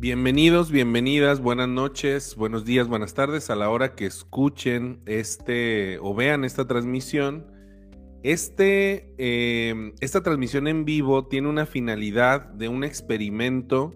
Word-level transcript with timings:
Bienvenidos, 0.00 0.70
bienvenidas, 0.70 1.42
buenas 1.42 1.68
noches, 1.68 2.34
buenos 2.34 2.64
días, 2.64 2.88
buenas 2.88 3.12
tardes 3.12 3.50
a 3.50 3.54
la 3.54 3.68
hora 3.68 3.94
que 3.94 4.06
escuchen 4.06 5.02
este 5.04 5.98
o 5.98 6.14
vean 6.14 6.46
esta 6.46 6.66
transmisión. 6.66 7.44
Este, 8.22 9.14
eh, 9.18 9.92
esta 10.00 10.22
transmisión 10.22 10.68
en 10.68 10.86
vivo 10.86 11.26
tiene 11.26 11.50
una 11.50 11.66
finalidad 11.66 12.46
de 12.46 12.68
un 12.68 12.82
experimento 12.82 13.92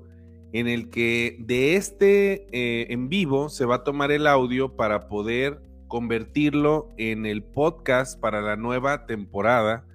en 0.53 0.69
el 0.69 0.91
que 0.91 1.39
de 1.41 1.77
este 1.77 2.49
eh, 2.53 2.93
en 2.93 3.09
vivo 3.09 3.49
se 3.49 3.65
va 3.65 3.77
a 3.77 3.83
tomar 3.83 4.13
el 4.13 4.27
audio 4.27 4.77
para 4.77 5.09
poder 5.09 5.63
convertirlo 5.89 6.91
en 6.99 7.25
el 7.25 7.43
podcast 7.43 8.21
para 8.21 8.43
la 8.43 8.57
nueva 8.57 9.07
temporada. 9.07 9.87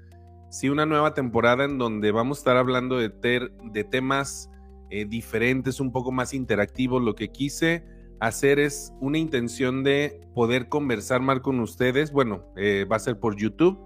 Sí, 0.49 0.69
una 0.69 0.87
nueva 0.87 1.13
temporada 1.13 1.65
en 1.65 1.77
donde 1.77 2.11
vamos 2.11 2.39
a 2.39 2.41
estar 2.41 2.57
hablando 2.57 2.97
de, 2.97 3.09
de 3.09 3.83
temas 3.83 4.48
eh, 4.89 5.05
diferentes, 5.05 5.79
un 5.79 5.91
poco 5.91 6.11
más 6.11 6.33
interactivos. 6.33 7.01
Lo 7.01 7.15
que 7.15 7.29
quise 7.29 7.83
hacer 8.19 8.59
es 8.59 8.93
una 8.99 9.17
intención 9.17 9.83
de 9.83 10.19
poder 10.33 10.69
conversar 10.69 11.21
más 11.21 11.39
con 11.39 11.59
ustedes. 11.59 12.11
Bueno, 12.11 12.43
eh, 12.57 12.85
va 12.89 12.97
a 12.97 12.99
ser 12.99 13.19
por 13.19 13.35
YouTube, 13.35 13.79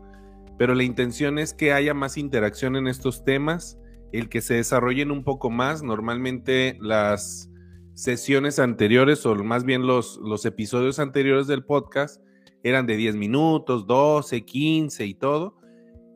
pero 0.58 0.76
la 0.76 0.84
intención 0.84 1.40
es 1.40 1.54
que 1.54 1.74
haya 1.74 1.94
más 1.94 2.18
interacción 2.18 2.76
en 2.76 2.88
estos 2.88 3.24
temas, 3.24 3.78
el 4.12 4.30
que 4.30 4.42
se 4.42 4.56
desarrollen 4.56 5.12
un 5.12 5.24
poco 5.24 5.50
más. 5.50 5.84
Normalmente 5.84 6.78
las 6.82 7.50
sesiones 7.94 8.60
anteriores, 8.60 9.26
o 9.26 9.36
más 9.36 9.66
bien 9.66 9.86
los, 9.86 10.18
los 10.24 10.46
episodios 10.46 11.00
anteriores 11.00 11.48
del 11.48 11.64
podcast, 11.64 12.22
eran 12.64 12.88
de 12.88 12.96
10 12.96 13.16
minutos, 13.16 13.86
12, 13.88 14.46
15 14.46 15.06
y 15.06 15.14
todo. 15.14 15.58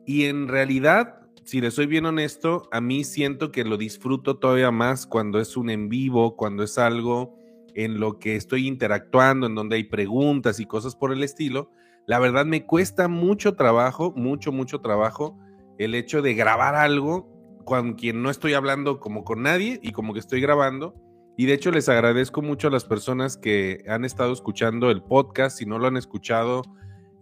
Y 0.06 0.24
en 0.24 0.48
realidad 0.48 1.17
si 1.48 1.62
le 1.62 1.70
soy 1.70 1.86
bien 1.86 2.04
honesto, 2.04 2.68
a 2.72 2.82
mí 2.82 3.04
siento 3.04 3.50
que 3.52 3.64
lo 3.64 3.78
disfruto 3.78 4.36
todavía 4.36 4.70
más 4.70 5.06
cuando 5.06 5.40
es 5.40 5.56
un 5.56 5.70
en 5.70 5.88
vivo, 5.88 6.36
cuando 6.36 6.62
es 6.62 6.76
algo 6.76 7.38
en 7.74 8.00
lo 8.00 8.18
que 8.18 8.36
estoy 8.36 8.68
interactuando, 8.68 9.46
en 9.46 9.54
donde 9.54 9.76
hay 9.76 9.84
preguntas 9.84 10.60
y 10.60 10.66
cosas 10.66 10.94
por 10.94 11.10
el 11.10 11.22
estilo. 11.22 11.70
La 12.06 12.18
verdad 12.18 12.44
me 12.44 12.66
cuesta 12.66 13.08
mucho 13.08 13.54
trabajo, 13.54 14.12
mucho, 14.14 14.52
mucho 14.52 14.82
trabajo 14.82 15.38
el 15.78 15.94
hecho 15.94 16.20
de 16.20 16.34
grabar 16.34 16.74
algo 16.74 17.32
con 17.64 17.94
quien 17.94 18.22
no 18.22 18.28
estoy 18.28 18.52
hablando 18.52 19.00
como 19.00 19.24
con 19.24 19.40
nadie 19.40 19.80
y 19.82 19.92
como 19.92 20.12
que 20.12 20.20
estoy 20.20 20.42
grabando. 20.42 20.96
Y 21.38 21.46
de 21.46 21.54
hecho 21.54 21.70
les 21.70 21.88
agradezco 21.88 22.42
mucho 22.42 22.68
a 22.68 22.70
las 22.70 22.84
personas 22.84 23.38
que 23.38 23.84
han 23.88 24.04
estado 24.04 24.34
escuchando 24.34 24.90
el 24.90 25.02
podcast. 25.02 25.56
Si 25.56 25.64
no 25.64 25.78
lo 25.78 25.86
han 25.86 25.96
escuchado, 25.96 26.60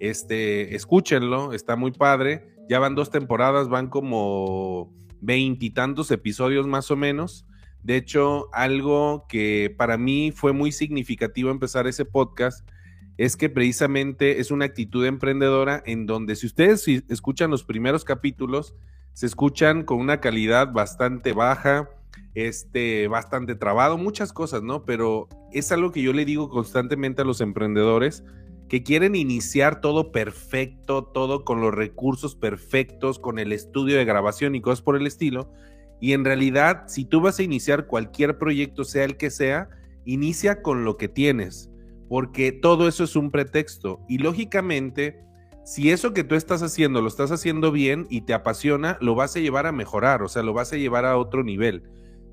este, 0.00 0.74
escúchenlo, 0.74 1.52
está 1.52 1.76
muy 1.76 1.92
padre. 1.92 2.55
Ya 2.68 2.78
van 2.78 2.94
dos 2.94 3.10
temporadas, 3.10 3.68
van 3.68 3.88
como 3.88 4.92
veintitantos 5.20 6.10
episodios 6.10 6.66
más 6.66 6.90
o 6.90 6.96
menos. 6.96 7.46
De 7.82 7.96
hecho, 7.96 8.48
algo 8.52 9.26
que 9.28 9.74
para 9.76 9.96
mí 9.96 10.32
fue 10.32 10.52
muy 10.52 10.72
significativo 10.72 11.50
empezar 11.50 11.86
ese 11.86 12.04
podcast 12.04 12.68
es 13.16 13.36
que 13.36 13.48
precisamente 13.48 14.40
es 14.40 14.50
una 14.50 14.66
actitud 14.66 15.06
emprendedora 15.06 15.82
en 15.86 16.06
donde 16.06 16.36
si 16.36 16.46
ustedes 16.46 16.86
escuchan 17.08 17.50
los 17.50 17.64
primeros 17.64 18.04
capítulos, 18.04 18.74
se 19.12 19.26
escuchan 19.26 19.84
con 19.84 19.98
una 19.98 20.20
calidad 20.20 20.72
bastante 20.72 21.32
baja, 21.32 21.88
este, 22.34 23.08
bastante 23.08 23.54
trabado, 23.54 23.96
muchas 23.96 24.32
cosas, 24.32 24.62
¿no? 24.62 24.84
Pero 24.84 25.28
es 25.52 25.72
algo 25.72 25.92
que 25.92 26.02
yo 26.02 26.12
le 26.12 26.26
digo 26.26 26.50
constantemente 26.50 27.22
a 27.22 27.24
los 27.24 27.40
emprendedores 27.40 28.24
que 28.68 28.82
quieren 28.82 29.14
iniciar 29.14 29.80
todo 29.80 30.10
perfecto, 30.10 31.04
todo 31.04 31.44
con 31.44 31.60
los 31.60 31.74
recursos 31.74 32.34
perfectos, 32.34 33.18
con 33.18 33.38
el 33.38 33.52
estudio 33.52 33.96
de 33.96 34.04
grabación 34.04 34.54
y 34.54 34.60
cosas 34.60 34.82
por 34.82 34.96
el 34.96 35.06
estilo. 35.06 35.52
Y 36.00 36.12
en 36.12 36.24
realidad, 36.24 36.84
si 36.88 37.04
tú 37.04 37.20
vas 37.20 37.38
a 37.38 37.42
iniciar 37.42 37.86
cualquier 37.86 38.38
proyecto, 38.38 38.84
sea 38.84 39.04
el 39.04 39.16
que 39.16 39.30
sea, 39.30 39.68
inicia 40.04 40.62
con 40.62 40.84
lo 40.84 40.96
que 40.96 41.08
tienes, 41.08 41.70
porque 42.08 42.52
todo 42.52 42.88
eso 42.88 43.04
es 43.04 43.16
un 43.16 43.30
pretexto. 43.30 44.00
Y 44.08 44.18
lógicamente, 44.18 45.20
si 45.64 45.90
eso 45.90 46.12
que 46.12 46.24
tú 46.24 46.34
estás 46.34 46.62
haciendo 46.62 47.02
lo 47.02 47.08
estás 47.08 47.30
haciendo 47.30 47.72
bien 47.72 48.06
y 48.10 48.22
te 48.22 48.34
apasiona, 48.34 48.98
lo 49.00 49.14
vas 49.14 49.36
a 49.36 49.40
llevar 49.40 49.66
a 49.66 49.72
mejorar, 49.72 50.22
o 50.22 50.28
sea, 50.28 50.42
lo 50.42 50.52
vas 50.52 50.72
a 50.72 50.76
llevar 50.76 51.04
a 51.04 51.16
otro 51.16 51.44
nivel. 51.44 51.84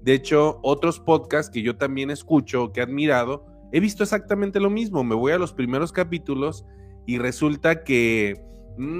De 0.01 0.13
hecho, 0.13 0.59
otros 0.63 0.99
podcasts 0.99 1.51
que 1.51 1.61
yo 1.61 1.77
también 1.77 2.09
escucho, 2.09 2.71
que 2.71 2.79
he 2.81 2.83
admirado, 2.83 3.45
he 3.73 3.79
visto 3.79 4.03
exactamente 4.03 4.59
lo 4.59 4.69
mismo. 4.69 5.03
Me 5.03 5.15
voy 5.15 5.33
a 5.33 5.37
los 5.37 5.51
primeros 5.51 5.91
capítulos 5.91 6.63
y 7.05 7.17
resulta 7.17 7.83
que 7.83 8.39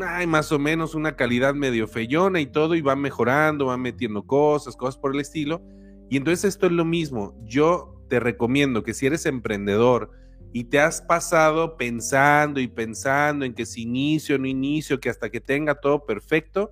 hay 0.05 0.27
más 0.27 0.51
o 0.51 0.59
menos 0.59 0.95
una 0.95 1.15
calidad 1.15 1.53
medio 1.53 1.87
feyona 1.87 2.41
y 2.41 2.47
todo, 2.47 2.75
y 2.75 2.81
va 2.81 2.95
mejorando, 2.95 3.67
va 3.67 3.77
metiendo 3.77 4.23
cosas, 4.23 4.75
cosas 4.75 4.97
por 4.97 5.13
el 5.13 5.21
estilo. 5.21 5.61
Y 6.09 6.17
entonces 6.17 6.43
esto 6.43 6.65
es 6.65 6.71
lo 6.71 6.85
mismo. 6.85 7.35
Yo 7.45 8.03
te 8.09 8.19
recomiendo 8.19 8.83
que 8.83 8.95
si 8.95 9.05
eres 9.05 9.25
emprendedor 9.27 10.11
y 10.51 10.65
te 10.65 10.79
has 10.79 11.01
pasado 11.01 11.77
pensando 11.77 12.59
y 12.59 12.67
pensando 12.67 13.45
en 13.45 13.53
que 13.53 13.67
si 13.67 13.83
inicio 13.83 14.39
no 14.39 14.47
inicio, 14.47 14.99
que 14.99 15.09
hasta 15.09 15.29
que 15.29 15.39
tenga 15.39 15.75
todo 15.75 16.05
perfecto, 16.05 16.71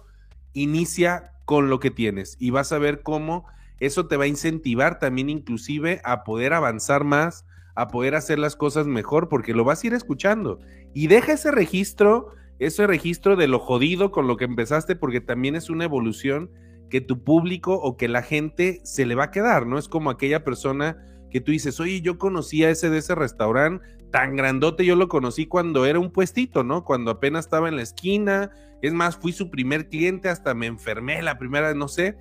inicia 0.54 1.34
con 1.46 1.70
lo 1.70 1.80
que 1.80 1.92
tienes 1.92 2.36
y 2.40 2.50
vas 2.50 2.72
a 2.72 2.80
ver 2.80 3.04
cómo 3.04 3.46
eso 3.80 4.08
te 4.08 4.18
va 4.18 4.26
a 4.26 4.28
incentivar 4.28 5.00
también 5.00 5.30
inclusive 5.30 6.02
a 6.04 6.24
poder 6.24 6.54
avanzar 6.54 7.04
más, 7.04 7.46
a 7.82 7.88
poder 7.88 8.16
hacer 8.16 8.40
las 8.40 8.56
cosas 8.56 8.88
mejor 8.88 9.30
porque 9.30 9.54
lo 9.54 9.64
vas 9.64 9.84
a 9.84 9.88
ir 9.88 9.94
escuchando. 9.94 10.60
Y 10.94 11.08
deja 11.08 11.34
ese 11.34 11.52
registro, 11.52 12.34
ese 12.60 12.88
registro 12.88 13.36
de 13.36 13.48
lo 13.48 13.60
jodido 13.60 14.12
con 14.12 14.28
lo 14.28 14.38
que 14.38 14.46
empezaste 14.46 14.96
porque 14.96 15.22
también 15.22 15.56
es 15.56 15.70
una 15.70 15.86
evolución 15.86 16.52
que 16.90 17.02
tu 17.02 17.24
público 17.24 17.74
o 17.76 17.98
que 17.98 18.08
la 18.08 18.22
gente 18.22 18.82
se 18.84 19.06
le 19.06 19.16
va 19.16 19.26
a 19.26 19.32
quedar, 19.32 19.66
¿no? 19.66 19.78
Es 19.78 19.88
como 19.88 20.10
aquella 20.10 20.44
persona 20.44 20.98
que 21.32 21.42
tú 21.42 21.52
dices, 21.52 21.80
oye, 21.80 22.02
yo 22.02 22.18
conocí 22.18 22.64
a 22.64 22.70
ese 22.70 22.90
de 22.90 23.00
ese 23.00 23.16
restaurante 23.16 23.86
tan 24.12 24.36
grandote, 24.36 24.86
yo 24.86 24.96
lo 24.96 25.08
conocí 25.08 25.48
cuando 25.48 25.86
era 25.86 25.98
un 25.98 26.12
puestito, 26.12 26.64
¿no? 26.64 26.84
Cuando 26.84 27.12
apenas 27.12 27.46
estaba 27.46 27.70
en 27.70 27.78
la 27.78 27.82
esquina, 27.82 28.52
es 28.82 28.94
más, 28.94 29.16
fui 29.16 29.32
su 29.32 29.50
primer 29.50 29.88
cliente, 29.88 30.28
hasta 30.28 30.54
me 30.54 30.68
enfermé 30.68 31.22
la 31.22 31.38
primera, 31.38 31.74
no 31.74 31.88
sé, 31.88 32.18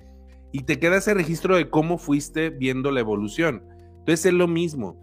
y 0.53 0.63
te 0.63 0.79
queda 0.79 0.97
ese 0.97 1.13
registro 1.13 1.57
de 1.57 1.69
cómo 1.69 1.97
fuiste 1.97 2.49
viendo 2.49 2.91
la 2.91 3.01
evolución. 3.01 3.63
Entonces 3.99 4.27
es 4.27 4.33
lo 4.33 4.47
mismo, 4.47 4.97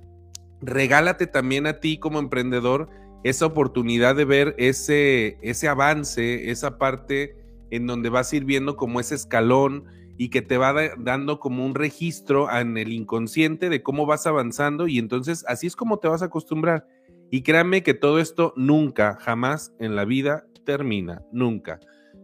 regálate 0.60 1.26
también 1.26 1.66
a 1.66 1.80
ti 1.80 1.98
como 1.98 2.18
emprendedor 2.18 2.88
esa 3.24 3.46
oportunidad 3.46 4.16
de 4.16 4.24
ver 4.24 4.54
ese, 4.58 5.38
ese 5.42 5.68
avance, 5.68 6.50
esa 6.50 6.78
parte 6.78 7.36
en 7.70 7.86
donde 7.86 8.08
vas 8.08 8.32
a 8.32 8.36
ir 8.36 8.44
viendo 8.44 8.76
como 8.76 9.00
ese 9.00 9.14
escalón 9.14 9.84
y 10.16 10.30
que 10.30 10.42
te 10.42 10.58
va 10.58 10.74
dando 10.98 11.38
como 11.38 11.64
un 11.64 11.74
registro 11.74 12.52
en 12.52 12.76
el 12.76 12.92
inconsciente 12.92 13.68
de 13.68 13.82
cómo 13.82 14.06
vas 14.06 14.26
avanzando 14.26 14.88
y 14.88 14.98
entonces 14.98 15.44
así 15.46 15.66
es 15.66 15.76
como 15.76 15.98
te 15.98 16.08
vas 16.08 16.22
a 16.22 16.26
acostumbrar. 16.26 16.86
Y 17.30 17.42
créanme 17.42 17.82
que 17.82 17.94
todo 17.94 18.18
esto 18.18 18.54
nunca, 18.56 19.16
jamás 19.20 19.72
en 19.78 19.94
la 19.94 20.04
vida 20.04 20.46
termina, 20.64 21.22
nunca. 21.30 21.78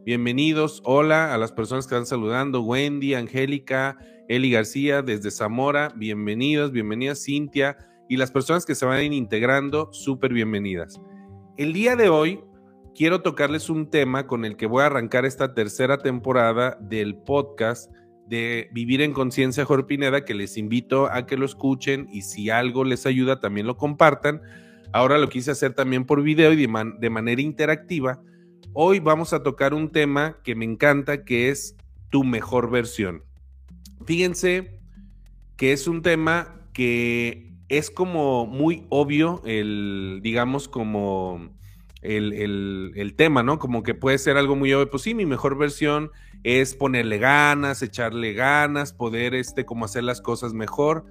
Bienvenidos, 0.04 0.82
hola 0.84 1.34
a 1.34 1.38
las 1.38 1.52
personas 1.52 1.86
que 1.86 1.94
están 1.94 2.06
saludando, 2.06 2.62
Wendy, 2.62 3.14
Angélica, 3.14 3.96
Eli 4.28 4.50
García 4.50 5.02
desde 5.02 5.30
Zamora, 5.30 5.92
bienvenidos, 5.94 6.72
bienvenidas 6.72 7.24
Cintia, 7.24 7.76
y 8.08 8.16
las 8.16 8.30
personas 8.30 8.66
que 8.66 8.74
se 8.74 8.86
van 8.86 9.12
integrando, 9.12 9.92
súper 9.92 10.32
bienvenidas. 10.32 11.00
El 11.56 11.72
día 11.72 11.96
de 11.96 12.08
hoy 12.08 12.40
quiero 12.94 13.22
tocarles 13.22 13.70
un 13.70 13.90
tema 13.90 14.26
con 14.26 14.44
el 14.44 14.56
que 14.56 14.66
voy 14.66 14.82
a 14.82 14.86
arrancar 14.86 15.24
esta 15.24 15.54
tercera 15.54 15.98
temporada 15.98 16.76
del 16.80 17.16
podcast 17.16 17.90
de 18.26 18.68
Vivir 18.72 19.02
en 19.02 19.12
Conciencia 19.12 19.64
Jorpineda, 19.64 20.24
que 20.24 20.34
les 20.34 20.56
invito 20.56 21.10
a 21.10 21.26
que 21.26 21.36
lo 21.36 21.44
escuchen 21.44 22.08
y 22.12 22.22
si 22.22 22.50
algo 22.50 22.84
les 22.84 23.06
ayuda 23.06 23.40
también 23.40 23.66
lo 23.66 23.76
compartan. 23.76 24.40
Ahora 24.92 25.18
lo 25.18 25.28
quise 25.28 25.50
hacer 25.50 25.74
también 25.74 26.04
por 26.04 26.22
video 26.22 26.52
y 26.52 26.56
de, 26.56 26.92
de 26.98 27.10
manera 27.10 27.42
interactiva. 27.42 28.22
Hoy 28.72 29.00
vamos 29.00 29.32
a 29.32 29.42
tocar 29.42 29.74
un 29.74 29.90
tema 29.90 30.38
que 30.42 30.54
me 30.54 30.64
encanta, 30.64 31.24
que 31.24 31.50
es 31.50 31.76
tu 32.10 32.24
mejor 32.24 32.70
versión. 32.70 33.24
Fíjense 34.04 34.80
que 35.56 35.72
es 35.72 35.86
un 35.86 36.02
tema 36.02 36.68
que 36.72 37.53
es 37.78 37.90
como 37.90 38.46
muy 38.46 38.86
obvio 38.88 39.42
el, 39.44 40.20
digamos, 40.22 40.68
como 40.68 41.50
el, 42.02 43.14
tema, 43.16 43.42
¿no? 43.42 43.58
Como 43.58 43.82
que 43.82 43.94
puede 43.94 44.18
ser 44.18 44.36
algo 44.36 44.56
muy 44.56 44.72
obvio. 44.72 44.90
Pues 44.90 45.02
sí, 45.02 45.14
mi 45.14 45.26
mejor 45.26 45.56
versión 45.56 46.10
es 46.42 46.74
ponerle 46.74 47.18
ganas, 47.18 47.82
echarle 47.82 48.34
ganas, 48.34 48.92
poder, 48.92 49.34
este, 49.34 49.64
como 49.64 49.86
hacer 49.86 50.04
las 50.04 50.20
cosas 50.20 50.52
mejor. 50.52 51.06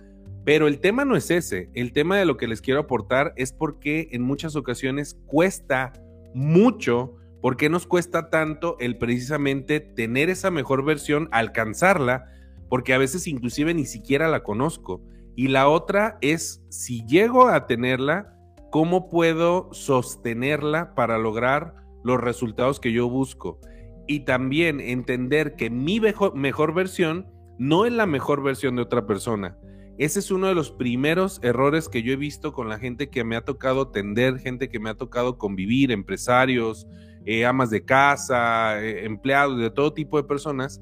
Pero 0.46 0.68
el 0.68 0.80
tema 0.80 1.06
no 1.06 1.16
es 1.16 1.32
ese. 1.32 1.70
El 1.74 1.94
tema 1.94 2.18
de 2.18 2.26
lo 2.26 2.38
que 2.38 2.48
les 2.48 2.62
quiero 2.62 2.82
aportar 2.82 3.34
es 3.38 3.54
porque 3.54 4.10
en 4.12 4.22
muchas 4.22 4.56
ocasiones 4.56 5.18
cuesta 5.26 5.94
mucho. 6.34 7.16
¿Por 7.42 7.58
qué 7.58 7.70
nos 7.70 7.88
cuesta 7.88 8.30
tanto 8.30 8.78
el 8.80 8.98
precisamente 8.98 9.80
tener 9.80 10.30
esa 10.30 10.52
mejor 10.52 10.86
versión, 10.86 11.28
alcanzarla? 11.32 12.26
Porque 12.70 12.94
a 12.94 12.98
veces 12.98 13.28
inclusive 13.28 13.74
ni 13.74 13.86
siquiera 13.86 14.28
la 14.28 14.44
conozco. 14.44 15.02
Y 15.36 15.48
la 15.48 15.68
otra 15.68 16.18
es, 16.22 16.64
si 16.70 17.06
llego 17.06 17.48
a 17.48 17.66
tenerla, 17.66 18.38
¿cómo 18.72 19.10
puedo 19.10 19.70
sostenerla 19.72 20.94
para 20.96 21.18
lograr 21.18 21.76
los 22.04 22.20
resultados 22.20 22.80
que 22.80 22.92
yo 22.92 23.10
busco? 23.10 23.60
Y 24.08 24.22
también 24.22 24.80
entender 24.80 25.56
que 25.56 25.70
mi 25.70 26.00
mejor, 26.00 26.74
versión 26.74 27.28
no 27.58 27.86
es 27.86 27.94
la 27.94 28.06
mejor 28.06 28.44
versión 28.44 28.76
de 28.76 28.82
otra 28.84 29.06
persona, 29.06 29.58
Ese 30.00 30.20
es 30.20 30.32
uno 30.32 30.48
de 30.48 30.56
los 30.56 30.72
primeros 30.72 31.40
errores 31.44 31.88
que 31.88 32.02
yo 32.02 32.14
he 32.14 32.16
visto 32.16 32.52
con 32.52 32.68
la 32.68 32.80
gente 32.80 33.12
que 33.12 33.24
me 33.24 33.36
ha 33.36 33.46
tocado 33.46 33.90
tender, 33.90 34.40
gente 34.40 34.68
que 34.68 34.80
me 34.80 34.90
ha 34.90 34.96
tocado 34.96 35.38
convivir, 35.38 35.92
empresarios, 35.92 36.88
eh, 37.26 37.46
amas 37.46 37.70
de 37.70 37.86
casa, 37.86 38.84
eh, 38.84 39.06
empleados, 39.06 39.60
de 39.60 39.70
todo 39.70 39.94
tipo 39.94 40.18
de 40.18 40.24
personas, 40.24 40.82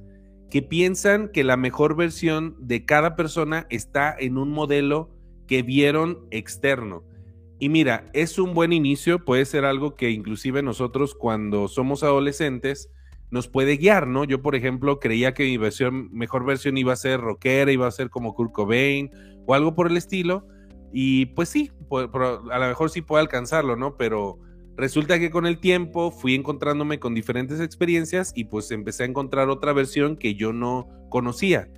que 0.52 0.62
piensan 0.62 1.30
que 1.30 1.46
la 1.46 1.56
mejor 1.56 1.96
versión 1.96 2.56
de 2.60 2.86
cada 2.86 3.16
persona 3.16 3.66
está 3.70 4.14
en 4.20 4.38
un 4.38 4.52
modelo 4.52 5.10
que 5.48 5.64
vieron 5.64 6.28
externo. 6.30 7.04
Y 7.58 7.70
mira, 7.70 8.06
es 8.14 8.38
un 8.38 8.54
buen 8.54 8.74
inicio, 8.74 9.24
puede 9.24 9.46
ser 9.46 9.64
algo 9.64 9.96
que 9.96 10.12
inclusive 10.12 10.62
nosotros 10.62 11.16
cuando 11.16 11.70
somos 11.70 12.04
adolescentes 12.04 12.90
nos 13.30 13.48
puede 13.48 13.78
guiar, 13.78 14.08
¿no? 14.08 14.26
Yo, 14.26 14.42
por 14.42 14.56
ejemplo, 14.56 15.00
creía 15.00 15.34
que 15.34 15.44
mi 15.44 15.56
versión, 15.56 16.10
mejor 16.12 16.46
versión 16.46 16.78
iba 16.78 16.92
a 16.92 16.98
ser 16.98 17.22
rockera, 17.22 17.72
iba 17.72 17.88
a 17.88 17.92
ser 17.92 18.10
como 18.10 18.34
Kurt 18.34 18.52
Cobain 18.52 19.10
o 19.46 19.54
algo 19.54 19.74
por 19.74 19.90
el 19.90 19.96
estilo. 19.96 20.46
Y 20.92 21.28
pues 21.28 21.48
sí, 21.48 21.72
a 21.92 22.60
lo 22.60 22.68
mejor 22.68 22.90
sí 22.90 23.02
puedo 23.02 23.22
alcanzarlo, 23.22 23.78
¿no? 23.78 23.96
Pero 23.96 24.38
resulta 24.82 25.18
que 25.20 25.32
con 25.32 25.46
el 25.46 25.60
tiempo 25.60 26.12
fui 26.12 26.36
encontrándome 26.36 27.00
con 27.00 27.16
diferentes 27.16 27.62
experiencias 27.62 28.34
y 28.36 28.46
pues 28.46 28.70
empecé 28.72 29.04
a 29.04 29.08
encontrar 29.08 29.50
otra 29.50 29.72
versión 29.72 30.18
que 30.18 30.36
yo 30.36 30.52
no 30.52 30.90
conocía. 31.10 31.70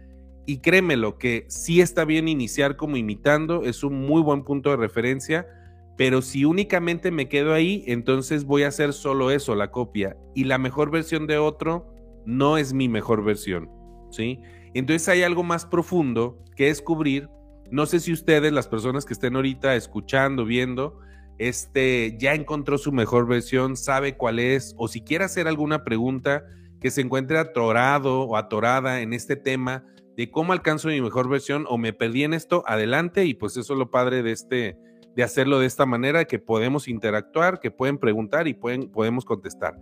Y 0.46 0.58
créemelo 0.58 1.18
que 1.18 1.46
sí 1.48 1.82
está 1.82 2.04
bien 2.04 2.28
iniciar 2.28 2.76
como 2.76 2.98
imitando, 2.98 3.64
es 3.64 3.84
un 3.84 4.02
muy 4.02 4.22
buen 4.22 4.44
punto 4.44 4.72
de 4.72 4.78
referencia 4.78 5.48
pero 5.96 6.22
si 6.22 6.46
únicamente 6.46 7.12
me 7.12 7.30
quedo 7.30 7.54
ahí, 7.54 7.84
entonces 7.88 8.46
voy 8.46 8.64
a 8.64 8.70
hacer 8.70 8.94
solo 8.94 9.30
eso, 9.30 9.56
la 9.56 9.70
copia. 9.70 10.18
Y 10.34 10.46
la 10.46 10.58
mejor 10.58 10.90
versión 10.90 11.28
de 11.28 11.38
otro 11.38 11.94
no 12.26 12.58
es 12.58 12.74
mi 12.74 12.90
mejor 12.90 13.24
versión. 13.24 13.70
¿Sí? 14.10 14.40
Entonces 14.74 15.08
hay 15.10 15.24
algo 15.24 15.44
más 15.44 15.66
profundo 15.66 16.40
que 16.56 16.66
descubrir. 16.66 17.30
No 17.72 17.86
sé 17.86 18.00
si 18.00 18.12
ustedes, 18.12 18.52
las 18.52 18.68
personas 18.68 19.06
que 19.06 19.14
estén 19.14 19.36
ahorita 19.36 19.76
escuchando, 19.76 20.46
viendo, 20.46 21.00
este, 21.38 22.15
ya 22.19 22.33
encontró 22.33 22.77
su 22.77 22.91
mejor 22.91 23.27
versión, 23.27 23.75
sabe 23.75 24.15
cuál 24.15 24.39
es, 24.39 24.75
o 24.77 24.88
si 24.88 25.01
quiere 25.01 25.25
hacer 25.25 25.47
alguna 25.47 25.83
pregunta 25.83 26.44
que 26.80 26.91
se 26.91 27.01
encuentre 27.01 27.38
atorado 27.38 28.24
o 28.24 28.38
atorada 28.38 29.01
en 29.01 29.13
este 29.13 29.35
tema 29.35 29.85
de 30.18 30.30
cómo 30.30 30.53
alcanzo 30.53 30.89
mi 30.89 31.01
mejor 31.01 31.30
versión 31.30 31.65
o 31.69 31.77
me 31.77 31.94
perdí 31.94 32.24
en 32.24 32.33
esto, 32.33 32.63
adelante. 32.68 33.25
Y 33.25 33.33
pues 33.33 33.57
eso 33.57 33.74
es 33.74 33.80
lo 33.80 33.89
padre 33.89 34.21
de 34.21 34.31
este, 34.31 34.77
de 35.15 35.24
hacerlo 35.24 35.59
de 35.59 35.65
esta 35.65 35.85
manera, 35.85 36.25
que 36.25 36.39
podemos 36.39 36.88
interactuar, 36.88 37.59
que 37.59 37.71
pueden 37.71 37.97
preguntar 37.97 38.47
y 38.47 38.53
pueden, 38.53 38.91
podemos 38.91 39.25
contestar. 39.25 39.77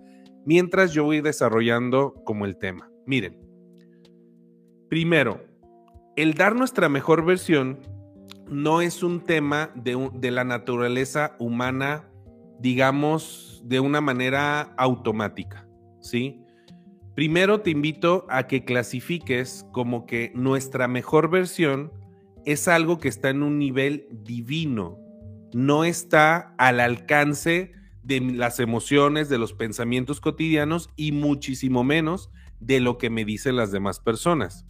Mientras 0.46 0.94
yo 0.94 1.04
voy 1.04 1.22
desarrollando 1.22 2.14
como 2.26 2.46
el 2.46 2.58
tema. 2.58 2.90
Miren, 3.06 3.40
primero, 4.90 5.42
el 6.16 6.34
dar 6.34 6.56
nuestra 6.56 6.90
mejor 6.90 7.26
versión 7.26 7.80
no 8.52 8.82
es 8.82 9.02
un 9.02 9.22
tema 9.22 9.72
de, 9.76 10.30
la 10.30 10.44
naturaleza 10.44 11.38
humana, 11.40 12.10
digamos, 12.60 13.64
de 13.64 13.80
una 13.80 14.02
manera 14.02 14.74
automática, 14.78 15.66
¿sí? 16.02 16.44
Primero 17.16 17.62
te 17.62 17.70
invito 17.70 18.26
a 18.30 18.48
que 18.48 18.66
clasifiques 18.66 19.66
como 19.72 20.06
que 20.06 20.34
nuestra 20.36 20.90
mejor 20.90 21.30
versión 21.30 21.94
es 22.46 22.68
algo 22.68 23.00
que 23.00 23.08
está 23.08 23.30
en 23.30 23.42
un 23.42 23.58
nivel 23.58 24.08
divino, 24.12 25.00
no 25.54 25.86
está 25.86 26.54
al 26.58 26.82
alcance 26.82 27.72
de 28.04 28.20
las 28.20 28.60
emociones, 28.60 29.30
de 29.30 29.38
los 29.38 29.54
pensamientos 29.54 30.20
cotidianos 30.20 30.90
y 30.98 31.14
muchísimo 31.14 31.86
menos 31.86 32.30
de 32.60 32.82
lo 32.82 32.98
que 32.98 33.10
me 33.10 33.24
dicen 33.24 33.56
las 33.56 33.72
demás 33.72 34.02
personas. 34.02 34.66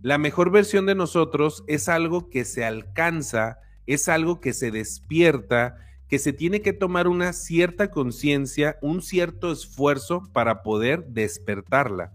La 0.00 0.18
mejor 0.18 0.50
versión 0.50 0.86
de 0.86 0.94
nosotros 0.94 1.64
es 1.66 1.88
algo 1.88 2.30
que 2.30 2.44
se 2.44 2.64
alcanza, 2.64 3.58
es 3.86 4.08
algo 4.08 4.40
que 4.40 4.52
se 4.52 4.70
despierta, 4.70 5.76
que 6.08 6.18
se 6.18 6.32
tiene 6.32 6.62
que 6.62 6.72
tomar 6.72 7.08
una 7.08 7.32
cierta 7.32 7.90
conciencia, 7.90 8.78
un 8.80 9.02
cierto 9.02 9.50
esfuerzo 9.52 10.22
para 10.32 10.62
poder 10.62 11.06
despertarla. 11.08 12.12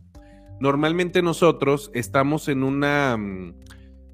Normalmente 0.59 1.21
nosotros 1.21 1.91
estamos 1.93 2.47
en 2.47 2.63
una 2.63 3.17
mm, 3.17 3.53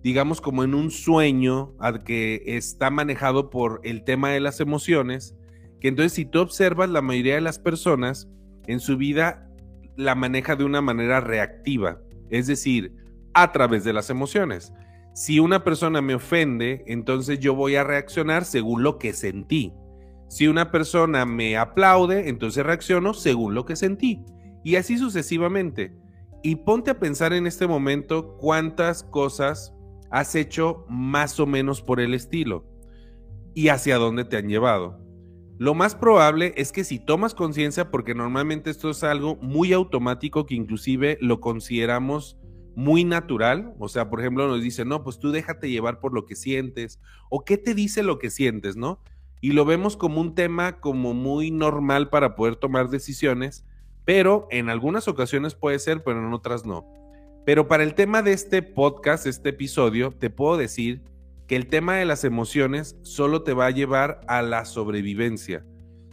digamos, 0.04 0.40
como 0.42 0.64
en 0.64 0.74
un 0.74 0.92
sueño 0.92 1.74
al 1.80 2.04
que 2.04 2.44
está 2.46 2.90
manejado 2.90 3.50
por 3.50 3.82
el 3.84 4.04
tema 4.04 4.30
de 4.30 4.40
las 4.40 4.60
emociones, 4.60 5.36
que 5.80 5.90
entonces 5.90 6.14
si 6.14 6.26
tú 6.26 6.40
observas, 6.40 6.90
la 6.90 7.02
mayoría 7.02 7.36
de 7.36 7.42
las 7.42 7.60
personas 7.60 8.28
en 8.68 8.80
su 8.80 8.98
vida 8.98 9.50
la 9.98 10.16
maneja 10.16 10.56
de 10.56 10.64
una 10.64 10.82
manera 10.82 11.20
reactiva, 11.20 12.02
es 12.30 12.48
decir, 12.48 12.96
a 13.34 13.52
través 13.52 13.84
de 13.84 13.94
las 13.94 14.10
emociones. 14.10 14.74
Si 15.14 15.40
una 15.40 15.64
persona 15.64 16.02
me 16.02 16.16
ofende, 16.16 16.84
entonces 16.88 17.40
yo 17.40 17.56
voy 17.56 17.76
a 17.76 17.84
reaccionar 17.84 18.46
según 18.46 18.84
lo 18.84 18.98
que 18.98 19.14
sentí. 19.14 19.74
Si 20.28 20.48
una 20.48 20.72
persona 20.72 21.26
me 21.26 21.58
aplaude, 21.58 22.30
entonces 22.30 22.66
reacciono 22.66 23.14
según 23.14 23.56
lo 23.56 23.66
que 23.66 23.76
sentí. 23.76 24.24
Y 24.64 24.76
así 24.76 24.98
sucesivamente. 24.98 25.94
Y 26.44 26.58
ponte 26.58 26.92
a 26.92 27.00
pensar 27.00 27.34
en 27.34 27.48
este 27.48 27.68
momento 27.68 28.38
cuántas 28.38 29.04
cosas 29.04 29.74
has 30.12 30.36
hecho 30.36 30.86
más 30.88 31.40
o 31.40 31.46
menos 31.46 31.82
por 31.82 32.00
el 32.00 32.14
estilo 32.14 32.66
y 33.54 33.70
hacia 33.70 33.98
dónde 33.98 34.24
te 34.24 34.38
han 34.38 34.48
llevado. 34.48 35.00
Lo 35.58 35.74
más 35.74 35.94
probable 35.94 36.54
es 36.56 36.72
que 36.72 36.86
si 36.86 37.00
tomas 37.00 37.36
conciencia, 37.36 37.92
porque 37.92 38.16
normalmente 38.16 38.70
esto 38.70 38.90
es 38.90 39.04
algo 39.04 39.36
muy 39.42 39.74
automático 39.74 40.46
que 40.46 40.56
inclusive 40.56 41.18
lo 41.20 41.42
consideramos 41.42 42.39
muy 42.76 43.04
natural, 43.04 43.74
o 43.80 43.90
sea, 43.90 44.10
por 44.10 44.20
ejemplo, 44.20 44.48
nos 44.48 44.62
dice, 44.62 44.86
no, 44.86 45.04
pues 45.04 45.20
tú 45.20 45.32
déjate 45.32 45.70
llevar 45.70 46.00
por 46.00 46.14
lo 46.14 46.26
que 46.26 46.36
sientes, 46.36 47.00
o 47.30 47.44
qué 47.44 47.58
te 47.58 47.74
dice 47.74 48.04
lo 48.04 48.20
que 48.20 48.30
sientes, 48.30 48.76
¿no? 48.76 49.02
Y 49.42 49.52
lo 49.54 49.66
vemos 49.66 49.96
como 49.98 50.22
un 50.22 50.36
tema 50.36 50.80
como 50.80 51.14
muy 51.14 51.52
normal 51.52 52.10
para 52.10 52.36
poder 52.36 52.56
tomar 52.56 52.90
decisiones, 52.90 53.66
pero 54.06 54.48
en 54.52 54.70
algunas 54.70 55.08
ocasiones 55.08 55.56
puede 55.56 55.80
ser, 55.80 56.04
pero 56.04 56.20
en 56.20 56.34
otras 56.34 56.66
no. 56.66 56.86
Pero 57.46 57.68
para 57.68 57.84
el 57.84 57.96
tema 57.96 58.22
de 58.22 58.34
este 58.34 58.62
podcast, 58.62 59.26
este 59.26 59.50
episodio, 59.50 60.12
te 60.12 60.30
puedo 60.30 60.58
decir 60.58 61.02
que 61.48 61.56
el 61.56 61.68
tema 61.68 61.96
de 61.96 62.06
las 62.06 62.24
emociones 62.24 62.98
solo 63.02 63.44
te 63.44 63.54
va 63.54 63.66
a 63.68 63.72
llevar 63.72 64.22
a 64.28 64.42
la 64.42 64.66
sobrevivencia. 64.66 65.66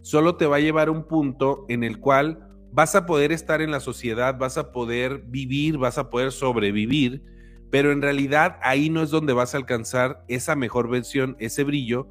Solo 0.02 0.36
te 0.36 0.46
va 0.46 0.56
a 0.56 0.60
llevar 0.60 0.88
a 0.88 0.92
un 0.92 1.04
punto 1.04 1.66
en 1.68 1.84
el 1.84 1.98
cual 1.98 2.45
vas 2.76 2.94
a 2.94 3.06
poder 3.06 3.32
estar 3.32 3.62
en 3.62 3.70
la 3.70 3.80
sociedad, 3.80 4.36
vas 4.36 4.58
a 4.58 4.70
poder 4.70 5.22
vivir, 5.28 5.78
vas 5.78 5.96
a 5.96 6.10
poder 6.10 6.30
sobrevivir, 6.30 7.22
pero 7.70 7.90
en 7.90 8.02
realidad 8.02 8.58
ahí 8.60 8.90
no 8.90 9.02
es 9.02 9.08
donde 9.08 9.32
vas 9.32 9.54
a 9.54 9.56
alcanzar 9.56 10.22
esa 10.28 10.56
mejor 10.56 10.90
versión, 10.90 11.38
ese 11.38 11.64
brillo, 11.64 12.06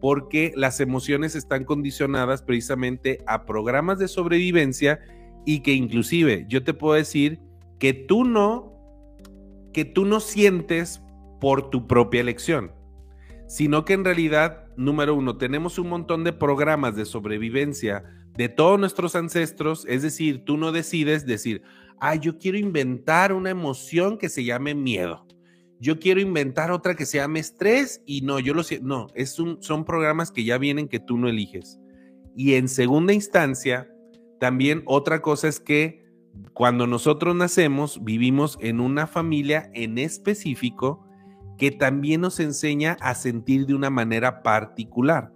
porque 0.00 0.52
las 0.56 0.80
emociones 0.80 1.36
están 1.36 1.64
condicionadas 1.64 2.42
precisamente 2.42 3.22
a 3.28 3.46
programas 3.46 4.00
de 4.00 4.08
sobrevivencia 4.08 4.98
y 5.46 5.60
que 5.60 5.74
inclusive 5.74 6.46
yo 6.48 6.64
te 6.64 6.74
puedo 6.74 6.94
decir 6.94 7.38
que 7.78 7.94
tú 7.94 8.24
no, 8.24 8.72
que 9.72 9.84
tú 9.84 10.04
no 10.04 10.18
sientes 10.18 11.00
por 11.40 11.70
tu 11.70 11.86
propia 11.86 12.22
elección, 12.22 12.72
sino 13.46 13.84
que 13.84 13.92
en 13.92 14.04
realidad, 14.04 14.66
número 14.76 15.14
uno, 15.14 15.36
tenemos 15.36 15.78
un 15.78 15.88
montón 15.88 16.24
de 16.24 16.32
programas 16.32 16.96
de 16.96 17.04
sobrevivencia 17.04 18.17
de 18.38 18.48
todos 18.48 18.78
nuestros 18.78 19.16
ancestros, 19.16 19.84
es 19.88 20.02
decir, 20.02 20.44
tú 20.44 20.56
no 20.56 20.70
decides 20.70 21.26
decir, 21.26 21.60
ah, 21.98 22.14
yo 22.14 22.38
quiero 22.38 22.56
inventar 22.56 23.32
una 23.32 23.50
emoción 23.50 24.16
que 24.16 24.28
se 24.28 24.44
llame 24.44 24.76
miedo. 24.76 25.26
Yo 25.80 25.98
quiero 25.98 26.20
inventar 26.20 26.70
otra 26.70 26.94
que 26.94 27.04
se 27.04 27.18
llame 27.18 27.40
estrés 27.40 28.00
y 28.06 28.20
no, 28.20 28.38
yo 28.38 28.54
lo 28.54 28.62
siento, 28.62 28.86
no, 28.86 29.06
es 29.16 29.40
un, 29.40 29.60
son 29.60 29.84
programas 29.84 30.30
que 30.30 30.44
ya 30.44 30.56
vienen 30.56 30.86
que 30.86 31.00
tú 31.00 31.18
no 31.18 31.28
eliges. 31.28 31.80
Y 32.36 32.54
en 32.54 32.68
segunda 32.68 33.12
instancia, 33.12 33.90
también 34.38 34.84
otra 34.86 35.20
cosa 35.20 35.48
es 35.48 35.58
que 35.58 36.04
cuando 36.54 36.86
nosotros 36.86 37.34
nacemos, 37.34 38.04
vivimos 38.04 38.56
en 38.60 38.78
una 38.78 39.08
familia 39.08 39.68
en 39.74 39.98
específico 39.98 41.04
que 41.56 41.72
también 41.72 42.20
nos 42.20 42.38
enseña 42.38 42.96
a 43.00 43.16
sentir 43.16 43.66
de 43.66 43.74
una 43.74 43.90
manera 43.90 44.44
particular. 44.44 45.32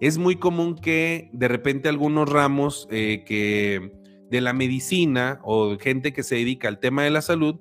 Es 0.00 0.16
muy 0.16 0.36
común 0.36 0.76
que 0.76 1.28
de 1.32 1.48
repente 1.48 1.88
algunos 1.88 2.28
ramos 2.28 2.86
eh, 2.90 3.24
que 3.26 3.92
de 4.30 4.40
la 4.40 4.52
medicina 4.52 5.40
o 5.42 5.76
gente 5.78 6.12
que 6.12 6.22
se 6.22 6.36
dedica 6.36 6.68
al 6.68 6.78
tema 6.78 7.02
de 7.02 7.10
la 7.10 7.22
salud 7.22 7.56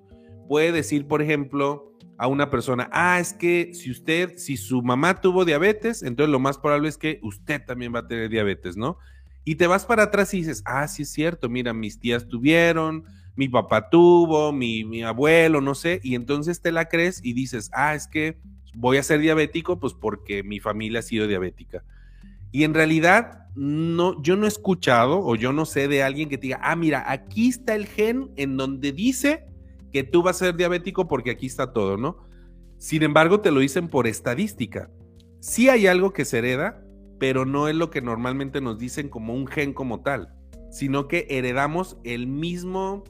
puede 0.47 0.71
decir, 0.71 1.07
por 1.07 1.21
ejemplo, 1.21 1.95
a 2.17 2.27
una 2.27 2.49
persona, 2.49 2.89
ah, 2.91 3.19
es 3.19 3.33
que 3.33 3.73
si 3.73 3.91
usted, 3.91 4.37
si 4.37 4.57
su 4.57 4.81
mamá 4.81 5.21
tuvo 5.21 5.45
diabetes, 5.45 6.03
entonces 6.03 6.31
lo 6.31 6.39
más 6.39 6.57
probable 6.57 6.89
es 6.89 6.97
que 6.97 7.19
usted 7.21 7.63
también 7.65 7.93
va 7.93 7.99
a 7.99 8.07
tener 8.07 8.29
diabetes, 8.29 8.75
¿no? 8.75 8.97
Y 9.43 9.55
te 9.55 9.67
vas 9.67 9.85
para 9.85 10.03
atrás 10.03 10.33
y 10.33 10.37
dices, 10.37 10.61
ah, 10.65 10.87
sí 10.87 11.03
es 11.03 11.09
cierto, 11.09 11.47
mira, 11.47 11.73
mis 11.73 11.99
tías 11.99 12.27
tuvieron, 12.27 13.03
mi 13.35 13.47
papá 13.49 13.89
tuvo, 13.89 14.51
mi, 14.51 14.83
mi 14.83 15.03
abuelo, 15.03 15.61
no 15.61 15.75
sé, 15.75 16.01
y 16.03 16.15
entonces 16.15 16.61
te 16.61 16.71
la 16.71 16.85
crees 16.85 17.23
y 17.23 17.33
dices, 17.33 17.69
ah, 17.73 17.93
es 17.93 18.07
que 18.07 18.37
voy 18.75 18.97
a 18.97 19.03
ser 19.03 19.19
diabético, 19.19 19.79
pues 19.79 19.93
porque 19.93 20.43
mi 20.43 20.59
familia 20.59 20.99
ha 20.99 21.03
sido 21.03 21.27
diabética. 21.27 21.83
Y 22.51 22.63
en 22.63 22.73
realidad, 22.73 23.47
no, 23.55 24.21
yo 24.21 24.35
no 24.35 24.45
he 24.45 24.47
escuchado 24.47 25.19
o 25.19 25.35
yo 25.35 25.51
no 25.51 25.65
sé 25.65 25.87
de 25.87 26.03
alguien 26.03 26.29
que 26.29 26.37
te 26.37 26.47
diga, 26.47 26.59
ah, 26.61 26.75
mira, 26.75 27.03
aquí 27.11 27.49
está 27.49 27.75
el 27.75 27.87
gen 27.87 28.31
en 28.35 28.57
donde 28.57 28.91
dice 28.91 29.45
que 29.91 30.03
tú 30.03 30.21
vas 30.21 30.37
a 30.37 30.45
ser 30.45 30.55
diabético 30.55 31.07
porque 31.07 31.31
aquí 31.31 31.45
está 31.45 31.73
todo, 31.73 31.97
¿no? 31.97 32.17
Sin 32.77 33.03
embargo, 33.03 33.41
te 33.41 33.51
lo 33.51 33.59
dicen 33.59 33.87
por 33.87 34.07
estadística. 34.07 34.89
Sí 35.39 35.69
hay 35.69 35.87
algo 35.87 36.13
que 36.13 36.25
se 36.25 36.37
hereda, 36.37 36.83
pero 37.19 37.45
no 37.45 37.67
es 37.67 37.75
lo 37.75 37.89
que 37.89 38.01
normalmente 38.01 38.61
nos 38.61 38.77
dicen 38.77 39.09
como 39.09 39.33
un 39.33 39.47
gen 39.47 39.73
como 39.73 40.01
tal, 40.01 40.33
sino 40.69 41.07
que 41.07 41.25
heredamos 41.29 41.97
el 42.03 42.27
mismo 42.27 43.03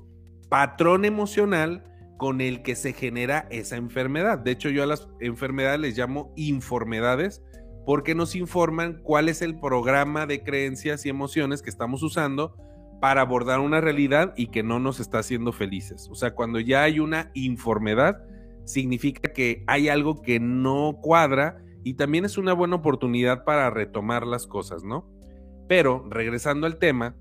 patrón 0.49 1.03
emocional 1.03 1.83
con 2.17 2.41
el 2.41 2.63
que 2.63 2.75
se 2.75 2.93
genera 2.93 3.47
esa 3.51 3.75
enfermedad. 3.75 4.39
De 4.39 4.51
hecho, 4.51 4.69
yo 4.69 4.83
a 4.83 4.87
las 4.87 5.07
enfermedades 5.19 5.79
les 5.79 5.97
llamo 5.97 6.33
informedades 6.35 7.43
porque 7.87 8.15
nos 8.15 8.35
informan 8.35 8.99
cuál 9.01 9.29
es 9.29 9.41
el 9.41 9.57
programa 9.57 10.25
de 10.25 10.43
creencias 10.43 11.05
y 11.05 11.09
emociones 11.09 11.61
que 11.61 11.69
estamos 11.69 12.03
usando 12.03 12.53
para 12.99 13.21
abordar 13.21 13.61
una 13.61 13.79
realidad 13.79 14.33
y 14.35 14.47
que 14.47 14.61
no 14.61 14.77
nos 14.77 14.99
está 14.99 15.19
haciendo 15.19 15.53
felices. 15.53 16.09
O 16.11 16.15
sea, 16.15 16.35
cuando 16.35 16.59
ya 16.59 16.83
hay 16.83 16.99
una 16.99 17.31
informedad, 17.33 18.25
significa 18.65 19.31
que 19.31 19.63
hay 19.67 19.87
algo 19.87 20.21
que 20.21 20.41
no 20.41 20.99
cuadra 21.01 21.63
y 21.85 21.93
también 21.93 22.25
es 22.25 22.37
una 22.37 22.51
buena 22.51 22.75
oportunidad 22.75 23.45
para 23.45 23.69
retomar 23.69 24.27
las 24.27 24.47
cosas, 24.47 24.83
¿no? 24.83 25.09
Pero, 25.69 26.05
regresando 26.09 26.67
al 26.67 26.79
tema, 26.79 27.15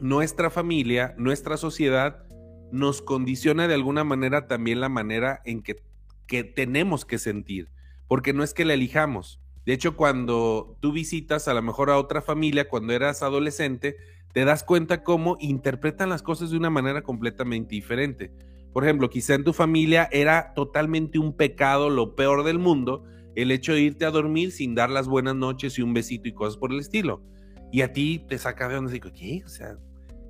nuestra 0.00 0.50
familia, 0.50 1.16
nuestra 1.18 1.56
sociedad 1.56 2.22
nos 2.70 3.02
condiciona 3.02 3.66
de 3.66 3.74
alguna 3.74 4.04
manera 4.04 4.46
también 4.46 4.78
la 4.78 4.88
manera 4.88 5.40
en 5.44 5.64
que, 5.64 5.82
que 6.28 6.44
tenemos 6.44 7.04
que 7.04 7.18
sentir, 7.18 7.72
porque 8.06 8.32
no 8.32 8.44
es 8.44 8.54
que 8.54 8.64
la 8.64 8.74
elijamos. 8.74 9.40
De 9.70 9.74
hecho, 9.74 9.94
cuando 9.94 10.76
tú 10.80 10.90
visitas 10.90 11.46
a 11.46 11.54
lo 11.54 11.62
mejor 11.62 11.90
a 11.90 11.98
otra 11.98 12.20
familia 12.20 12.68
cuando 12.68 12.92
eras 12.92 13.22
adolescente, 13.22 13.98
te 14.32 14.44
das 14.44 14.64
cuenta 14.64 15.04
cómo 15.04 15.36
interpretan 15.38 16.08
las 16.08 16.22
cosas 16.22 16.50
de 16.50 16.56
una 16.56 16.70
manera 16.70 17.02
completamente 17.02 17.76
diferente. 17.76 18.32
Por 18.72 18.82
ejemplo, 18.82 19.08
quizá 19.10 19.34
en 19.34 19.44
tu 19.44 19.52
familia 19.52 20.08
era 20.10 20.54
totalmente 20.54 21.20
un 21.20 21.36
pecado, 21.36 21.88
lo 21.88 22.16
peor 22.16 22.42
del 22.42 22.58
mundo, 22.58 23.04
el 23.36 23.52
hecho 23.52 23.72
de 23.72 23.82
irte 23.82 24.04
a 24.04 24.10
dormir 24.10 24.50
sin 24.50 24.74
dar 24.74 24.90
las 24.90 25.06
buenas 25.06 25.36
noches 25.36 25.78
y 25.78 25.82
un 25.82 25.94
besito 25.94 26.28
y 26.28 26.32
cosas 26.32 26.56
por 26.56 26.72
el 26.72 26.80
estilo. 26.80 27.22
Y 27.70 27.82
a 27.82 27.92
ti 27.92 28.24
te 28.28 28.38
saca 28.38 28.66
de 28.66 28.74
donde 28.74 28.92
digo, 28.92 29.10
¿qué? 29.16 29.44
O 29.46 29.48
sea, 29.48 29.76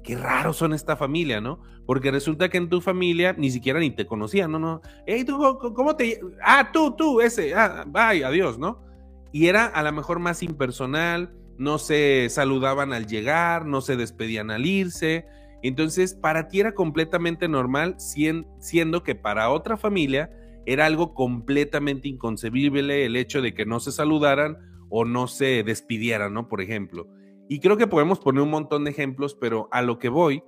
qué 0.04 0.18
raros 0.18 0.58
son 0.58 0.74
esta 0.74 0.98
familia, 0.98 1.40
¿no? 1.40 1.62
Porque 1.86 2.10
resulta 2.10 2.50
que 2.50 2.58
en 2.58 2.68
tu 2.68 2.82
familia 2.82 3.32
ni 3.32 3.50
siquiera 3.50 3.80
ni 3.80 3.90
te 3.90 4.04
conocían, 4.04 4.52
¿no? 4.52 4.58
no 4.58 4.82
¿tú 5.26 5.72
cómo 5.74 5.96
te...? 5.96 6.20
Ah, 6.44 6.68
tú, 6.70 6.94
tú, 6.94 7.22
ese, 7.22 7.54
ah, 7.54 7.86
bye, 7.86 8.22
adiós, 8.22 8.58
¿no? 8.58 8.89
Y 9.32 9.46
era 9.46 9.66
a 9.66 9.82
lo 9.82 9.92
mejor 9.92 10.18
más 10.18 10.42
impersonal, 10.42 11.32
no 11.58 11.78
se 11.78 12.28
saludaban 12.30 12.92
al 12.92 13.06
llegar, 13.06 13.66
no 13.66 13.80
se 13.80 13.96
despedían 13.96 14.50
al 14.50 14.66
irse. 14.66 15.26
Entonces, 15.62 16.14
para 16.14 16.48
ti 16.48 16.60
era 16.60 16.72
completamente 16.72 17.48
normal, 17.48 17.96
siendo 17.98 19.02
que 19.02 19.14
para 19.14 19.50
otra 19.50 19.76
familia 19.76 20.30
era 20.66 20.86
algo 20.86 21.14
completamente 21.14 22.08
inconcebible 22.08 23.04
el 23.04 23.16
hecho 23.16 23.42
de 23.42 23.54
que 23.54 23.66
no 23.66 23.80
se 23.80 23.92
saludaran 23.92 24.56
o 24.88 25.04
no 25.04 25.26
se 25.26 25.62
despidieran, 25.62 26.32
¿no? 26.32 26.48
Por 26.48 26.60
ejemplo. 26.60 27.06
Y 27.48 27.60
creo 27.60 27.76
que 27.76 27.86
podemos 27.86 28.20
poner 28.20 28.42
un 28.42 28.50
montón 28.50 28.84
de 28.84 28.90
ejemplos, 28.90 29.34
pero 29.34 29.68
a 29.70 29.82
lo 29.82 29.98
que 29.98 30.08
voy 30.08 30.42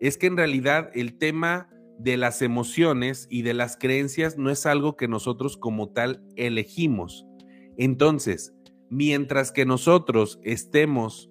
es 0.00 0.18
que 0.18 0.26
en 0.26 0.36
realidad 0.36 0.90
el 0.94 1.16
tema 1.16 1.70
de 1.98 2.16
las 2.16 2.42
emociones 2.42 3.26
y 3.30 3.42
de 3.42 3.54
las 3.54 3.76
creencias 3.76 4.38
no 4.38 4.50
es 4.50 4.66
algo 4.66 4.96
que 4.96 5.08
nosotros 5.08 5.56
como 5.56 5.90
tal 5.90 6.22
elegimos. 6.36 7.27
Entonces, 7.78 8.52
mientras 8.90 9.52
que 9.52 9.64
nosotros 9.64 10.40
estemos 10.42 11.30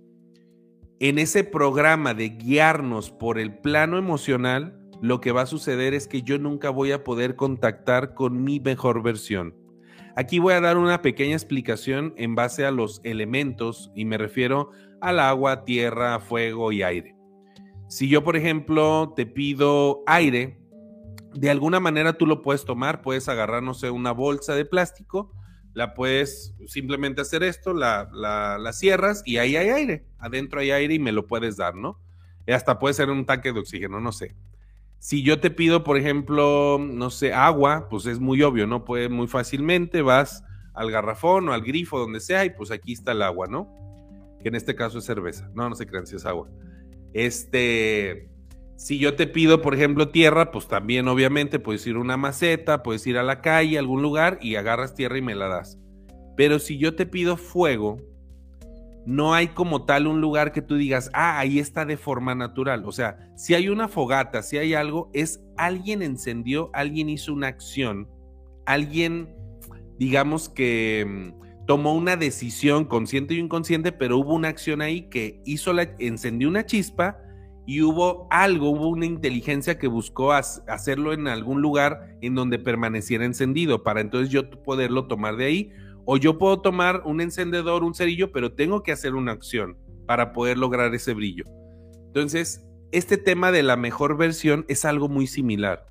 en 1.00 1.20
ese 1.20 1.44
programa 1.44 2.14
de 2.14 2.30
guiarnos 2.30 3.12
por 3.12 3.38
el 3.38 3.60
plano 3.60 3.98
emocional, 3.98 4.80
lo 5.02 5.20
que 5.22 5.32
va 5.32 5.42
a 5.44 5.46
suceder 5.46 5.94
es 5.94 6.08
que 6.08 6.24
yo 6.24 6.40
nunca 6.40 6.70
voy 6.70 6.92
a 6.92 7.04
poder 7.04 7.36
contactar 7.36 8.16
con 8.16 8.44
mi 8.44 8.60
mejor 8.60 9.04
versión. 9.04 9.56
Aquí 10.16 10.40
voy 10.40 10.54
a 10.54 10.62
dar 10.62 10.78
una 10.78 11.04
pequeña 11.04 11.36
explicación 11.36 12.14
en 12.18 12.34
base 12.34 12.66
a 12.66 12.72
los 12.72 13.02
elementos 13.04 13.92
y 13.94 14.06
me 14.06 14.18
refiero 14.18 14.72
al 15.02 15.20
agua, 15.20 15.66
tierra, 15.66 16.20
fuego 16.20 16.72
y 16.72 16.82
aire. 16.82 17.16
Si 17.90 18.10
yo, 18.10 18.24
por 18.24 18.36
ejemplo, 18.36 19.14
te 19.16 19.26
pido 19.26 20.02
aire, 20.08 20.60
de 21.34 21.50
alguna 21.50 21.80
manera 21.80 22.18
tú 22.18 22.26
lo 22.26 22.42
puedes 22.42 22.66
tomar, 22.66 23.02
puedes 23.02 23.30
agarrar, 23.30 23.62
no 23.62 23.74
sé, 23.74 23.92
una 23.92 24.12
bolsa 24.12 24.56
de 24.56 24.66
plástico, 24.66 25.32
la 25.78 25.94
puedes 25.94 26.56
simplemente 26.66 27.22
hacer 27.22 27.44
esto, 27.44 27.72
la, 27.72 28.10
la, 28.12 28.74
cierras 28.74 29.22
y 29.26 29.38
ahí 29.38 29.58
hay 29.58 29.70
aire, 29.70 30.06
adentro 30.18 30.60
hay 30.60 30.72
aire 30.72 30.96
y 30.96 30.98
me 30.98 31.12
lo 31.12 31.28
puedes 31.28 31.56
dar, 31.56 31.76
¿no? 31.76 32.00
Y 32.48 32.52
hasta 32.54 32.80
puede 32.80 32.96
ser 32.96 33.12
un 33.12 33.28
tanque 33.28 33.54
de 33.54 33.60
oxígeno, 33.60 34.00
no 34.00 34.12
sé. 34.12 34.34
Si 34.98 35.22
yo 35.22 35.40
te 35.40 35.52
pido, 35.52 35.84
por 35.84 35.96
ejemplo, 35.96 36.80
no 36.82 37.12
sé, 37.12 37.32
agua, 37.32 37.90
pues 37.92 38.08
es 38.08 38.20
muy 38.20 38.42
obvio, 38.42 38.66
¿no? 38.66 38.86
Puede 38.86 39.08
muy 39.08 39.28
fácilmente, 39.28 40.02
vas 40.02 40.44
al 40.74 40.90
garrafón 40.90 41.48
o 41.48 41.54
al 41.54 41.62
grifo, 41.62 42.00
donde 42.00 42.22
sea, 42.22 42.44
y 42.44 42.50
pues 42.50 42.72
aquí 42.72 42.94
está 42.94 43.12
el 43.12 43.22
agua, 43.22 43.46
¿no? 43.48 43.72
Que 44.42 44.48
en 44.48 44.56
este 44.56 44.74
caso 44.74 44.98
es 44.98 45.06
cerveza. 45.06 45.48
No, 45.54 45.70
no 45.70 45.76
se 45.76 45.86
crean 45.86 46.08
si 46.08 46.16
es 46.16 46.26
agua. 46.26 46.50
Este, 47.14 48.32
si 48.78 49.00
yo 49.00 49.16
te 49.16 49.26
pido, 49.26 49.64
por 49.64 49.74
ejemplo, 49.74 50.10
tierra, 50.10 50.52
pues 50.52 50.68
también 50.68 51.08
obviamente 51.08 51.58
puedes 51.58 51.86
ir 51.88 51.96
a 51.96 52.00
una 52.00 52.16
maceta, 52.16 52.84
puedes 52.84 53.06
ir 53.08 53.18
a 53.18 53.24
la 53.24 53.42
calle, 53.42 53.76
a 53.76 53.80
algún 53.80 54.04
lugar 54.04 54.38
y 54.40 54.56
agarras 54.56 54.94
tierra 54.94 55.18
y 55.18 55.22
me 55.24 55.34
la 55.34 55.48
das. 55.48 55.80
Pero 56.36 56.60
si 56.60 56.78
yo 56.78 56.96
te 56.96 57.08
pido 57.08 57.38
fuego, 57.38 57.98
no 59.08 59.34
hay 59.34 59.48
como 59.48 59.86
tal 59.86 60.06
un 60.06 60.22
lugar 60.22 60.52
que 60.52 60.62
tú 60.62 60.76
digas, 60.76 61.10
ah, 61.14 61.40
ahí 61.40 61.58
está 61.58 61.86
de 61.86 61.98
forma 61.98 62.36
natural. 62.36 62.84
O 62.86 62.92
sea, 62.92 63.32
si 63.36 63.56
hay 63.56 63.68
una 63.68 63.88
fogata, 63.88 64.44
si 64.44 64.60
hay 64.60 64.76
algo, 64.76 65.10
es 65.12 65.42
alguien 65.58 66.04
encendió, 66.04 66.70
alguien 66.74 67.10
hizo 67.10 67.34
una 67.34 67.48
acción, 67.48 68.08
alguien, 68.68 69.36
digamos 69.98 70.50
que 70.50 71.04
mm, 71.34 71.66
tomó 71.66 71.96
una 71.96 72.16
decisión 72.16 72.86
consciente 72.86 73.34
y 73.34 73.40
inconsciente, 73.40 73.92
pero 73.92 74.20
hubo 74.20 74.36
una 74.36 74.50
acción 74.50 74.84
ahí 74.84 75.10
que 75.10 75.42
hizo 75.46 75.74
la, 75.74 75.96
encendió 75.98 76.48
una 76.48 76.68
chispa 76.68 77.18
y 77.68 77.82
hubo 77.82 78.30
algo, 78.32 78.70
hubo 78.70 78.88
una 78.88 79.06
inteligencia 79.06 79.78
que 79.78 79.88
buscó 79.88 80.32
hacerlo 80.32 81.12
en 81.12 81.28
algún 81.28 81.62
lugar 81.62 82.16
en 82.22 82.34
donde 82.34 82.60
permaneciera 82.60 83.26
encendido 83.26 83.84
para 83.84 84.00
entonces 84.00 84.30
yo 84.30 84.50
poderlo 84.64 85.08
tomar 85.08 85.36
de 85.36 85.46
ahí 85.46 85.72
o 86.06 86.16
yo 86.16 86.38
puedo 86.38 86.62
tomar 86.62 87.02
un 87.04 87.20
encendedor, 87.20 87.84
un 87.84 87.94
cerillo, 87.94 88.32
pero 88.32 88.54
tengo 88.54 88.84
que 88.84 88.94
hacer 88.94 89.16
una 89.16 89.34
acción 89.34 89.78
para 90.06 90.32
poder 90.32 90.58
lograr 90.58 90.96
ese 90.96 91.14
brillo. 91.14 91.44
Entonces, 92.06 92.66
este 92.94 93.18
tema 93.18 93.52
de 93.52 93.64
la 93.64 93.76
mejor 93.76 94.16
versión 94.16 94.64
es 94.70 94.86
algo 94.86 95.10
muy 95.10 95.28
similar. 95.28 95.88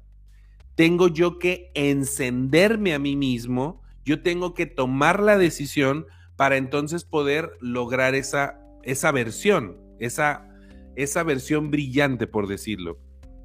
Tengo 0.76 1.08
yo 1.08 1.38
que 1.38 1.70
encenderme 1.74 2.94
a 2.94 2.98
mí 2.98 3.16
mismo, 3.16 3.82
yo 4.02 4.22
tengo 4.22 4.54
que 4.54 4.64
tomar 4.64 5.22
la 5.22 5.36
decisión 5.36 6.06
para 6.36 6.56
entonces 6.56 7.04
poder 7.04 7.50
lograr 7.60 8.14
esa, 8.14 8.58
esa 8.82 9.12
versión, 9.12 9.76
esa, 9.98 10.55
esa 10.96 11.22
versión 11.22 11.70
brillante, 11.70 12.26
por 12.26 12.48
decirlo. 12.48 12.98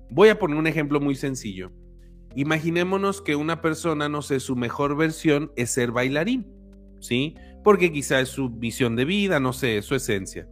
Voy 0.10 0.30
a 0.30 0.40
poner 0.40 0.58
un 0.58 0.68
ejemplo 0.68 1.00
muy 1.00 1.16
sencillo. 1.16 1.72
Imaginémonos 2.36 3.22
que 3.22 3.36
una 3.36 3.62
persona, 3.62 4.10
no 4.10 4.22
sé, 4.22 4.40
su 4.40 4.56
mejor 4.56 4.96
versión 4.96 5.52
es 5.56 5.72
ser 5.72 5.92
bailarín. 5.92 6.62
¿sí? 7.02 7.36
Porque 7.64 7.92
quizá 7.92 8.20
es 8.22 8.30
su 8.30 8.50
visión 8.50 8.96
de 8.96 9.06
vida, 9.06 9.40
no 9.40 9.52
sé, 9.52 9.78
es 9.78 9.86
su 9.86 9.96
esencia. 9.96 10.48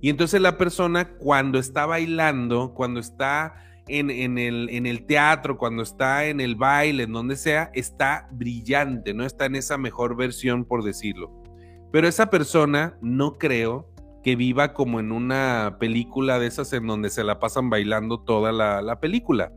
Y 0.00 0.10
entonces 0.10 0.40
la 0.40 0.58
persona 0.58 1.16
cuando 1.16 1.58
está 1.58 1.86
bailando, 1.86 2.74
cuando 2.74 3.00
está 3.00 3.54
en, 3.88 4.10
el, 4.10 4.68
en 4.70 4.86
el 4.86 5.06
teatro, 5.06 5.56
cuando 5.56 5.82
está 5.82 6.26
en 6.26 6.40
el 6.40 6.56
baile, 6.56 7.04
en 7.04 7.12
donde 7.12 7.36
sea, 7.36 7.70
está 7.74 8.28
brillante, 8.32 9.14
no 9.14 9.24
está 9.24 9.46
en 9.46 9.56
esa 9.56 9.78
mejor 9.78 10.16
versión, 10.16 10.64
por 10.64 10.84
decirlo. 10.84 11.32
Pero 11.90 12.08
esa 12.08 12.28
persona 12.28 12.98
no 13.00 13.38
creo 13.38 13.88
que 14.24 14.34
viva 14.36 14.72
como 14.72 14.98
en 14.98 15.12
una 15.12 15.76
película 15.78 16.38
de 16.38 16.46
esas 16.46 16.72
en 16.72 16.86
donde 16.86 17.10
se 17.10 17.22
la 17.22 17.38
pasan 17.38 17.68
bailando 17.68 18.20
toda 18.20 18.50
la, 18.52 18.80
la 18.80 18.98
película. 18.98 19.52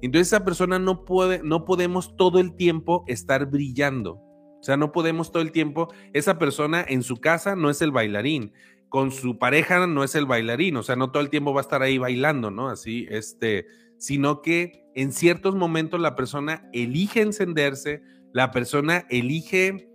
Entonces 0.00 0.28
esa 0.28 0.44
persona 0.44 0.78
no 0.78 1.04
puede, 1.04 1.42
no 1.42 1.64
podemos 1.66 2.16
todo 2.16 2.40
el 2.40 2.56
tiempo 2.56 3.04
estar 3.06 3.46
brillando. 3.46 4.14
O 4.58 4.62
sea, 4.62 4.76
no 4.76 4.90
podemos 4.90 5.30
todo 5.30 5.42
el 5.42 5.52
tiempo, 5.52 5.92
esa 6.12 6.38
persona 6.38 6.84
en 6.88 7.02
su 7.02 7.18
casa 7.18 7.54
no 7.54 7.70
es 7.70 7.82
el 7.82 7.92
bailarín, 7.92 8.52
con 8.88 9.12
su 9.12 9.38
pareja 9.38 9.86
no 9.86 10.02
es 10.02 10.14
el 10.14 10.26
bailarín, 10.26 10.76
o 10.76 10.82
sea, 10.82 10.96
no 10.96 11.12
todo 11.12 11.22
el 11.22 11.30
tiempo 11.30 11.52
va 11.52 11.60
a 11.60 11.62
estar 11.62 11.82
ahí 11.82 11.98
bailando, 11.98 12.50
¿no? 12.50 12.68
Así, 12.68 13.06
este, 13.10 13.66
sino 13.98 14.40
que 14.40 14.84
en 14.94 15.12
ciertos 15.12 15.54
momentos 15.54 16.00
la 16.00 16.16
persona 16.16 16.68
elige 16.72 17.20
encenderse, 17.20 18.02
la 18.32 18.50
persona 18.50 19.06
elige 19.10 19.88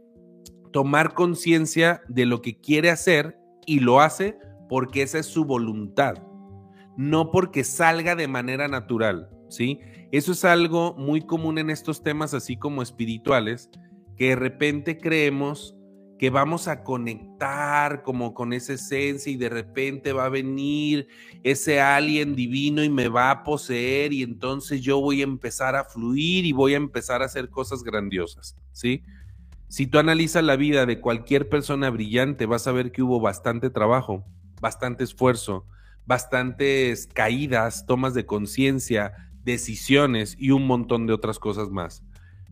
tomar 0.72 1.16
conciencia 1.16 2.02
de 2.08 2.26
lo 2.28 2.42
que 2.42 2.60
quiere 2.62 2.92
hacer 2.92 3.41
y 3.66 3.80
lo 3.80 4.02
hace 4.02 4.38
porque 4.70 5.02
esa 5.02 5.20
es 5.20 5.26
su 5.26 5.46
voluntad, 5.46 6.16
no 6.98 7.32
porque 7.32 7.64
salga 7.64 8.16
de 8.16 8.28
manera 8.28 8.68
natural, 8.68 9.30
¿sí? 9.50 9.80
Eso 10.12 10.32
es 10.32 10.46
algo 10.46 10.94
muy 10.98 11.22
común 11.22 11.58
en 11.58 11.70
estos 11.70 12.04
temas 12.04 12.34
así 12.34 12.58
como 12.58 12.82
espirituales, 12.82 13.70
que 14.18 14.30
de 14.30 14.36
repente 14.36 14.98
creemos 14.98 15.76
que 16.22 16.30
vamos 16.30 16.68
a 16.68 16.84
conectar 16.84 18.04
como 18.04 18.36
con 18.36 18.54
esa 18.54 18.74
esencia 18.74 19.32
y 19.32 19.38
de 19.38 19.50
repente 19.50 20.14
va 20.14 20.26
a 20.26 20.30
venir 20.30 21.08
ese 21.42 21.82
alien 21.82 22.36
divino 22.36 22.84
y 22.84 22.90
me 22.90 23.08
va 23.08 23.32
a 23.32 23.44
poseer 23.44 24.14
y 24.14 24.22
entonces 24.22 24.82
yo 24.82 25.02
voy 25.02 25.22
a 25.22 25.24
empezar 25.24 25.76
a 25.76 25.84
fluir 25.84 26.46
y 26.46 26.52
voy 26.52 26.76
a 26.76 26.78
empezar 26.78 27.24
a 27.24 27.26
hacer 27.26 27.50
cosas 27.50 27.82
grandiosas, 27.82 28.56
¿sí? 28.72 29.02
Si 29.72 29.88
tú 29.88 30.00
analizas 30.00 30.44
la 30.44 30.58
vida 30.58 30.86
de 30.86 31.00
cualquier 31.00 31.48
persona 31.48 31.90
brillante, 31.90 32.46
vas 32.46 32.68
a 32.68 32.74
ver 32.74 32.92
que 32.92 33.04
hubo 33.04 33.22
bastante 33.22 33.70
trabajo, 33.70 34.26
bastante 34.60 35.06
esfuerzo, 35.06 35.66
bastantes 36.06 37.08
caídas, 37.08 37.86
tomas 37.86 38.14
de 38.14 38.26
conciencia, 38.26 39.32
decisiones 39.46 40.36
y 40.38 40.52
un 40.52 40.68
montón 40.68 41.08
de 41.08 41.14
otras 41.14 41.40
cosas 41.40 41.70
más. 41.70 42.04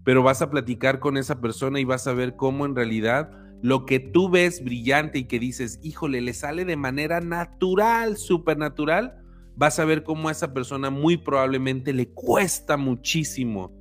Pero 0.05 0.23
vas 0.23 0.41
a 0.41 0.49
platicar 0.49 1.01
con 1.01 1.17
esa 1.17 1.41
persona 1.41 1.81
y 1.81 1.83
vas 1.83 2.07
a 2.07 2.13
ver 2.13 2.37
cómo 2.37 2.65
en 2.65 2.73
realidad 2.73 3.29
lo 3.61 3.85
que 3.85 3.99
tú 3.99 4.29
ves 4.29 4.63
brillante 4.63 5.19
y 5.19 5.25
que 5.25 5.39
dices, 5.39 5.81
híjole, 5.83 6.21
le 6.21 6.33
sale 6.33 6.63
de 6.63 6.77
manera 6.77 7.19
natural, 7.19 8.15
supernatural, 8.15 9.21
vas 9.57 9.77
a 9.79 9.83
ver 9.83 10.03
cómo 10.03 10.29
a 10.29 10.31
esa 10.31 10.53
persona 10.53 10.89
muy 10.89 11.17
probablemente 11.17 11.91
le 11.91 12.07
cuesta 12.07 12.77
muchísimo. 12.77 13.73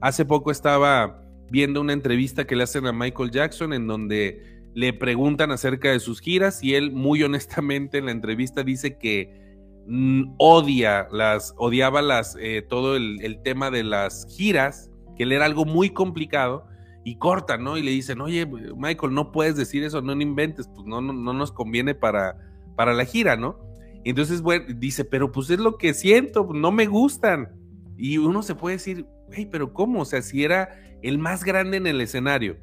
Hace 0.00 0.24
poco 0.24 0.52
estaba 0.52 1.23
viendo 1.54 1.80
una 1.80 1.92
entrevista 1.92 2.48
que 2.48 2.56
le 2.56 2.64
hacen 2.64 2.84
a 2.88 2.92
Michael 2.92 3.30
Jackson 3.30 3.72
en 3.72 3.86
donde 3.86 4.42
le 4.74 4.92
preguntan 4.92 5.52
acerca 5.52 5.92
de 5.92 6.00
sus 6.00 6.20
giras 6.20 6.64
y 6.64 6.74
él 6.74 6.90
muy 6.90 7.22
honestamente 7.22 7.98
en 7.98 8.06
la 8.06 8.10
entrevista 8.10 8.64
dice 8.64 8.98
que 8.98 9.62
mm, 9.86 10.34
odia 10.38 11.06
las, 11.12 11.54
odiaba 11.56 12.02
las, 12.02 12.36
eh, 12.40 12.66
todo 12.68 12.96
el, 12.96 13.38
tema 13.44 13.70
de 13.70 13.84
las 13.84 14.26
giras, 14.36 14.90
que 15.16 15.22
él 15.22 15.30
era 15.30 15.44
algo 15.44 15.64
muy 15.64 15.90
complicado 15.90 16.66
y 17.04 17.18
cortan, 17.18 17.62
¿no? 17.62 17.76
Y 17.76 17.84
le 17.84 17.92
dicen, 17.92 18.20
oye, 18.20 18.46
Michael, 18.46 19.14
no 19.14 19.30
puedes 19.30 19.54
decir 19.54 19.84
eso, 19.84 20.02
no, 20.02 20.12
inventes, 20.20 20.68
pues 20.74 20.84
no, 20.88 21.00
no, 21.00 21.12
no, 21.12 21.32
nos 21.34 21.52
conviene 21.52 21.94
para, 21.94 22.36
para 22.74 22.94
la 22.94 23.04
gira, 23.04 23.36
¿no? 23.36 23.60
Entonces, 24.02 24.42
bueno, 24.42 24.64
dice, 24.76 25.04
pero 25.04 25.30
pues 25.30 25.50
es 25.50 25.60
lo 25.60 25.78
que 25.78 25.94
siento, 25.94 26.48
no 26.52 26.72
me 26.72 26.86
gustan. 26.86 27.52
Y 27.96 28.18
uno 28.18 28.42
se 28.42 28.56
puede 28.56 28.74
decir, 28.74 29.06
hey, 29.30 29.46
pero 29.48 29.72
¿cómo? 29.72 30.00
O 30.00 30.04
sea, 30.04 30.20
si 30.20 30.42
era 30.42 30.80
el 31.08 31.18
más 31.18 31.44
grande 31.44 31.76
en 31.76 31.86
el 31.86 32.00
escenario, 32.00 32.56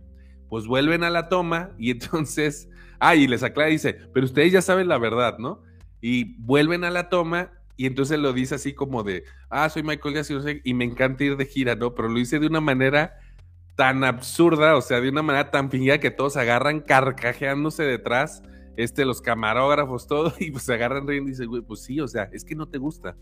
pues 0.50 0.66
vuelven 0.66 1.04
a 1.04 1.10
la 1.10 1.30
toma 1.30 1.72
y 1.78 1.92
entonces, 1.92 2.70
ah, 3.00 3.16
y 3.16 3.28
les 3.28 3.44
aclara 3.44 3.70
y 3.70 3.74
dice, 3.74 4.00
pero 4.14 4.26
ustedes 4.26 4.52
ya 4.52 4.62
saben 4.62 4.88
la 4.88 4.98
verdad, 4.98 5.38
¿no? 5.38 5.64
Y 6.02 6.36
vuelven 6.42 6.84
a 6.84 6.90
la 6.90 7.10
toma 7.10 7.52
y 7.78 7.86
entonces 7.86 8.20
lo 8.20 8.34
dice 8.34 8.56
así 8.56 8.74
como 8.74 9.04
de, 9.04 9.24
ah, 9.50 9.70
soy 9.70 9.84
Michael 9.84 10.16
Jackson 10.16 10.44
y 10.64 10.74
me 10.74 10.86
encanta 10.86 11.24
ir 11.24 11.38
de 11.38 11.46
gira, 11.46 11.76
¿no? 11.76 11.96
Pero 11.96 12.10
lo 12.10 12.16
dice 12.16 12.40
de 12.40 12.48
una 12.48 12.62
manera 12.62 13.20
tan 13.76 14.04
absurda, 14.04 14.76
o 14.76 14.82
sea, 14.82 15.02
de 15.02 15.10
una 15.10 15.22
manera 15.22 15.50
tan 15.52 15.72
fingida 15.72 16.00
que 16.00 16.12
todos 16.12 16.38
agarran 16.38 16.82
carcajeándose 16.82 17.84
detrás, 17.84 18.44
este, 18.78 19.06
los 19.06 19.22
camarógrafos, 19.22 20.08
todo, 20.08 20.34
y 20.40 20.52
pues 20.52 20.64
se 20.64 20.74
agarran 20.74 21.08
riendo 21.08 21.30
y 21.30 21.32
dicen, 21.34 21.50
pues 21.66 21.84
sí, 21.84 22.00
o 22.00 22.08
sea, 22.08 22.30
es 22.34 22.44
que 22.44 22.56
no 22.56 22.68
te 22.68 22.78
gusta. 22.78 23.16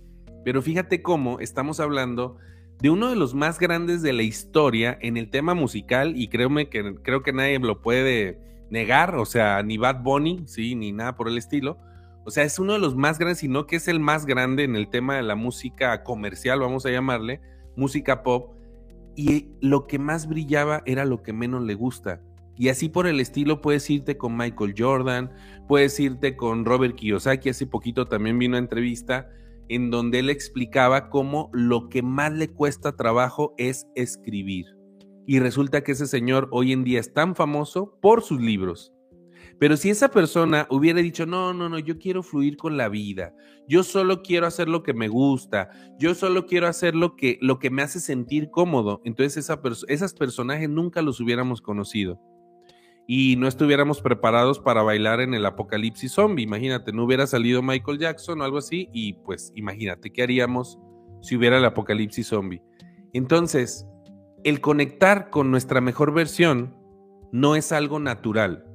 Pero 0.43 0.61
fíjate 0.61 1.01
cómo 1.01 1.39
estamos 1.39 1.79
hablando 1.79 2.37
de 2.81 2.89
uno 2.89 3.09
de 3.09 3.15
los 3.15 3.33
más 3.33 3.59
grandes 3.59 4.01
de 4.01 4.13
la 4.13 4.23
historia 4.23 4.97
en 5.01 5.17
el 5.17 5.29
tema 5.29 5.53
musical, 5.53 6.13
y 6.15 6.27
créeme 6.27 6.69
que 6.69 6.95
creo 7.01 7.23
que 7.23 7.33
nadie 7.33 7.59
lo 7.59 7.81
puede 7.81 8.39
negar, 8.69 9.15
o 9.15 9.25
sea, 9.25 9.61
ni 9.63 9.77
Bad 9.77 10.01
Bunny, 10.01 10.43
sí, 10.45 10.75
ni 10.75 10.91
nada 10.91 11.15
por 11.15 11.27
el 11.27 11.37
estilo. 11.37 11.77
O 12.25 12.31
sea, 12.31 12.43
es 12.43 12.59
uno 12.59 12.73
de 12.73 12.79
los 12.79 12.95
más 12.95 13.17
grandes, 13.17 13.39
sino 13.39 13.65
que 13.65 13.77
es 13.77 13.87
el 13.87 13.99
más 13.99 14.25
grande 14.25 14.63
en 14.63 14.75
el 14.75 14.89
tema 14.89 15.15
de 15.15 15.23
la 15.23 15.35
música 15.35 16.03
comercial, 16.03 16.59
vamos 16.59 16.85
a 16.85 16.91
llamarle, 16.91 17.41
música 17.75 18.23
pop 18.23 18.55
y 19.15 19.47
lo 19.59 19.87
que 19.87 19.99
más 19.99 20.27
brillaba 20.27 20.81
era 20.85 21.03
lo 21.05 21.23
que 21.23 21.33
menos 21.33 21.63
le 21.63 21.73
gusta. 21.73 22.21
Y 22.55 22.69
así 22.69 22.87
por 22.87 23.07
el 23.07 23.19
estilo 23.19 23.61
puedes 23.61 23.89
irte 23.89 24.17
con 24.17 24.37
Michael 24.37 24.75
Jordan, 24.77 25.31
puedes 25.67 25.99
irte 25.99 26.35
con 26.35 26.65
Robert 26.65 26.95
Kiyosaki, 26.95 27.49
hace 27.49 27.65
poquito 27.65 28.05
también 28.05 28.37
vino 28.37 28.51
una 28.51 28.59
entrevista 28.59 29.29
en 29.69 29.91
donde 29.91 30.19
él 30.19 30.29
explicaba 30.29 31.09
cómo 31.09 31.49
lo 31.53 31.89
que 31.89 32.01
más 32.01 32.33
le 32.33 32.49
cuesta 32.49 32.95
trabajo 32.95 33.53
es 33.57 33.87
escribir. 33.95 34.65
Y 35.25 35.39
resulta 35.39 35.83
que 35.83 35.91
ese 35.93 36.07
señor 36.07 36.49
hoy 36.51 36.73
en 36.73 36.83
día 36.83 36.99
es 36.99 37.13
tan 37.13 37.35
famoso 37.35 37.97
por 38.01 38.23
sus 38.23 38.41
libros. 38.41 38.91
Pero 39.59 39.77
si 39.77 39.89
esa 39.89 40.09
persona 40.09 40.67
hubiera 40.69 41.01
dicho, 41.01 41.25
no, 41.25 41.53
no, 41.53 41.69
no, 41.69 41.79
yo 41.79 41.99
quiero 41.99 42.23
fluir 42.23 42.57
con 42.57 42.77
la 42.77 42.89
vida, 42.89 43.35
yo 43.67 43.83
solo 43.83 44.21
quiero 44.21 44.47
hacer 44.47 44.69
lo 44.69 44.83
que 44.83 44.93
me 44.93 45.09
gusta, 45.09 45.69
yo 45.99 46.15
solo 46.15 46.45
quiero 46.45 46.67
hacer 46.67 46.95
lo 46.95 47.15
que, 47.15 47.37
lo 47.41 47.59
que 47.59 47.69
me 47.69 47.81
hace 47.81 47.99
sentir 47.99 48.49
cómodo, 48.49 49.01
entonces 49.03 49.37
esa 49.37 49.61
esas 49.87 50.13
personajes 50.13 50.69
nunca 50.69 51.01
los 51.01 51.19
hubiéramos 51.19 51.61
conocido. 51.61 52.21
Y 53.11 53.37
no 53.37 53.47
estuviéramos 53.47 54.01
preparados 54.01 54.59
para 54.59 54.83
bailar 54.83 55.19
en 55.19 55.33
el 55.33 55.43
apocalipsis 55.45 56.11
zombie. 56.11 56.43
Imagínate, 56.43 56.93
no 56.93 57.05
hubiera 57.05 57.25
salido 57.25 57.63
Michael 57.63 57.97
Jackson 57.97 58.39
o 58.39 58.43
algo 58.43 58.59
así. 58.59 58.87
Y 58.93 59.13
pues 59.13 59.51
imagínate, 59.55 60.11
¿qué 60.11 60.21
haríamos 60.21 60.77
si 61.21 61.35
hubiera 61.35 61.57
el 61.57 61.65
apocalipsis 61.65 62.27
zombie? 62.27 62.61
Entonces, 63.13 63.87
el 64.43 64.61
conectar 64.61 65.31
con 65.31 65.49
nuestra 65.49 65.81
mejor 65.81 66.13
versión 66.13 66.77
no 67.31 67.55
es 67.55 67.71
algo 67.71 67.99
natural 67.99 68.69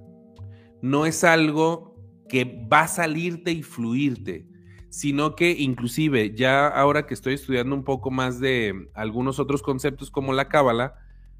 no 0.84 1.06
es 1.06 1.24
algo 1.24 1.96
que 2.28 2.68
va 2.70 2.82
a 2.82 2.88
salirte 2.88 3.52
y 3.52 3.62
fluirte, 3.62 4.46
sino 4.90 5.34
que 5.34 5.52
inclusive 5.52 6.34
ya 6.36 6.68
ahora 6.68 7.06
que 7.06 7.14
estoy 7.14 7.32
estudiando 7.32 7.74
un 7.74 7.84
poco 7.84 8.10
más 8.10 8.38
de 8.38 8.90
algunos 8.92 9.38
otros 9.38 9.62
conceptos 9.62 10.10
como 10.10 10.34
la 10.34 10.50
cábala, 10.50 10.94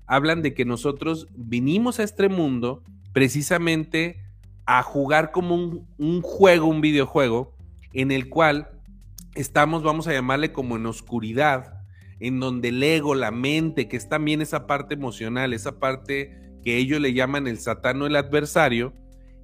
hablan 0.07 0.43
de 0.43 0.55
que 0.55 0.64
nosotros 0.64 1.29
vinimos 1.35 1.99
a 1.99 2.03
este 2.03 2.29
mundo 2.29 2.83
precisamente 3.12 4.21
a 4.67 4.83
jugar 4.83 5.31
como 5.31 5.55
un, 5.99 6.23
juego, 6.23 6.67
un 6.67 6.81
videojuego, 6.81 7.55
en 7.93 8.11
el 8.11 8.29
cual 8.29 8.71
estamos, 9.35 9.83
vamos 9.83 10.07
a 10.09 10.12
llamarle 10.12 10.53
como 10.53 10.77
en 10.77 10.87
oscuridad, 10.87 11.75
en 12.21 12.40
donde 12.40 12.69
el 12.69 12.83
ego, 12.83 13.14
la 13.14 13.31
mente, 13.31 13.88
que 13.88 13.97
es 13.97 14.09
también 14.09 14.40
esa 14.40 14.67
parte 14.67 14.95
emocional, 14.95 15.53
esa 15.53 15.79
parte 15.79 16.59
que 16.62 16.79
ellos 16.79 17.01
le 17.01 17.12
llaman 17.12 17.47
el 17.47 17.59
satán 17.59 18.01
o 18.01 18.07
el 18.07 18.17
adversario, 18.17 18.95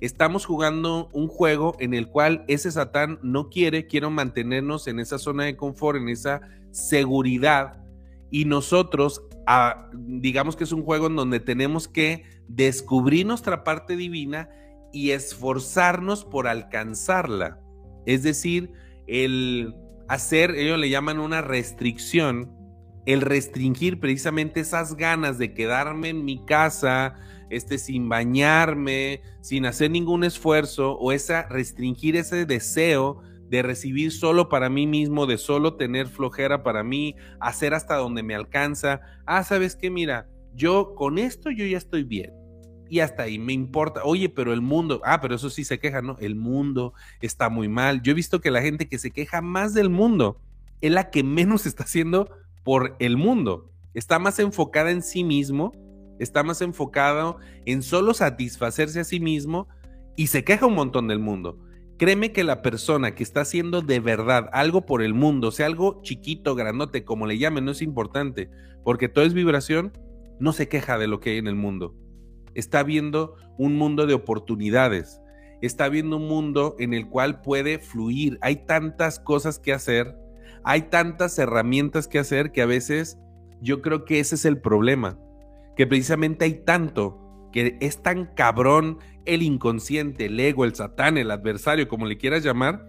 estamos 0.00 0.46
jugando 0.46 1.10
un 1.12 1.28
juego 1.28 1.76
en 1.78 1.94
el 1.94 2.08
cual 2.08 2.44
ese 2.48 2.70
Satán 2.70 3.18
no 3.22 3.50
quiere, 3.50 3.86
quiere 3.86 4.08
mantenernos 4.08 4.86
en 4.88 4.98
esa 4.98 5.18
zona 5.18 5.44
de 5.44 5.56
confort, 5.56 5.98
en 5.98 6.08
esa 6.08 6.40
seguridad. 6.70 7.84
Y 8.30 8.46
nosotros, 8.46 9.22
digamos 9.92 10.56
que 10.56 10.64
es 10.64 10.72
un 10.72 10.82
juego 10.82 11.06
en 11.08 11.16
donde 11.16 11.40
tenemos 11.40 11.88
que 11.88 12.24
descubrir 12.48 13.26
nuestra 13.26 13.64
parte 13.64 13.96
divina 13.96 14.48
y 14.92 15.10
esforzarnos 15.10 16.24
por 16.24 16.46
alcanzarla. 16.48 17.58
Es 18.06 18.22
decir, 18.22 18.72
el 19.06 19.74
hacer, 20.08 20.52
ellos 20.52 20.78
le 20.78 20.90
llaman 20.90 21.20
una 21.20 21.40
restricción, 21.40 22.52
el 23.06 23.20
restringir 23.20 24.00
precisamente 24.00 24.60
esas 24.60 24.96
ganas 24.96 25.38
de 25.38 25.54
quedarme 25.54 26.10
en 26.10 26.24
mi 26.24 26.44
casa, 26.44 27.14
este, 27.48 27.78
sin 27.78 28.08
bañarme, 28.08 29.22
sin 29.40 29.66
hacer 29.66 29.90
ningún 29.90 30.24
esfuerzo, 30.24 30.96
o 30.98 31.12
esa 31.12 31.48
restringir 31.48 32.16
ese 32.16 32.46
deseo 32.46 33.22
de 33.50 33.62
recibir 33.62 34.12
solo 34.12 34.48
para 34.48 34.70
mí 34.70 34.86
mismo, 34.86 35.26
de 35.26 35.36
solo 35.36 35.74
tener 35.74 36.06
flojera 36.06 36.62
para 36.62 36.82
mí, 36.82 37.16
hacer 37.40 37.74
hasta 37.74 37.96
donde 37.96 38.22
me 38.22 38.34
alcanza. 38.34 39.00
Ah, 39.26 39.44
sabes 39.44 39.76
qué, 39.76 39.90
mira, 39.90 40.28
yo 40.54 40.94
con 40.94 41.18
esto 41.18 41.50
yo 41.50 41.66
ya 41.66 41.76
estoy 41.76 42.04
bien. 42.04 42.32
Y 42.88 43.00
hasta 43.00 43.24
ahí 43.24 43.38
me 43.38 43.52
importa. 43.52 44.02
Oye, 44.04 44.28
pero 44.28 44.52
el 44.52 44.62
mundo, 44.62 45.00
ah, 45.04 45.20
pero 45.20 45.34
eso 45.34 45.50
sí 45.50 45.64
se 45.64 45.78
queja, 45.78 46.00
¿no? 46.00 46.16
El 46.18 46.34
mundo 46.34 46.94
está 47.20 47.50
muy 47.50 47.68
mal. 47.68 48.02
Yo 48.02 48.12
he 48.12 48.14
visto 48.14 48.40
que 48.40 48.50
la 48.50 48.62
gente 48.62 48.88
que 48.88 48.98
se 48.98 49.10
queja 49.10 49.42
más 49.42 49.74
del 49.74 49.90
mundo 49.90 50.40
es 50.80 50.90
la 50.90 51.10
que 51.10 51.22
menos 51.22 51.66
está 51.66 51.84
haciendo 51.84 52.30
por 52.64 52.96
el 52.98 53.16
mundo. 53.16 53.70
Está 53.94 54.18
más 54.18 54.38
enfocada 54.38 54.90
en 54.90 55.02
sí 55.02 55.24
mismo 55.24 55.72
está 56.20 56.42
más 56.42 56.60
enfocado 56.60 57.38
en 57.64 57.82
solo 57.82 58.14
satisfacerse 58.14 59.00
a 59.00 59.04
sí 59.04 59.18
mismo 59.18 59.68
y 60.16 60.28
se 60.28 60.44
queja 60.44 60.66
un 60.66 60.74
montón 60.74 61.08
del 61.08 61.18
mundo. 61.18 61.58
Créeme 62.00 62.32
que 62.32 62.44
la 62.44 62.62
persona 62.62 63.14
que 63.14 63.22
está 63.22 63.42
haciendo 63.42 63.82
de 63.82 64.00
verdad 64.00 64.48
algo 64.54 64.86
por 64.86 65.02
el 65.02 65.12
mundo, 65.12 65.50
sea 65.50 65.66
algo 65.66 66.00
chiquito, 66.00 66.54
grandote, 66.54 67.04
como 67.04 67.26
le 67.26 67.36
llamen, 67.36 67.66
no 67.66 67.72
es 67.72 67.82
importante, 67.82 68.48
porque 68.82 69.10
todo 69.10 69.26
es 69.26 69.34
vibración, 69.34 69.92
no 70.38 70.54
se 70.54 70.66
queja 70.66 70.96
de 70.96 71.06
lo 71.06 71.20
que 71.20 71.32
hay 71.32 71.36
en 71.36 71.46
el 71.46 71.56
mundo. 71.56 71.94
Está 72.54 72.84
viendo 72.84 73.36
un 73.58 73.76
mundo 73.76 74.06
de 74.06 74.14
oportunidades, 74.14 75.20
está 75.60 75.90
viendo 75.90 76.16
un 76.16 76.26
mundo 76.26 76.74
en 76.78 76.94
el 76.94 77.06
cual 77.06 77.42
puede 77.42 77.78
fluir. 77.78 78.38
Hay 78.40 78.64
tantas 78.64 79.20
cosas 79.20 79.58
que 79.58 79.74
hacer, 79.74 80.16
hay 80.64 80.88
tantas 80.88 81.38
herramientas 81.38 82.08
que 82.08 82.18
hacer 82.18 82.50
que 82.50 82.62
a 82.62 82.66
veces 82.66 83.18
yo 83.60 83.82
creo 83.82 84.06
que 84.06 84.20
ese 84.20 84.36
es 84.36 84.46
el 84.46 84.58
problema 84.58 85.18
que 85.76 85.86
precisamente 85.86 86.46
hay 86.46 86.64
tanto, 86.64 87.20
que 87.52 87.76
es 87.82 88.02
tan 88.02 88.24
cabrón 88.34 89.00
el 89.34 89.42
inconsciente, 89.42 90.26
el 90.26 90.40
ego, 90.40 90.64
el 90.64 90.74
satán, 90.74 91.16
el 91.16 91.30
adversario, 91.30 91.88
como 91.88 92.06
le 92.06 92.18
quieras 92.18 92.42
llamar, 92.42 92.84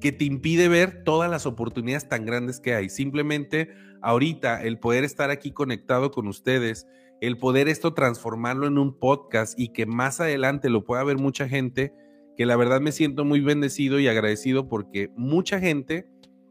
que 0.00 0.12
te 0.12 0.24
impide 0.24 0.68
ver 0.68 1.04
todas 1.04 1.30
las 1.30 1.46
oportunidades 1.46 2.08
tan 2.08 2.26
grandes 2.26 2.60
que 2.60 2.74
hay. 2.74 2.88
Simplemente 2.88 3.70
ahorita 4.02 4.62
el 4.62 4.78
poder 4.78 5.04
estar 5.04 5.30
aquí 5.30 5.52
conectado 5.52 6.10
con 6.10 6.26
ustedes, 6.26 6.86
el 7.20 7.38
poder 7.38 7.68
esto 7.68 7.94
transformarlo 7.94 8.66
en 8.66 8.78
un 8.78 8.98
podcast 8.98 9.58
y 9.58 9.68
que 9.68 9.86
más 9.86 10.20
adelante 10.20 10.70
lo 10.70 10.84
pueda 10.84 11.04
ver 11.04 11.16
mucha 11.16 11.48
gente, 11.48 11.92
que 12.36 12.46
la 12.46 12.56
verdad 12.56 12.80
me 12.80 12.92
siento 12.92 13.24
muy 13.24 13.40
bendecido 13.40 13.98
y 14.00 14.08
agradecido 14.08 14.68
porque 14.68 15.10
mucha 15.16 15.60
gente 15.60 16.06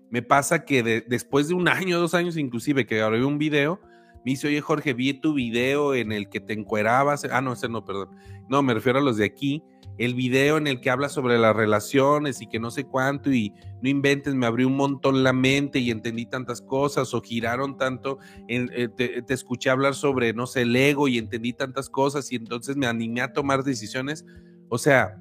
me 0.10 0.22
pasa 0.24 0.66
que 0.66 1.04
después 1.08 1.48
de 1.48 1.54
un 1.54 1.68
año, 1.68 2.00
dos 2.00 2.14
años 2.14 2.38
inclusive, 2.38 2.86
que 2.86 2.98
grabé 2.98 3.24
un 3.24 3.38
video, 3.38 3.80
me 4.26 4.32
dice, 4.32 4.48
oye 4.48 4.62
Jorge, 4.62 4.94
vi 4.94 5.14
tu 5.14 5.34
video 5.34 5.96
en 5.96 6.12
el 6.12 6.30
que 6.30 6.40
te 6.40 6.54
encuerabas, 6.54 7.26
ah, 7.26 7.42
no, 7.42 7.54
ese 7.54 7.70
no, 7.70 7.86
perdón, 7.86 8.10
no, 8.50 8.62
me 8.62 8.74
refiero 8.74 9.00
a 9.00 9.02
los 9.02 9.18
de 9.18 9.26
aquí, 9.26 9.64
el 9.98 10.14
video 10.14 10.58
en 10.58 10.68
el 10.68 10.80
que 10.80 10.90
habla 10.90 11.10
sobre 11.10 11.38
las 11.38 11.54
relaciones 11.54 12.42
y 12.42 12.48
que 12.48 12.60
no 12.60 12.72
sé 12.72 12.86
cuánto 12.86 13.34
y 13.34 13.54
no 13.82 13.90
inventes, 13.90 14.34
me 14.34 14.46
abrió 14.46 14.68
un 14.68 14.78
montón 14.78 15.24
la 15.24 15.34
mente 15.34 15.80
y 15.80 15.92
entendí 15.92 16.26
tantas 16.26 16.62
cosas 16.62 17.14
o 17.14 17.22
giraron 17.22 17.78
tanto, 17.78 18.18
eh, 18.48 18.88
te, 18.96 19.22
te, 19.22 19.34
escuché 19.34 19.70
hablar 19.70 19.96
sobre, 19.96 20.34
no 20.34 20.48
sé, 20.48 20.62
el 20.62 20.76
ego 20.76 21.10
y 21.10 21.18
entendí 21.18 21.52
tantas 21.52 21.90
cosas 21.90 22.32
y 22.32 22.38
entonces 22.38 22.78
me 22.78 22.88
animé 22.88 23.22
a 23.22 23.34
tomar 23.34 23.64
decisiones. 23.64 24.26
O 24.70 24.78
sea, 24.78 25.18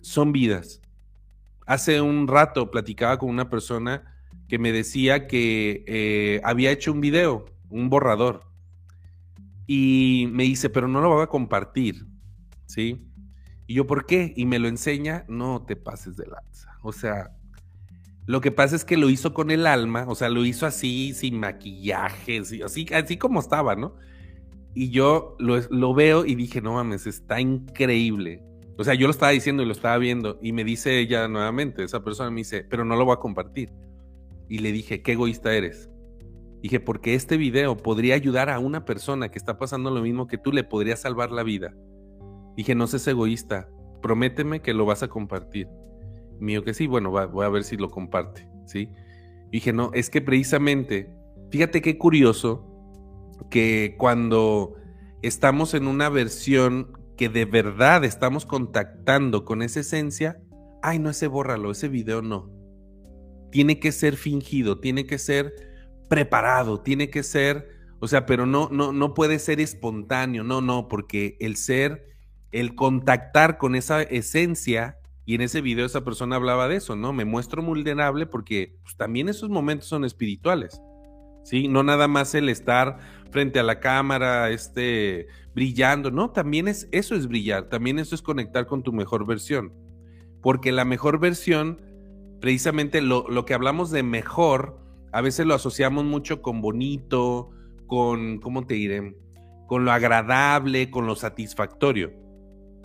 son 0.00 0.32
vidas. 0.32 0.80
Hace 1.66 2.00
un 2.00 2.26
rato 2.26 2.70
platicaba 2.70 3.18
con 3.18 3.28
una 3.28 3.48
persona 3.48 4.04
que 4.48 4.58
me 4.58 4.72
decía 4.72 5.26
que 5.26 5.84
eh, 5.86 6.40
había 6.44 6.70
hecho 6.70 6.92
un 6.92 7.00
video, 7.00 7.44
un 7.68 7.88
borrador, 7.90 8.42
y 9.66 10.28
me 10.30 10.44
dice, 10.44 10.70
pero 10.70 10.88
no 10.88 11.00
lo 11.00 11.08
voy 11.08 11.22
a 11.22 11.26
compartir, 11.26 12.06
¿sí? 12.66 13.04
Y 13.66 13.74
yo, 13.74 13.86
¿por 13.86 14.06
qué? 14.06 14.32
Y 14.36 14.46
me 14.46 14.58
lo 14.58 14.68
enseña, 14.68 15.24
no 15.28 15.64
te 15.66 15.74
pases 15.74 16.16
de 16.16 16.26
lanza. 16.26 16.78
O 16.82 16.92
sea, 16.92 17.32
lo 18.26 18.40
que 18.40 18.52
pasa 18.52 18.76
es 18.76 18.84
que 18.84 18.96
lo 18.96 19.10
hizo 19.10 19.34
con 19.34 19.50
el 19.50 19.66
alma, 19.66 20.06
o 20.08 20.14
sea, 20.14 20.28
lo 20.28 20.44
hizo 20.44 20.66
así, 20.66 21.14
sin 21.14 21.40
maquillaje, 21.40 22.38
así, 22.38 22.86
así 22.92 23.16
como 23.16 23.40
estaba, 23.40 23.74
¿no? 23.74 23.96
Y 24.72 24.90
yo 24.90 25.36
lo, 25.40 25.58
lo, 25.70 25.94
veo 25.94 26.24
y 26.24 26.34
dije, 26.34 26.60
no 26.60 26.74
mames, 26.74 27.06
está 27.06 27.40
increíble. 27.40 28.42
O 28.78 28.84
sea, 28.84 28.94
yo 28.94 29.06
lo 29.06 29.10
estaba 29.10 29.32
diciendo 29.32 29.62
y 29.62 29.66
lo 29.66 29.72
estaba 29.72 29.96
viendo 29.96 30.38
y 30.42 30.52
me 30.52 30.62
dice 30.62 30.98
ella 31.00 31.28
nuevamente, 31.28 31.82
esa 31.82 32.04
persona 32.04 32.30
me 32.30 32.38
dice, 32.38 32.62
pero 32.68 32.84
no 32.84 32.94
lo 32.94 33.06
voy 33.06 33.14
a 33.14 33.20
compartir. 33.20 33.72
Y 34.48 34.58
le 34.58 34.70
dije, 34.70 35.02
qué 35.02 35.12
egoísta 35.12 35.54
eres. 35.54 35.90
Dije, 36.66 36.80
porque 36.80 37.14
este 37.14 37.36
video 37.36 37.76
podría 37.76 38.16
ayudar 38.16 38.50
a 38.50 38.58
una 38.58 38.84
persona 38.84 39.28
que 39.28 39.38
está 39.38 39.56
pasando 39.56 39.88
lo 39.92 40.02
mismo 40.02 40.26
que 40.26 40.36
tú, 40.36 40.50
le 40.50 40.64
podría 40.64 40.96
salvar 40.96 41.30
la 41.30 41.44
vida. 41.44 41.72
Dije, 42.56 42.74
no 42.74 42.88
seas 42.88 43.06
egoísta, 43.06 43.68
prométeme 44.02 44.60
que 44.62 44.74
lo 44.74 44.84
vas 44.84 45.04
a 45.04 45.06
compartir. 45.06 45.68
Mío 46.40 46.64
que 46.64 46.74
sí, 46.74 46.88
bueno, 46.88 47.12
voy 47.12 47.44
a 47.44 47.50
ver 47.50 47.62
si 47.62 47.76
lo 47.76 47.88
comparte, 47.88 48.50
¿sí? 48.64 48.90
dije, 49.52 49.72
no, 49.72 49.92
es 49.94 50.10
que 50.10 50.20
precisamente, 50.20 51.08
fíjate 51.52 51.80
qué 51.80 51.98
curioso 51.98 52.66
que 53.48 53.94
cuando 53.96 54.74
estamos 55.22 55.72
en 55.74 55.86
una 55.86 56.08
versión 56.08 56.98
que 57.16 57.28
de 57.28 57.44
verdad 57.44 58.04
estamos 58.04 58.44
contactando 58.44 59.44
con 59.44 59.62
esa 59.62 59.78
esencia, 59.78 60.42
ay, 60.82 60.98
no, 60.98 61.10
ese 61.10 61.28
bórralo, 61.28 61.70
ese 61.70 61.86
video 61.86 62.22
no. 62.22 62.50
Tiene 63.52 63.78
que 63.78 63.92
ser 63.92 64.16
fingido, 64.16 64.80
tiene 64.80 65.06
que 65.06 65.18
ser 65.18 65.65
preparado, 66.08 66.80
tiene 66.80 67.10
que 67.10 67.22
ser, 67.22 67.68
o 68.00 68.08
sea, 68.08 68.26
pero 68.26 68.46
no, 68.46 68.68
no, 68.70 68.92
no 68.92 69.14
puede 69.14 69.38
ser 69.38 69.60
espontáneo, 69.60 70.44
no, 70.44 70.60
no, 70.60 70.88
porque 70.88 71.36
el 71.40 71.56
ser 71.56 72.16
el 72.52 72.74
contactar 72.74 73.58
con 73.58 73.74
esa 73.74 74.02
esencia, 74.02 74.98
y 75.26 75.34
en 75.34 75.40
ese 75.40 75.60
video 75.60 75.84
esa 75.84 76.04
persona 76.04 76.36
hablaba 76.36 76.68
de 76.68 76.76
eso, 76.76 76.94
¿no? 76.94 77.12
Me 77.12 77.24
muestro 77.24 77.62
vulnerable 77.62 78.26
porque 78.26 78.78
pues, 78.84 78.96
también 78.96 79.28
esos 79.28 79.50
momentos 79.50 79.88
son 79.88 80.04
espirituales, 80.04 80.80
¿sí? 81.44 81.68
No 81.68 81.82
nada 81.82 82.06
más 82.06 82.34
el 82.34 82.48
estar 82.48 82.98
frente 83.30 83.58
a 83.58 83.64
la 83.64 83.80
cámara, 83.80 84.50
este, 84.50 85.26
brillando, 85.54 86.10
no, 86.10 86.30
también 86.30 86.68
es, 86.68 86.88
eso 86.92 87.16
es 87.16 87.26
brillar, 87.26 87.68
también 87.68 87.98
eso 87.98 88.14
es 88.14 88.22
conectar 88.22 88.66
con 88.66 88.82
tu 88.82 88.92
mejor 88.92 89.26
versión, 89.26 89.74
porque 90.40 90.70
la 90.70 90.84
mejor 90.84 91.18
versión, 91.18 91.82
precisamente 92.40 93.02
lo, 93.02 93.28
lo 93.28 93.44
que 93.44 93.54
hablamos 93.54 93.90
de 93.90 94.04
mejor, 94.04 94.78
a 95.16 95.20
veces 95.22 95.46
lo 95.46 95.54
asociamos 95.54 96.04
mucho 96.04 96.42
con 96.42 96.60
bonito, 96.60 97.50
con, 97.86 98.38
¿cómo 98.38 98.66
te 98.66 98.74
diré? 98.74 99.16
Con 99.66 99.84
lo 99.84 99.92
agradable, 99.92 100.90
con 100.90 101.06
lo 101.06 101.16
satisfactorio 101.16 102.26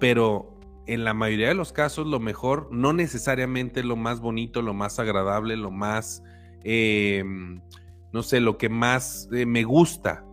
pero 0.02 0.58
en 0.88 1.06
la 1.06 1.14
mayoría 1.14 1.48
de 1.48 1.54
los 1.54 1.72
casos 1.72 2.08
lo 2.08 2.20
mejor 2.20 2.68
no 2.72 2.92
necesariamente 2.92 3.84
lo 3.84 3.96
más 3.96 4.20
bonito, 4.20 4.64
lo 4.64 4.74
más 4.74 4.98
agradable, 4.98 5.56
lo 5.56 5.70
más, 5.70 6.24
em, 6.64 7.62
no 8.12 8.24
sé, 8.24 8.42
lo 8.42 8.58
que 8.58 8.68
más 8.68 9.30
eh, 9.32 9.46
me 9.46 9.64
gusta, 9.64 10.26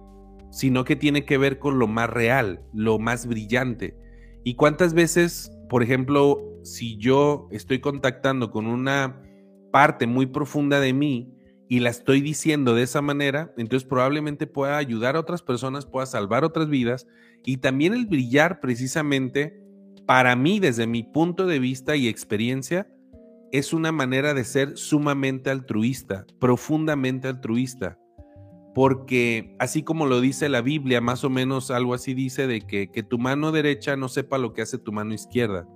sino 0.50 0.84
que 0.84 0.96
tiene 0.96 1.26
que 1.26 1.37
ver 1.37 1.58
con 1.58 1.78
lo 1.78 1.87
más 1.87 2.08
real, 2.08 2.62
lo 2.72 2.98
más 2.98 3.26
brillante. 3.26 3.94
¿Y 4.42 4.54
cuántas 4.54 4.94
veces, 4.94 5.52
por 5.68 5.82
ejemplo, 5.82 6.38
si 6.62 6.96
yo 6.96 7.46
estoy 7.50 7.80
contactando 7.80 8.50
con 8.50 8.66
una 8.66 9.20
parte 9.70 10.06
muy 10.06 10.24
profunda 10.24 10.80
de 10.80 10.94
mí 10.94 11.30
y 11.68 11.81
la 11.81 11.90
estoy 11.90 12.22
diciendo 12.22 12.74
de 12.74 12.83
esa 12.83 13.02
manera, 13.02 13.52
entonces 13.59 13.87
probablemente 13.87 14.46
pueda 14.46 14.78
ayudar 14.78 15.16
a 15.16 15.20
otras 15.20 15.42
personas, 15.42 15.85
pueda 15.85 16.07
salvar 16.07 16.44
otras 16.44 16.68
vidas 16.68 17.07
y 17.44 17.59
también 17.59 17.92
el 17.92 18.07
brillar 18.07 18.61
precisamente, 18.61 19.62
para 20.07 20.35
mí, 20.35 20.61
desde 20.61 20.87
mi 20.87 21.02
punto 21.02 21.46
de 21.46 21.59
vista 21.59 21.94
y 21.94 22.09
experiencia, 22.09 22.88
es 23.52 23.72
una 23.72 23.92
manera 23.92 24.35
de 24.35 24.44
ser 24.44 24.76
sumamente 24.76 25.50
altruista, 25.50 26.26
profundamente 26.38 27.28
altruista. 27.28 27.98
Porque 28.74 29.57
así 29.59 29.83
como 29.83 30.07
lo 30.07 30.20
dice 30.20 30.48
la 30.48 30.61
Biblia, 30.61 31.00
más 31.00 31.24
o 31.24 31.31
menos 31.31 31.70
algo 31.70 31.94
así 31.94 32.14
dice 32.14 32.46
de 32.46 32.61
que, 32.61 32.90
que 32.90 33.02
tu 33.02 33.18
mano 33.18 33.50
derecha 33.50 33.96
no 33.96 34.09
sepa 34.09 34.38
lo 34.38 34.52
que 34.52 34.62
hace 34.62 34.78
tu 34.78 34.92
mano 34.92 35.14
izquierda. 35.14 35.66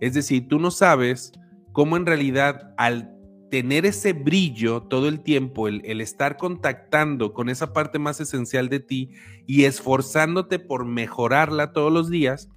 Es 0.00 0.14
decir, 0.14 0.46
tú 0.48 0.58
no 0.58 0.70
sabes 0.70 1.32
cómo 1.72 1.96
en 1.96 2.06
realidad 2.06 2.74
al 2.76 3.15
tener 3.50 3.86
ese 3.86 4.12
brillo 4.12 4.82
todo 4.82 5.08
el 5.08 5.20
tiempo, 5.20 5.68
el, 5.68 6.00
estar 6.00 6.36
contactando 6.36 7.32
con 7.32 7.48
esa 7.48 7.72
parte 7.72 7.98
más 7.98 8.20
esencial 8.20 8.68
de 8.68 8.80
ti 8.80 9.12
y 9.46 9.64
esforzándote 9.64 10.58
por 10.58 10.84
mejorarla 10.84 11.72
todos 11.72 11.92
los 11.92 12.10
días, 12.10 12.48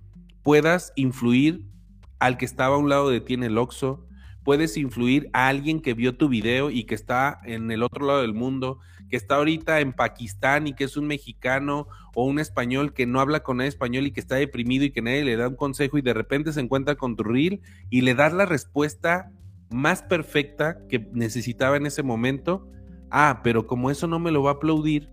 puedas 0.44 0.94
influir 0.96 1.66
al 2.20 2.38
que 2.38 2.46
estaba 2.46 2.76
a 2.76 2.80
un 2.80 2.90
lado 2.90 3.10
de 3.10 3.22
ti 3.22 3.36
en 3.36 3.44
el 3.44 3.58
Oxxo, 3.58 4.06
puedes 4.44 4.78
influir 4.78 5.30
a 5.34 5.48
alguien 5.48 5.82
que 5.82 5.94
vio 5.94 6.18
tu 6.18 6.28
video 6.28 6.70
y 6.70 6.86
que 6.86 6.96
está 6.96 7.40
en 7.46 7.72
el 7.72 7.84
otro 7.84 8.06
lado 8.06 8.22
del 8.22 8.34
mundo, 8.34 8.80
que 9.10 9.18
está 9.18 9.36
ahorita 9.36 9.80
en 9.80 9.94
Pakistán 9.94 10.68
y 10.68 10.74
que 10.74 10.86
es 10.86 10.98
un 10.98 11.08
mexicano 11.08 11.88
o 12.16 12.26
un 12.26 12.40
español 12.40 12.94
que 12.94 13.06
no 13.06 13.20
habla 13.20 13.42
con 13.42 13.58
nadie 13.58 13.70
español 13.70 14.08
y 14.08 14.12
que 14.12 14.20
está 14.20 14.36
deprimido 14.36 14.86
y 14.86 14.92
que 14.92 15.02
nadie 15.02 15.24
le 15.24 15.36
da 15.36 15.48
un 15.48 15.56
consejo 15.56 15.98
y 15.98 16.02
de 16.02 16.14
repente 16.14 16.52
se 16.52 16.62
encuentra 16.62 16.96
con 16.96 17.16
tu 17.16 17.24
reel 17.24 17.62
y 17.90 18.02
le 18.02 18.16
das 18.16 18.34
la 18.34 18.46
respuesta 18.46 19.32
más 19.72 20.04
perfecta 20.04 20.80
que 20.88 21.08
necesitaba 21.14 21.78
en 21.78 21.86
ese 21.86 22.04
momento. 22.04 22.68
Ah, 23.12 23.42
pero 23.44 23.68
como 23.68 23.92
eso 23.92 24.08
no 24.08 24.20
me 24.20 24.32
lo 24.32 24.44
va 24.44 24.52
a 24.52 24.54
aplaudir, 24.56 25.10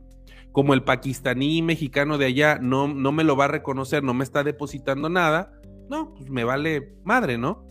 como 0.53 0.75
el 0.75 0.85
pakistaní 0.85 1.63
mexicano 1.63 2.19
de 2.19 2.27
allá 2.27 2.59
no, 2.61 2.89
no 2.89 3.13
me 3.13 3.25
lo 3.25 3.37
va 3.37 3.47
a 3.47 3.49
reconocer, 3.49 4.03
no 4.03 4.15
me 4.15 4.25
está 4.25 4.43
depositando 4.43 5.09
nada, 5.09 5.53
no, 5.89 6.15
pues 6.15 6.31
me 6.31 6.45
vale 6.45 6.95
madre, 7.05 7.39
¿no? 7.39 7.65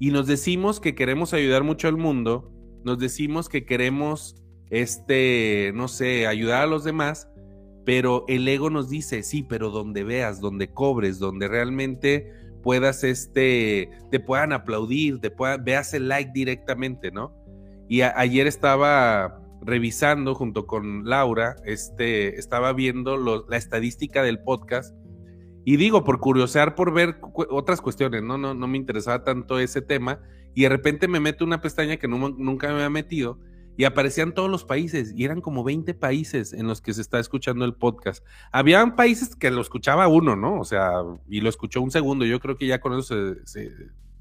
Y 0.00 0.10
nos 0.10 0.26
decimos 0.26 0.80
que 0.80 0.94
queremos 0.94 1.32
ayudar 1.32 1.64
mucho 1.64 1.88
al 1.88 1.96
mundo, 1.96 2.52
nos 2.84 2.98
decimos 2.98 3.48
que 3.48 3.64
queremos, 3.64 4.36
este, 4.70 5.72
no 5.74 5.88
sé, 5.88 6.26
ayudar 6.26 6.62
a 6.62 6.66
los 6.66 6.84
demás, 6.84 7.28
pero 7.84 8.24
el 8.28 8.46
ego 8.46 8.70
nos 8.70 8.88
dice, 8.88 9.22
sí, 9.22 9.42
pero 9.42 9.70
donde 9.70 10.04
veas, 10.04 10.40
donde 10.40 10.72
cobres, 10.72 11.18
donde 11.18 11.48
realmente 11.48 12.32
puedas, 12.62 13.04
este, 13.04 13.90
te 14.10 14.20
puedan 14.20 14.52
aplaudir, 14.52 15.20
te 15.20 15.30
puedan, 15.30 15.64
veas 15.64 15.94
el 15.94 16.08
like 16.08 16.30
directamente, 16.32 17.10
¿no? 17.10 17.34
Y 17.88 18.02
ayer 18.02 18.46
estaba 18.46 19.40
revisando 19.62 20.34
junto 20.34 20.66
con 20.66 21.08
Laura, 21.08 21.56
este, 21.64 22.38
estaba 22.38 22.72
viendo 22.72 23.44
la 23.48 23.56
estadística 23.56 24.22
del 24.22 24.40
podcast 24.40 24.94
y 25.64 25.76
digo, 25.76 26.04
por 26.04 26.20
curiosear, 26.20 26.74
por 26.74 26.92
ver 26.92 27.20
otras 27.50 27.80
cuestiones, 27.80 28.22
¿no? 28.22 28.38
No, 28.38 28.54
no 28.54 28.66
me 28.68 28.78
interesaba 28.78 29.24
tanto 29.24 29.58
ese 29.58 29.82
tema 29.82 30.20
y 30.54 30.62
de 30.62 30.68
repente 30.68 31.08
me 31.08 31.20
meto 31.20 31.44
una 31.44 31.60
pestaña 31.60 31.98
que 31.98 32.08
nunca 32.08 32.68
me 32.68 32.74
había 32.74 32.90
metido 32.90 33.38
y 33.78 33.84
aparecían 33.84 34.34
todos 34.34 34.50
los 34.50 34.64
países 34.64 35.14
y 35.16 35.24
eran 35.24 35.40
como 35.40 35.62
20 35.62 35.94
países 35.94 36.52
en 36.52 36.66
los 36.66 36.82
que 36.82 36.92
se 36.92 37.00
está 37.00 37.20
escuchando 37.20 37.64
el 37.64 37.74
podcast. 37.74 38.26
Habían 38.50 38.96
países 38.96 39.36
que 39.36 39.52
lo 39.52 39.60
escuchaba 39.60 40.08
uno, 40.08 40.34
¿no? 40.34 40.58
O 40.58 40.64
sea, 40.64 40.94
y 41.28 41.40
lo 41.40 41.48
escuchó 41.48 41.80
un 41.80 41.92
segundo. 41.92 42.24
Yo 42.24 42.40
creo 42.40 42.56
que 42.56 42.66
ya 42.66 42.80
con 42.80 42.98
eso 42.98 43.36
se, 43.44 43.68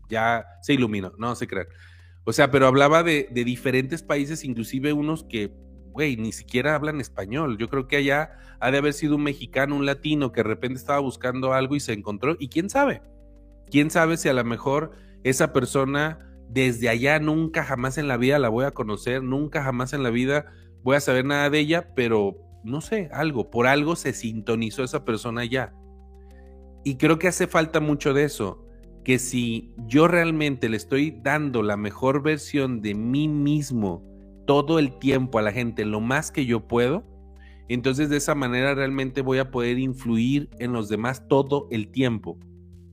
ya 0.07 0.45
se 0.61 0.73
iluminó, 0.75 1.11
no 1.17 1.33
se 1.33 1.47
crean. 1.47 1.65
O 2.23 2.33
sea, 2.33 2.51
pero 2.51 2.67
hablaba 2.67 3.01
de, 3.01 3.29
de 3.31 3.43
diferentes 3.43 4.03
países, 4.03 4.43
inclusive 4.43 4.93
unos 4.93 5.23
que, 5.23 5.51
güey, 5.91 6.17
ni 6.17 6.33
siquiera 6.33 6.75
hablan 6.75 7.01
español. 7.01 7.57
Yo 7.57 7.67
creo 7.67 7.87
que 7.87 7.97
allá 7.97 8.37
ha 8.59 8.69
de 8.69 8.77
haber 8.77 8.93
sido 8.93 9.15
un 9.15 9.23
mexicano, 9.23 9.75
un 9.75 9.87
latino 9.87 10.31
que 10.31 10.41
de 10.43 10.49
repente 10.49 10.77
estaba 10.77 10.99
buscando 10.99 11.53
algo 11.53 11.75
y 11.75 11.79
se 11.79 11.93
encontró. 11.93 12.37
Y 12.39 12.49
quién 12.49 12.69
sabe, 12.69 13.01
quién 13.71 13.89
sabe 13.89 14.17
si 14.17 14.29
a 14.29 14.33
lo 14.33 14.43
mejor 14.43 14.91
esa 15.23 15.51
persona 15.51 16.26
desde 16.49 16.89
allá 16.89 17.19
nunca 17.19 17.63
jamás 17.63 17.97
en 17.97 18.07
la 18.07 18.17
vida 18.17 18.39
la 18.39 18.49
voy 18.49 18.65
a 18.65 18.71
conocer, 18.71 19.23
nunca 19.23 19.63
jamás 19.63 19.93
en 19.93 20.03
la 20.03 20.09
vida 20.09 20.45
voy 20.83 20.95
a 20.95 21.01
saber 21.01 21.25
nada 21.25 21.49
de 21.49 21.59
ella, 21.59 21.93
pero 21.95 22.37
no 22.63 22.81
sé, 22.81 23.09
algo, 23.11 23.49
por 23.49 23.67
algo 23.67 23.95
se 23.95 24.13
sintonizó 24.13 24.83
esa 24.83 25.05
persona 25.05 25.45
ya. 25.45 25.73
Y 26.83 26.95
creo 26.97 27.19
que 27.19 27.27
hace 27.27 27.47
falta 27.47 27.79
mucho 27.79 28.13
de 28.13 28.23
eso, 28.23 28.65
que 29.03 29.19
si 29.19 29.73
yo 29.87 30.07
realmente 30.07 30.69
le 30.69 30.77
estoy 30.77 31.19
dando 31.23 31.63
la 31.63 31.77
mejor 31.77 32.23
versión 32.23 32.81
de 32.81 32.93
mí 32.93 33.27
mismo 33.27 34.03
todo 34.45 34.79
el 34.79 34.97
tiempo 34.99 35.39
a 35.39 35.41
la 35.41 35.51
gente, 35.51 35.85
lo 35.85 36.01
más 36.01 36.31
que 36.31 36.45
yo 36.45 36.67
puedo, 36.67 37.05
entonces 37.69 38.09
de 38.09 38.17
esa 38.17 38.35
manera 38.35 38.73
realmente 38.75 39.21
voy 39.21 39.39
a 39.39 39.51
poder 39.51 39.79
influir 39.79 40.49
en 40.59 40.71
los 40.71 40.87
demás 40.87 41.27
todo 41.27 41.67
el 41.71 41.89
tiempo, 41.89 42.39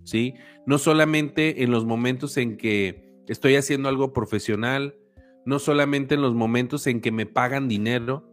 ¿sí? 0.02 0.34
No 0.66 0.78
solamente 0.78 1.62
en 1.62 1.70
los 1.70 1.84
momentos 1.84 2.36
en 2.36 2.56
que 2.56 3.03
estoy 3.28 3.56
haciendo 3.56 3.88
algo 3.88 4.12
profesional, 4.12 4.96
no 5.44 5.58
solamente 5.58 6.14
en 6.14 6.22
los 6.22 6.34
momentos 6.34 6.86
en 6.86 7.00
que 7.00 7.12
me 7.12 7.26
pagan 7.26 7.68
dinero, 7.68 8.28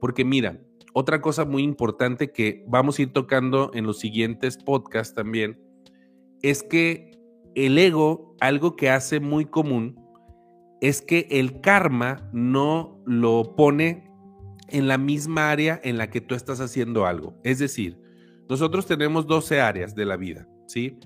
porque 0.00 0.24
mira, 0.24 0.60
otra 0.92 1.20
cosa 1.20 1.44
muy 1.44 1.62
importante 1.62 2.32
que 2.32 2.64
vamos 2.66 2.98
a 2.98 3.02
ir 3.02 3.12
tocando 3.12 3.70
en 3.74 3.84
los 3.86 3.98
siguientes 3.98 4.56
podcasts 4.56 5.14
también, 5.14 5.60
es 6.42 6.62
que 6.62 7.18
el 7.54 7.78
ego, 7.78 8.34
algo 8.40 8.76
que 8.76 8.90
hace 8.90 9.20
muy 9.20 9.46
común, 9.46 9.98
es 10.80 11.02
que 11.02 11.26
el 11.30 11.60
karma 11.60 12.28
no 12.32 13.02
lo 13.06 13.54
pone 13.56 14.10
en 14.68 14.88
la 14.88 14.98
misma 14.98 15.50
área 15.50 15.80
en 15.82 15.98
la 15.98 16.10
que 16.10 16.20
tú 16.20 16.34
estás 16.34 16.60
haciendo 16.60 17.06
algo. 17.06 17.34
Es 17.44 17.58
decir, 17.58 18.00
nosotros 18.48 18.86
tenemos 18.86 19.26
12 19.26 19.60
áreas 19.60 19.94
de 19.94 20.04
la 20.04 20.16
vida, 20.16 20.48
¿sí? 20.66 20.98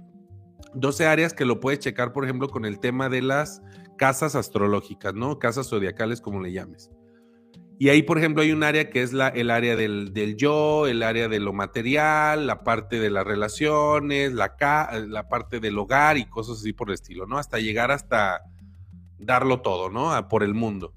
12 0.75 1.07
áreas 1.07 1.35
que 1.35 1.45
lo 1.45 1.61
puedes 1.61 1.81
checar, 1.81 2.13
por 2.13 2.25
ejemplo, 2.25 2.49
con 2.49 2.65
el 2.65 2.81
tema 2.81 3.09
de 3.09 3.23
las 3.23 3.63
casas 3.97 4.35
astrológicas, 4.35 5.15
¿no? 5.15 5.39
Casas 5.39 5.69
zodiacales, 5.69 6.21
como 6.21 6.41
le 6.41 6.53
llames. 6.53 6.91
Y 7.79 7.89
ahí, 7.89 8.03
por 8.03 8.19
ejemplo, 8.19 8.43
hay 8.43 8.53
un 8.53 8.63
área 8.63 8.91
que 8.91 9.03
es 9.03 9.13
la, 9.13 9.29
el 9.29 9.51
área 9.51 9.75
del, 9.75 10.13
yo, 10.37 10.87
el 10.87 11.03
área 11.03 11.29
de 11.29 11.41
lo 11.41 11.53
material, 11.53 12.47
la 12.47 12.63
parte 12.63 13.01
de 13.01 13.11
las 13.11 13.27
relaciones, 13.27 14.33
la, 14.33 14.55
la 15.09 15.29
parte 15.29 15.61
del 15.61 15.79
hogar 15.79 16.19
y 16.19 16.27
cosas 16.27 16.59
así 16.59 16.73
por 16.75 16.89
el 16.91 16.95
estilo, 16.95 17.27
¿no? 17.27 17.39
Hasta 17.39 17.59
llegar 17.59 17.91
hasta 17.91 18.43
darlo 19.19 19.61
todo, 19.61 19.91
¿no? 19.91 20.29
por 20.29 20.43
el 20.43 20.55
mundo 20.55 20.95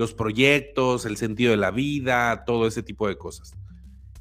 los 0.00 0.14
proyectos, 0.14 1.04
el 1.04 1.18
sentido 1.18 1.50
de 1.50 1.58
la 1.58 1.70
vida, 1.70 2.44
todo 2.46 2.66
ese 2.66 2.82
tipo 2.82 3.06
de 3.06 3.18
cosas. 3.18 3.52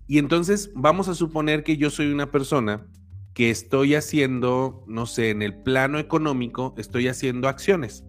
Y 0.08 0.18
entonces 0.18 0.72
vamos 0.76 1.08
a 1.08 1.16
suponer 1.16 1.64
que 1.64 1.78
yo 1.78 1.90
soy 1.90 2.12
una 2.12 2.30
persona 2.30 2.86
que 3.34 3.50
estoy 3.50 3.96
haciendo, 3.96 4.84
no 4.88 5.06
sé, 5.06 5.30
en 5.30 5.42
el 5.42 5.62
plano 5.62 6.00
económico, 6.00 6.74
estoy 6.78 7.08
haciendo 7.08 7.48
acciones. 7.48 8.04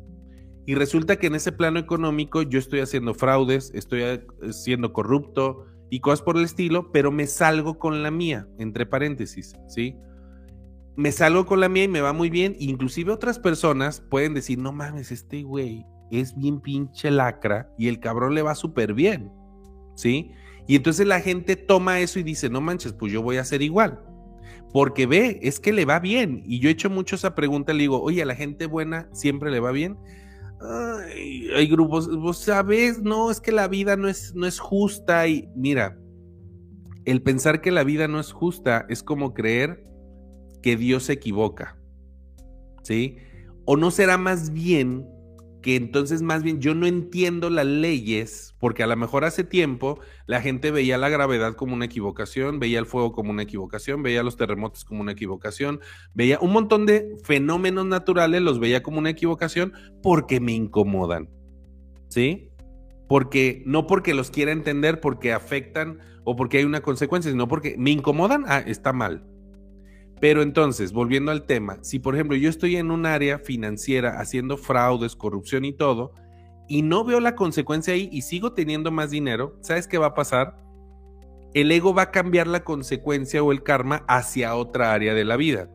Y 0.66 0.74
resulta 0.74 1.16
que 1.16 1.26
en 1.26 1.34
ese 1.34 1.52
plano 1.52 1.78
económico 1.78 2.42
yo 2.42 2.58
estoy 2.58 2.80
haciendo 2.80 3.14
fraudes, 3.14 3.72
estoy 3.74 4.02
siendo 4.50 4.92
corrupto 4.92 5.66
y 5.90 6.00
cosas 6.00 6.22
por 6.22 6.36
el 6.36 6.44
estilo, 6.44 6.92
pero 6.92 7.10
me 7.10 7.26
salgo 7.26 7.78
con 7.78 8.02
la 8.02 8.10
mía, 8.10 8.46
entre 8.58 8.86
paréntesis, 8.86 9.56
¿sí? 9.68 9.96
Me 10.96 11.12
salgo 11.12 11.46
con 11.46 11.60
la 11.60 11.68
mía 11.68 11.84
y 11.84 11.88
me 11.88 12.00
va 12.00 12.12
muy 12.12 12.30
bien. 12.30 12.56
Inclusive 12.58 13.12
otras 13.12 13.38
personas 13.38 14.00
pueden 14.00 14.34
decir, 14.34 14.58
no 14.58 14.72
mames, 14.72 15.10
este 15.10 15.42
güey 15.42 15.84
es 16.10 16.36
bien 16.36 16.60
pinche 16.60 17.10
lacra 17.10 17.72
y 17.78 17.88
el 17.88 18.00
cabrón 18.00 18.34
le 18.34 18.42
va 18.42 18.54
súper 18.54 18.94
bien, 18.94 19.32
¿sí? 19.96 20.32
Y 20.66 20.76
entonces 20.76 21.06
la 21.06 21.20
gente 21.20 21.56
toma 21.56 22.00
eso 22.00 22.18
y 22.18 22.22
dice, 22.22 22.48
no 22.48 22.60
manches, 22.60 22.92
pues 22.92 23.12
yo 23.12 23.22
voy 23.22 23.38
a 23.38 23.40
hacer 23.40 23.62
igual. 23.62 24.04
Porque 24.72 25.06
ve, 25.06 25.40
es 25.42 25.58
que 25.58 25.72
le 25.72 25.84
va 25.84 25.98
bien. 25.98 26.42
Y 26.46 26.60
yo 26.60 26.68
he 26.68 26.72
hecho 26.72 26.90
mucho 26.90 27.16
esa 27.16 27.34
pregunta, 27.34 27.72
le 27.72 27.80
digo, 27.80 28.00
oye, 28.00 28.22
a 28.22 28.26
la 28.26 28.36
gente 28.36 28.66
buena 28.66 29.08
siempre 29.12 29.50
le 29.50 29.60
va 29.60 29.72
bien. 29.72 29.98
hay 31.56 31.66
grupos, 31.68 32.08
vos 32.08 32.38
sabes, 32.38 33.02
no, 33.02 33.30
es 33.30 33.40
que 33.40 33.52
la 33.52 33.68
vida 33.68 33.96
no 33.96 34.08
es, 34.08 34.34
no 34.34 34.46
es 34.46 34.58
justa. 34.60 35.26
Y 35.26 35.48
mira, 35.54 35.98
el 37.04 37.22
pensar 37.22 37.60
que 37.60 37.70
la 37.70 37.84
vida 37.84 38.06
no 38.08 38.20
es 38.20 38.32
justa 38.32 38.86
es 38.88 39.02
como 39.02 39.34
creer 39.34 39.84
que 40.62 40.76
Dios 40.76 41.04
se 41.04 41.14
equivoca. 41.14 41.76
¿Sí? 42.82 43.16
O 43.64 43.76
no 43.76 43.90
será 43.90 44.18
más 44.18 44.52
bien 44.52 45.06
que 45.62 45.76
entonces 45.76 46.22
más 46.22 46.42
bien 46.42 46.60
yo 46.60 46.74
no 46.74 46.86
entiendo 46.86 47.50
las 47.50 47.66
leyes, 47.66 48.54
porque 48.58 48.82
a 48.82 48.86
lo 48.86 48.96
mejor 48.96 49.24
hace 49.24 49.44
tiempo 49.44 50.00
la 50.26 50.40
gente 50.40 50.70
veía 50.70 50.98
la 50.98 51.08
gravedad 51.08 51.54
como 51.54 51.74
una 51.74 51.84
equivocación, 51.84 52.58
veía 52.58 52.78
el 52.78 52.86
fuego 52.86 53.12
como 53.12 53.30
una 53.30 53.42
equivocación, 53.42 54.02
veía 54.02 54.22
los 54.22 54.36
terremotos 54.36 54.84
como 54.84 55.00
una 55.02 55.12
equivocación, 55.12 55.80
veía 56.14 56.38
un 56.40 56.52
montón 56.52 56.86
de 56.86 57.16
fenómenos 57.24 57.86
naturales, 57.86 58.42
los 58.42 58.58
veía 58.58 58.82
como 58.82 58.98
una 58.98 59.10
equivocación 59.10 59.72
porque 60.02 60.40
me 60.40 60.52
incomodan. 60.52 61.28
¿Sí? 62.08 62.50
Porque 63.08 63.62
no 63.66 63.86
porque 63.86 64.14
los 64.14 64.30
quiera 64.30 64.52
entender, 64.52 65.00
porque 65.00 65.32
afectan 65.32 65.98
o 66.24 66.36
porque 66.36 66.58
hay 66.58 66.64
una 66.64 66.80
consecuencia, 66.80 67.30
sino 67.30 67.48
porque 67.48 67.76
me 67.78 67.90
incomodan, 67.90 68.44
ah, 68.46 68.58
está 68.60 68.92
mal. 68.92 69.24
Pero 70.20 70.42
entonces, 70.42 70.92
volviendo 70.92 71.32
al 71.32 71.44
tema, 71.46 71.78
si 71.80 71.98
por 71.98 72.14
ejemplo 72.14 72.36
yo 72.36 72.50
estoy 72.50 72.76
en 72.76 72.90
un 72.90 73.06
área 73.06 73.38
financiera 73.38 74.20
haciendo 74.20 74.58
fraudes, 74.58 75.16
corrupción 75.16 75.64
y 75.64 75.72
todo, 75.72 76.12
y 76.68 76.82
no 76.82 77.04
veo 77.04 77.20
la 77.20 77.34
consecuencia 77.34 77.94
ahí 77.94 78.08
y 78.12 78.22
sigo 78.22 78.52
teniendo 78.52 78.92
más 78.92 79.10
dinero, 79.10 79.56
¿sabes 79.60 79.88
qué 79.88 79.98
va 79.98 80.06
a 80.06 80.14
pasar? 80.14 80.56
El 81.54 81.72
ego 81.72 81.94
va 81.94 82.02
a 82.02 82.10
cambiar 82.10 82.46
la 82.46 82.62
consecuencia 82.62 83.42
o 83.42 83.50
el 83.50 83.62
karma 83.62 84.04
hacia 84.06 84.54
otra 84.54 84.92
área 84.92 85.14
de 85.14 85.24
la 85.24 85.36
vida, 85.36 85.68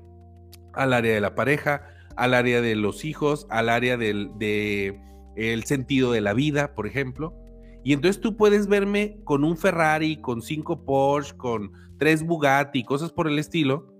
al 0.73 0.93
área 0.93 1.13
de 1.13 1.21
la 1.21 1.35
pareja, 1.35 1.89
al 2.15 2.33
área 2.33 2.61
de 2.61 2.75
los 2.75 3.03
hijos, 3.03 3.47
al 3.49 3.67
área 3.67 3.97
del 3.97 4.31
de, 4.37 5.01
el 5.35 5.63
sentido 5.65 6.11
de 6.11 6.21
la 6.21 6.33
vida, 6.33 6.75
por 6.75 6.87
ejemplo. 6.87 7.33
Y 7.83 7.93
entonces 7.93 8.21
tú 8.21 8.37
puedes 8.37 8.67
verme 8.67 9.19
con 9.25 9.43
un 9.43 9.57
Ferrari, 9.57 10.21
con 10.21 10.41
cinco 10.41 10.85
Porsche, 10.85 11.35
con 11.35 11.71
tres 11.97 12.23
Bugatti, 12.23 12.83
cosas 12.83 13.11
por 13.11 13.27
el 13.27 13.37
estilo, 13.37 13.94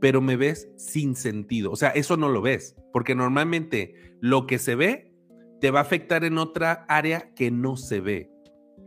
pero 0.00 0.20
me 0.20 0.36
ves 0.36 0.68
sin 0.76 1.16
sentido. 1.16 1.70
O 1.70 1.76
sea, 1.76 1.90
eso 1.90 2.16
no 2.16 2.28
lo 2.28 2.42
ves, 2.42 2.76
porque 2.92 3.14
normalmente 3.14 3.94
lo 4.20 4.46
que 4.46 4.58
se 4.58 4.74
ve 4.74 5.12
te 5.60 5.70
va 5.70 5.80
a 5.80 5.82
afectar 5.82 6.24
en 6.24 6.38
otra 6.38 6.84
área 6.88 7.32
que 7.34 7.50
no 7.50 7.76
se 7.76 8.00
ve, 8.00 8.30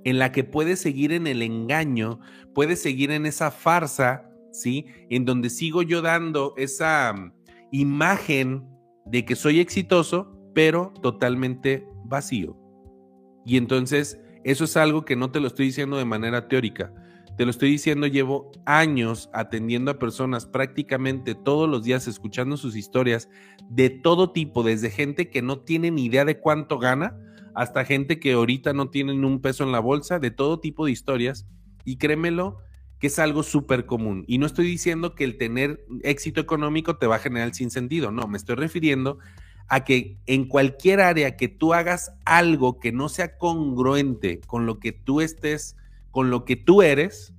en 0.04 0.20
la 0.20 0.32
que 0.32 0.44
puedes 0.44 0.80
seguir 0.80 1.12
en 1.12 1.28
el 1.28 1.42
engaño, 1.42 2.20
puedes 2.54 2.82
seguir 2.82 3.12
en 3.12 3.26
esa 3.26 3.52
farsa, 3.52 4.30
¿sí? 4.52 4.86
En 5.10 5.26
donde 5.26 5.50
sigo 5.50 5.82
yo 5.82 6.02
dando 6.02 6.54
esa 6.58 7.14
mm, 7.14 7.34
imagen 7.72 8.68
de 9.06 9.26
que 9.26 9.36
soy 9.36 9.60
exitoso, 9.60 10.36
pero 10.54 10.94
totalmente 11.02 11.88
vacío. 12.06 12.56
Y 13.46 13.58
entonces, 13.58 14.20
eso 14.44 14.66
es 14.66 14.78
algo 14.78 15.06
que 15.06 15.16
no 15.16 15.32
te 15.32 15.40
lo 15.40 15.48
estoy 15.48 15.68
diciendo 15.68 15.98
de 15.98 16.06
manera 16.06 16.48
teórica, 16.48 16.94
te 17.40 17.46
lo 17.46 17.52
estoy 17.52 17.72
diciendo, 17.72 18.06
llevo 18.06 18.52
años 18.66 19.30
atendiendo 19.32 19.92
a 19.92 19.98
personas 19.98 20.46
prácticamente 20.46 21.36
todos 21.36 21.70
los 21.70 21.86
días, 21.86 22.06
escuchando 22.06 22.58
sus 22.58 22.76
historias 22.76 23.30
de 23.70 23.90
todo 23.90 24.34
tipo, 24.34 24.62
desde 24.62 24.92
gente 24.92 25.30
que 25.30 25.42
no 25.42 25.62
tiene 25.62 25.90
ni 25.90 26.04
idea 26.04 26.26
de 26.26 26.38
cuánto 26.38 26.80
gana, 26.80 27.18
hasta 27.56 27.86
gente 27.86 28.20
que 28.20 28.34
ahorita 28.34 28.74
no 28.74 28.90
tienen 28.90 29.24
un 29.24 29.40
peso 29.40 29.64
en 29.64 29.72
la 29.72 29.80
bolsa, 29.80 30.20
de 30.20 30.32
todo 30.32 30.60
tipo 30.60 30.86
de 30.86 30.92
historias. 30.92 31.48
Y 31.86 31.96
créemelo, 31.96 32.58
que 33.00 33.08
es 33.08 33.18
algo 33.20 33.42
súper 33.44 33.86
común. 33.86 34.26
Y 34.28 34.38
no 34.38 34.46
estoy 34.46 34.66
diciendo 34.66 35.16
que 35.16 35.24
el 35.24 35.38
tener 35.38 35.86
éxito 36.04 36.42
económico 36.42 36.98
te 36.98 37.08
va 37.08 37.16
a 37.16 37.20
generar 37.20 37.56
sin 37.56 37.72
sentido, 37.72 38.12
no, 38.12 38.28
me 38.28 38.38
estoy 38.38 38.58
refiriendo 38.58 39.18
a 39.70 39.86
que 39.86 40.18
en 40.26 40.44
cualquier 40.44 41.00
área 41.00 41.38
que 41.38 41.48
tú 41.48 41.74
hagas 41.74 42.12
algo 42.26 42.82
que 42.82 42.92
no 42.92 43.08
sea 43.08 43.38
congruente 43.38 44.42
con 44.46 44.66
lo 44.66 44.78
que 44.80 44.92
tú 44.92 45.22
estés 45.22 45.78
con 46.12 46.30
lo 46.30 46.46
que 46.46 46.56
tú 46.56 46.82
eres 46.82 47.34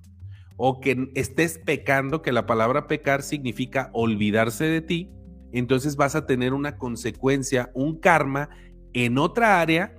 o 0.57 0.81
que 0.81 1.11
estés 1.15 1.59
pecando, 1.59 2.23
que 2.23 2.33
la 2.33 2.47
palabra 2.47 2.87
pecar 2.87 3.23
significa 3.23 3.91
olvidarse 3.93 4.65
de 4.65 4.83
ti, 4.83 5.11
entonces 5.53 5.97
vas 5.97 6.15
a 6.15 6.27
tener 6.27 6.53
una 6.53 6.77
consecuencia, 6.77 7.71
un 7.75 7.99
karma 7.99 8.51
en 8.93 9.19
otra 9.19 9.61
área 9.61 9.95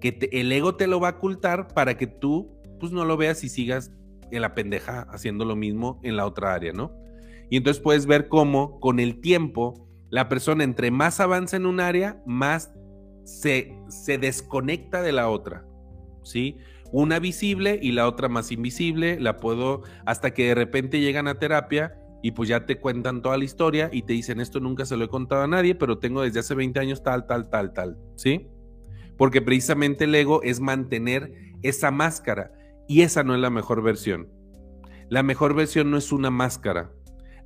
que 0.00 0.28
el 0.32 0.50
ego 0.50 0.76
te 0.76 0.86
lo 0.86 0.98
va 0.98 1.08
a 1.08 1.12
ocultar 1.12 1.68
para 1.68 1.96
que 1.96 2.06
tú 2.06 2.50
pues 2.78 2.92
no 2.92 3.04
lo 3.04 3.16
veas 3.16 3.44
y 3.44 3.48
sigas 3.48 3.92
en 4.30 4.42
la 4.42 4.54
pendeja 4.54 5.06
haciendo 5.10 5.44
lo 5.44 5.56
mismo 5.56 6.00
en 6.02 6.16
la 6.16 6.26
otra 6.26 6.54
área, 6.54 6.72
¿no? 6.72 6.92
Y 7.50 7.56
entonces 7.56 7.82
puedes 7.82 8.06
ver 8.06 8.28
cómo 8.28 8.80
con 8.80 9.00
el 9.00 9.20
tiempo 9.20 9.88
la 10.08 10.28
persona 10.28 10.64
entre 10.64 10.90
más 10.90 11.20
avanza 11.20 11.56
en 11.56 11.66
un 11.66 11.80
área, 11.80 12.22
más 12.26 12.72
se, 13.24 13.76
se 13.88 14.18
desconecta 14.18 15.02
de 15.02 15.12
la 15.12 15.28
otra, 15.28 15.64
¿sí? 16.22 16.56
Una 16.92 17.18
visible 17.18 17.78
y 17.80 17.92
la 17.92 18.08
otra 18.08 18.28
más 18.28 18.50
invisible, 18.52 19.20
la 19.20 19.36
puedo 19.36 19.82
hasta 20.06 20.32
que 20.32 20.48
de 20.48 20.54
repente 20.54 21.00
llegan 21.00 21.28
a 21.28 21.38
terapia 21.38 21.94
y 22.22 22.32
pues 22.32 22.48
ya 22.48 22.66
te 22.66 22.78
cuentan 22.78 23.22
toda 23.22 23.38
la 23.38 23.44
historia 23.44 23.88
y 23.92 24.02
te 24.02 24.12
dicen 24.12 24.40
esto 24.40 24.60
nunca 24.60 24.84
se 24.84 24.96
lo 24.96 25.04
he 25.04 25.08
contado 25.08 25.42
a 25.42 25.46
nadie, 25.46 25.74
pero 25.74 25.98
tengo 25.98 26.22
desde 26.22 26.40
hace 26.40 26.54
20 26.54 26.78
años 26.80 27.02
tal, 27.02 27.26
tal, 27.26 27.48
tal, 27.48 27.72
tal, 27.72 27.98
¿sí? 28.16 28.48
Porque 29.16 29.40
precisamente 29.40 30.04
el 30.04 30.14
ego 30.14 30.42
es 30.42 30.60
mantener 30.60 31.32
esa 31.62 31.90
máscara 31.90 32.52
y 32.88 33.02
esa 33.02 33.22
no 33.22 33.34
es 33.34 33.40
la 33.40 33.50
mejor 33.50 33.82
versión. 33.82 34.28
La 35.08 35.22
mejor 35.22 35.54
versión 35.54 35.90
no 35.90 35.96
es 35.96 36.12
una 36.12 36.30
máscara. 36.30 36.92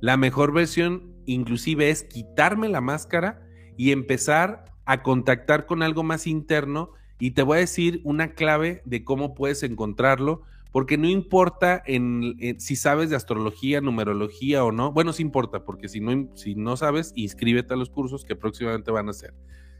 La 0.01 0.17
mejor 0.17 0.53
versión 0.53 1.15
inclusive 1.25 1.89
es 1.89 2.03
quitarme 2.03 2.69
la 2.69 2.81
máscara 2.81 3.41
y 3.77 3.91
empezar 3.91 4.65
a 4.85 5.01
contactar 5.01 5.65
con 5.65 5.81
algo 5.81 6.03
más 6.03 6.27
interno 6.27 6.91
y 7.19 7.31
te 7.31 7.43
voy 7.43 7.57
a 7.57 7.61
decir 7.61 8.01
una 8.03 8.33
clave 8.33 8.81
de 8.85 9.03
cómo 9.03 9.33
puedes 9.33 9.63
encontrarlo, 9.63 10.43
porque 10.71 10.97
no 10.97 11.07
importa 11.07 11.81
en, 11.85 12.35
si 12.59 12.75
sabes 12.75 13.09
de 13.09 13.15
astrología, 13.15 13.79
numerología 13.79 14.65
o 14.65 14.71
no, 14.71 14.91
bueno, 14.91 15.13
sí 15.13 15.21
importa, 15.21 15.63
porque 15.63 15.87
si 15.87 16.01
no, 16.01 16.29
si 16.35 16.55
no 16.55 16.75
sabes, 16.75 17.13
inscríbete 17.15 17.73
a 17.73 17.77
los 17.77 17.89
cursos 17.89 18.25
que 18.25 18.35
próximamente 18.35 18.91
van 18.91 19.07
a 19.07 19.11
hacer, 19.11 19.33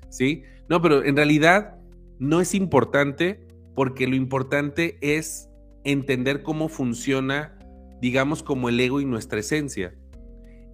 ¿sí? 0.10 0.44
No, 0.70 0.82
pero 0.82 1.04
en 1.04 1.18
realidad 1.18 1.76
no 2.18 2.40
es 2.40 2.56
importante 2.56 3.46
porque 3.76 4.08
lo 4.08 4.16
importante 4.16 4.98
es 5.02 5.50
entender 5.84 6.44
cómo 6.44 6.70
funciona, 6.70 7.60
digamos, 8.02 8.42
como 8.42 8.70
el 8.70 8.80
ego 8.80 9.02
y 9.02 9.06
nuestra 9.06 9.40
esencia. 9.40 9.94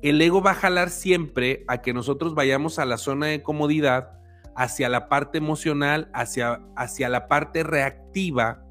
El 0.04 0.22
ego 0.22 0.42
va 0.42 0.52
a 0.52 0.56
jalar 0.56 0.92
siempre 0.92 1.64
a 1.68 1.82
que 1.82 1.94
nosotros 1.94 2.36
vayamos 2.36 2.78
a 2.78 2.86
la 2.86 2.98
zona 2.98 3.26
de 3.26 3.42
comodidad, 3.42 4.21
hacia 4.56 4.90
la 4.90 5.10
parte 5.10 5.38
emocional, 5.38 6.10
hacia, 6.14 6.62
hacia 6.76 7.10
la 7.10 7.28
parte 7.28 7.64
reactiva, 7.64 8.66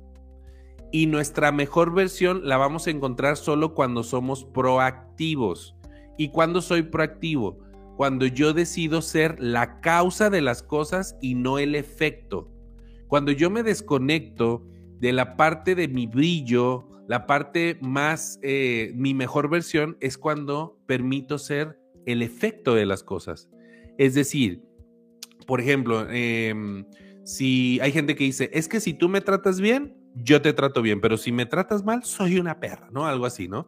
y 0.92 1.06
nuestra 1.06 1.52
mejor 1.52 1.94
versión 1.94 2.42
la 2.48 2.56
vamos 2.56 2.86
a 2.86 2.90
encontrar 2.90 3.36
solo 3.36 3.74
cuando 3.74 4.02
somos 4.02 4.44
proactivos. 4.44 5.76
¿Y 6.18 6.30
cuando 6.30 6.60
soy 6.60 6.82
proactivo? 6.82 7.58
Cuando 7.96 8.26
yo 8.26 8.52
decido 8.52 9.02
ser 9.02 9.36
la 9.40 9.80
causa 9.80 10.30
de 10.30 10.40
las 10.40 10.62
cosas 10.62 11.16
y 11.20 11.34
no 11.34 11.58
el 11.58 11.74
efecto. 11.74 12.50
Cuando 13.06 13.30
yo 13.32 13.50
me 13.50 13.62
desconecto 13.62 14.66
de 14.98 15.12
la 15.12 15.36
parte 15.36 15.74
de 15.74 15.88
mi 15.88 16.06
brillo, 16.06 16.88
la 17.08 17.26
parte 17.26 17.78
más, 17.80 18.38
eh, 18.42 18.92
mi 18.94 19.14
mejor 19.14 19.48
versión 19.48 19.96
es 20.00 20.18
cuando 20.18 20.78
permito 20.86 21.38
ser 21.38 21.78
el 22.06 22.22
efecto 22.22 22.74
de 22.74 22.86
las 22.86 23.02
cosas. 23.02 23.48
Es 23.98 24.14
decir, 24.14 24.62
por 25.50 25.60
ejemplo, 25.60 26.08
em, 26.08 26.84
si 27.24 27.80
hay 27.80 27.90
gente 27.90 28.14
que 28.14 28.22
dice, 28.22 28.50
es 28.52 28.68
que 28.68 28.78
si 28.78 28.94
tú 28.94 29.08
me 29.08 29.20
tratas 29.20 29.60
bien, 29.60 29.96
yo 30.14 30.40
te 30.40 30.52
trato 30.52 30.80
bien, 30.80 31.00
pero 31.00 31.16
si 31.16 31.32
me 31.32 31.44
tratas 31.44 31.84
mal, 31.84 32.04
soy 32.04 32.38
una 32.38 32.60
perra, 32.60 32.88
¿no? 32.92 33.04
Algo 33.04 33.26
así, 33.26 33.48
¿no? 33.48 33.66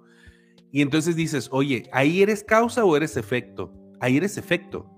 Y 0.70 0.80
entonces 0.80 1.16
dices, 1.16 1.48
oye, 1.50 1.88
¿ahí 1.92 2.22
eres 2.22 2.44
causa 2.44 2.84
o 2.84 2.96
eres 2.96 3.16
efecto? 3.16 3.74
Ahí 3.98 4.16
eres 4.16 4.38
efecto, 4.38 4.88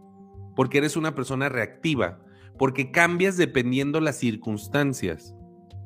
porque 0.55 0.77
eres 0.77 0.95
una 0.95 1.15
persona 1.15 1.49
reactiva 1.49 2.21
porque 2.59 2.91
cambias 2.91 3.39
dependiendo 3.39 3.99
las 3.99 4.19
circunstancias, 4.19 5.35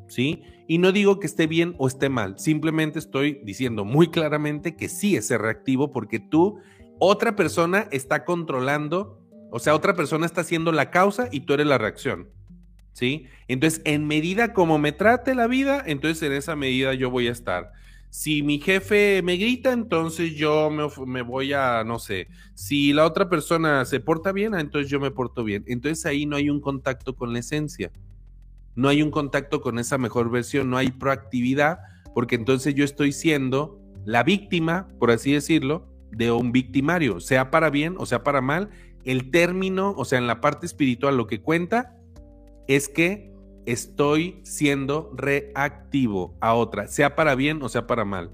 ¿sí? 0.08 0.42
Y 0.66 0.78
no 0.78 0.90
digo 0.90 1.20
que 1.20 1.28
esté 1.28 1.46
bien 1.46 1.76
o 1.78 1.86
esté 1.86 2.08
mal, 2.08 2.40
simplemente 2.40 2.98
estoy 2.98 3.40
diciendo 3.44 3.84
muy 3.84 4.10
claramente 4.10 4.74
que 4.74 4.88
sí 4.88 5.14
es 5.14 5.30
reactivo 5.30 5.92
porque 5.92 6.18
tú, 6.18 6.58
otra 6.98 7.36
persona 7.36 7.86
está 7.92 8.24
controlando, 8.24 9.17
o 9.50 9.58
sea, 9.58 9.74
otra 9.74 9.94
persona 9.94 10.26
está 10.26 10.42
haciendo 10.42 10.72
la 10.72 10.90
causa 10.90 11.28
y 11.32 11.40
tú 11.40 11.54
eres 11.54 11.66
la 11.66 11.78
reacción, 11.78 12.28
¿sí? 12.92 13.26
Entonces, 13.46 13.80
en 13.84 14.06
medida 14.06 14.52
como 14.52 14.78
me 14.78 14.92
trate 14.92 15.34
la 15.34 15.46
vida, 15.46 15.82
entonces 15.86 16.22
en 16.22 16.32
esa 16.32 16.56
medida 16.56 16.94
yo 16.94 17.10
voy 17.10 17.28
a 17.28 17.32
estar. 17.32 17.72
Si 18.10 18.42
mi 18.42 18.58
jefe 18.58 19.20
me 19.22 19.36
grita, 19.36 19.72
entonces 19.72 20.34
yo 20.34 20.70
me, 20.70 21.22
voy 21.22 21.52
a, 21.52 21.84
no 21.84 21.98
sé, 21.98 22.28
si 22.54 22.92
la 22.92 23.04
otra 23.04 23.28
persona 23.28 23.84
se 23.84 24.00
porta 24.00 24.32
bien, 24.32 24.54
ah, 24.54 24.60
entonces 24.60 24.90
yo 24.90 24.98
me 24.98 25.10
porto 25.10 25.44
bien. 25.44 25.64
Entonces 25.66 26.06
ahí 26.06 26.24
no 26.24 26.36
hay 26.36 26.48
un 26.48 26.60
contacto 26.60 27.14
con 27.14 27.32
la 27.32 27.40
esencia, 27.40 27.90
no 28.74 28.88
hay 28.88 29.02
un 29.02 29.10
contacto 29.10 29.60
con 29.60 29.78
esa 29.78 29.98
mejor 29.98 30.30
versión, 30.30 30.70
no 30.70 30.78
hay 30.78 30.90
proactividad, 30.90 31.80
porque 32.14 32.34
entonces 32.34 32.74
yo 32.74 32.84
estoy 32.84 33.12
siendo 33.12 33.78
la 34.04 34.22
víctima, 34.22 34.88
por 34.98 35.10
así 35.10 35.32
decirlo, 35.32 35.86
de 36.10 36.30
un 36.30 36.52
victimario, 36.52 37.20
sea 37.20 37.50
para 37.50 37.70
bien 37.70 37.94
o 37.98 38.06
sea 38.06 38.22
para 38.22 38.40
mal. 38.40 38.70
El 39.04 39.30
término, 39.30 39.94
o 39.96 40.04
sea, 40.04 40.18
en 40.18 40.26
la 40.26 40.40
parte 40.40 40.66
espiritual 40.66 41.16
lo 41.16 41.26
que 41.26 41.40
cuenta 41.40 41.96
es 42.66 42.88
que 42.88 43.32
estoy 43.66 44.40
siendo 44.44 45.12
reactivo 45.14 46.36
a 46.40 46.54
otra, 46.54 46.88
sea 46.88 47.14
para 47.14 47.34
bien 47.34 47.62
o 47.62 47.68
sea 47.68 47.86
para 47.86 48.04
mal. 48.04 48.30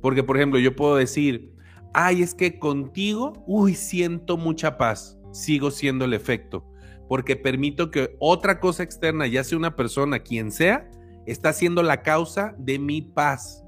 Porque, 0.00 0.22
por 0.22 0.36
ejemplo, 0.36 0.58
yo 0.58 0.76
puedo 0.76 0.96
decir, 0.96 1.52
ay, 1.94 2.22
es 2.22 2.34
que 2.34 2.58
contigo, 2.58 3.32
uy, 3.46 3.74
siento 3.74 4.36
mucha 4.36 4.76
paz, 4.76 5.18
sigo 5.32 5.70
siendo 5.70 6.04
el 6.04 6.12
efecto, 6.12 6.64
porque 7.08 7.36
permito 7.36 7.90
que 7.90 8.16
otra 8.18 8.60
cosa 8.60 8.82
externa, 8.82 9.26
ya 9.26 9.44
sea 9.44 9.58
una 9.58 9.76
persona, 9.76 10.18
quien 10.18 10.52
sea, 10.52 10.90
está 11.26 11.52
siendo 11.52 11.82
la 11.82 12.02
causa 12.02 12.54
de 12.58 12.78
mi 12.78 13.02
paz. 13.02 13.64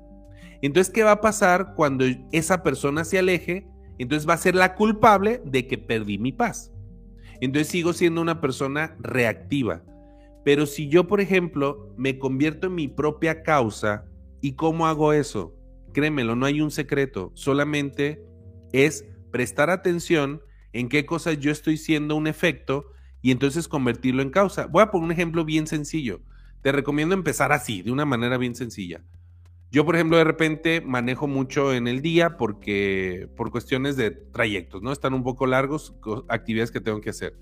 Entonces, 0.60 0.92
¿qué 0.92 1.02
va 1.02 1.12
a 1.12 1.20
pasar 1.20 1.74
cuando 1.74 2.04
esa 2.32 2.62
persona 2.62 3.04
se 3.04 3.18
aleje? 3.18 3.66
Entonces 3.98 4.28
va 4.28 4.34
a 4.34 4.38
ser 4.38 4.54
la 4.54 4.74
culpable 4.74 5.42
de 5.44 5.66
que 5.66 5.78
perdí 5.78 6.18
mi 6.18 6.32
paz. 6.32 6.72
Entonces 7.40 7.68
sigo 7.68 7.92
siendo 7.92 8.20
una 8.20 8.40
persona 8.40 8.96
reactiva. 9.00 9.82
Pero 10.44 10.66
si 10.66 10.88
yo, 10.88 11.06
por 11.06 11.20
ejemplo, 11.20 11.92
me 11.96 12.18
convierto 12.18 12.68
en 12.68 12.74
mi 12.74 12.88
propia 12.88 13.42
causa, 13.42 14.06
¿y 14.40 14.52
cómo 14.52 14.86
hago 14.86 15.12
eso? 15.12 15.54
Créemelo, 15.92 16.36
no 16.36 16.46
hay 16.46 16.60
un 16.60 16.70
secreto, 16.70 17.32
solamente 17.34 18.24
es 18.72 19.04
prestar 19.30 19.70
atención 19.70 20.42
en 20.72 20.88
qué 20.88 21.06
cosas 21.06 21.38
yo 21.38 21.50
estoy 21.50 21.76
siendo 21.76 22.16
un 22.16 22.26
efecto 22.26 22.86
y 23.20 23.30
entonces 23.30 23.68
convertirlo 23.68 24.22
en 24.22 24.30
causa. 24.30 24.66
Voy 24.66 24.82
a 24.82 24.90
poner 24.90 25.06
un 25.06 25.12
ejemplo 25.12 25.44
bien 25.44 25.66
sencillo. 25.66 26.20
Te 26.62 26.72
recomiendo 26.72 27.14
empezar 27.14 27.52
así, 27.52 27.82
de 27.82 27.90
una 27.90 28.04
manera 28.04 28.38
bien 28.38 28.54
sencilla. 28.54 29.02
Yo, 29.70 29.84
por 29.84 29.96
ejemplo, 29.96 30.16
de 30.16 30.24
repente 30.24 30.80
manejo 30.80 31.26
mucho 31.26 31.74
en 31.74 31.88
el 31.88 32.00
día 32.00 32.38
porque 32.38 33.28
por 33.36 33.50
cuestiones 33.50 33.96
de 33.96 34.10
trayectos, 34.10 34.82
¿no? 34.82 34.92
Están 34.92 35.12
un 35.12 35.22
poco 35.22 35.46
largos, 35.46 35.94
actividades 36.28 36.70
que 36.70 36.80
tengo 36.80 37.00
que 37.02 37.10
hacer. 37.10 37.36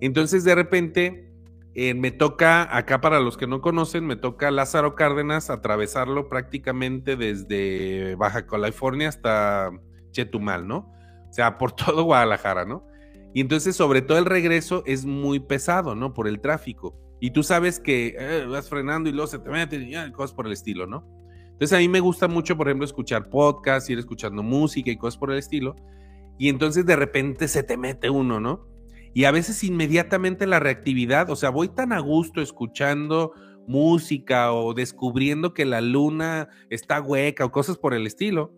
Entonces, 0.00 0.44
de 0.44 0.54
repente, 0.54 1.32
eh, 1.74 1.94
me 1.94 2.12
toca, 2.12 2.76
acá 2.76 3.00
para 3.00 3.18
los 3.18 3.36
que 3.36 3.48
no 3.48 3.60
conocen, 3.60 4.06
me 4.06 4.14
toca 4.14 4.52
Lázaro 4.52 4.94
Cárdenas 4.94 5.50
atravesarlo 5.50 6.28
prácticamente 6.28 7.16
desde 7.16 8.14
Baja 8.14 8.46
California 8.46 9.08
hasta 9.08 9.70
Chetumal, 10.12 10.68
¿no? 10.68 10.92
O 11.28 11.32
sea, 11.32 11.58
por 11.58 11.72
todo 11.76 12.04
Guadalajara, 12.04 12.64
¿no? 12.64 12.86
Y 13.34 13.40
entonces, 13.40 13.74
sobre 13.74 14.00
todo 14.00 14.18
el 14.18 14.26
regreso 14.26 14.84
es 14.86 15.04
muy 15.04 15.40
pesado, 15.40 15.96
¿no? 15.96 16.14
Por 16.14 16.28
el 16.28 16.40
tráfico. 16.40 16.96
Y 17.20 17.32
tú 17.32 17.42
sabes 17.42 17.80
que 17.80 18.14
eh, 18.16 18.46
vas 18.46 18.68
frenando 18.68 19.08
y 19.08 19.12
luego 19.12 19.26
se 19.26 19.40
te 19.40 19.50
meten 19.50 19.82
y 19.82 20.12
cosas 20.12 20.32
por 20.32 20.46
el 20.46 20.52
estilo, 20.52 20.86
¿no? 20.86 21.04
Entonces 21.58 21.76
a 21.76 21.80
mí 21.80 21.88
me 21.88 22.00
gusta 22.00 22.28
mucho, 22.28 22.56
por 22.56 22.68
ejemplo, 22.68 22.84
escuchar 22.84 23.28
podcasts, 23.28 23.90
ir 23.90 23.98
escuchando 23.98 24.42
música 24.42 24.90
y 24.90 24.96
cosas 24.96 25.18
por 25.18 25.32
el 25.32 25.38
estilo. 25.38 25.74
Y 26.38 26.48
entonces 26.48 26.86
de 26.86 26.96
repente 26.96 27.48
se 27.48 27.62
te 27.62 27.76
mete 27.76 28.10
uno, 28.10 28.38
¿no? 28.38 28.68
y 29.14 29.24
a 29.24 29.30
veces 29.30 29.64
inmediatamente 29.64 30.46
la 30.46 30.60
reactividad, 30.60 31.30
o 31.30 31.36
sea, 31.36 31.50
voy 31.50 31.68
tan 31.68 31.92
a 31.92 31.98
gusto 31.98 32.40
escuchando 32.40 33.32
música 33.66 34.52
o 34.52 34.74
descubriendo 34.74 35.54
que 35.54 35.64
la 35.64 35.80
luna 35.80 36.48
está 36.70 37.00
hueca 37.00 37.44
o 37.44 37.50
cosas 37.50 37.78
por 37.78 37.94
el 37.94 38.06
estilo, 38.06 38.54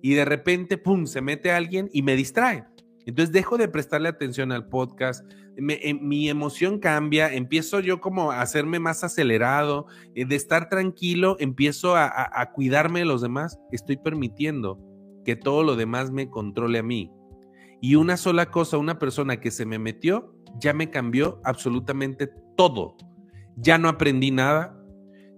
y 0.00 0.14
de 0.14 0.24
repente, 0.24 0.78
¡pum!, 0.78 1.06
se 1.06 1.20
mete 1.20 1.50
alguien 1.50 1.90
y 1.92 2.02
me 2.02 2.16
distrae. 2.16 2.64
Entonces 3.08 3.32
dejo 3.32 3.56
de 3.56 3.68
prestarle 3.68 4.10
atención 4.10 4.52
al 4.52 4.68
podcast, 4.68 5.24
eh, 5.56 5.94
mi 5.94 6.28
emoción 6.28 6.78
cambia, 6.78 7.32
empiezo 7.32 7.80
yo 7.80 8.02
como 8.02 8.32
a 8.32 8.42
hacerme 8.42 8.80
más 8.80 9.02
acelerado, 9.02 9.86
eh, 10.14 10.26
de 10.26 10.36
estar 10.36 10.68
tranquilo, 10.68 11.36
empiezo 11.40 11.96
a 11.96 12.52
cuidarme 12.52 12.98
de 12.98 13.06
los 13.06 13.22
demás, 13.22 13.58
estoy 13.72 13.96
permitiendo 13.96 14.78
que 15.24 15.36
todo 15.36 15.62
lo 15.62 15.74
demás 15.74 16.10
me 16.10 16.28
controle 16.28 16.80
a 16.80 16.82
mí. 16.82 17.10
Y 17.80 17.94
una 17.94 18.18
sola 18.18 18.50
cosa, 18.50 18.76
una 18.76 18.98
persona 18.98 19.40
que 19.40 19.50
se 19.50 19.64
me 19.64 19.78
metió, 19.78 20.34
ya 20.60 20.74
me 20.74 20.90
cambió 20.90 21.40
absolutamente 21.44 22.28
todo. 22.58 22.94
Ya 23.56 23.78
no 23.78 23.88
aprendí 23.88 24.32
nada, 24.32 24.78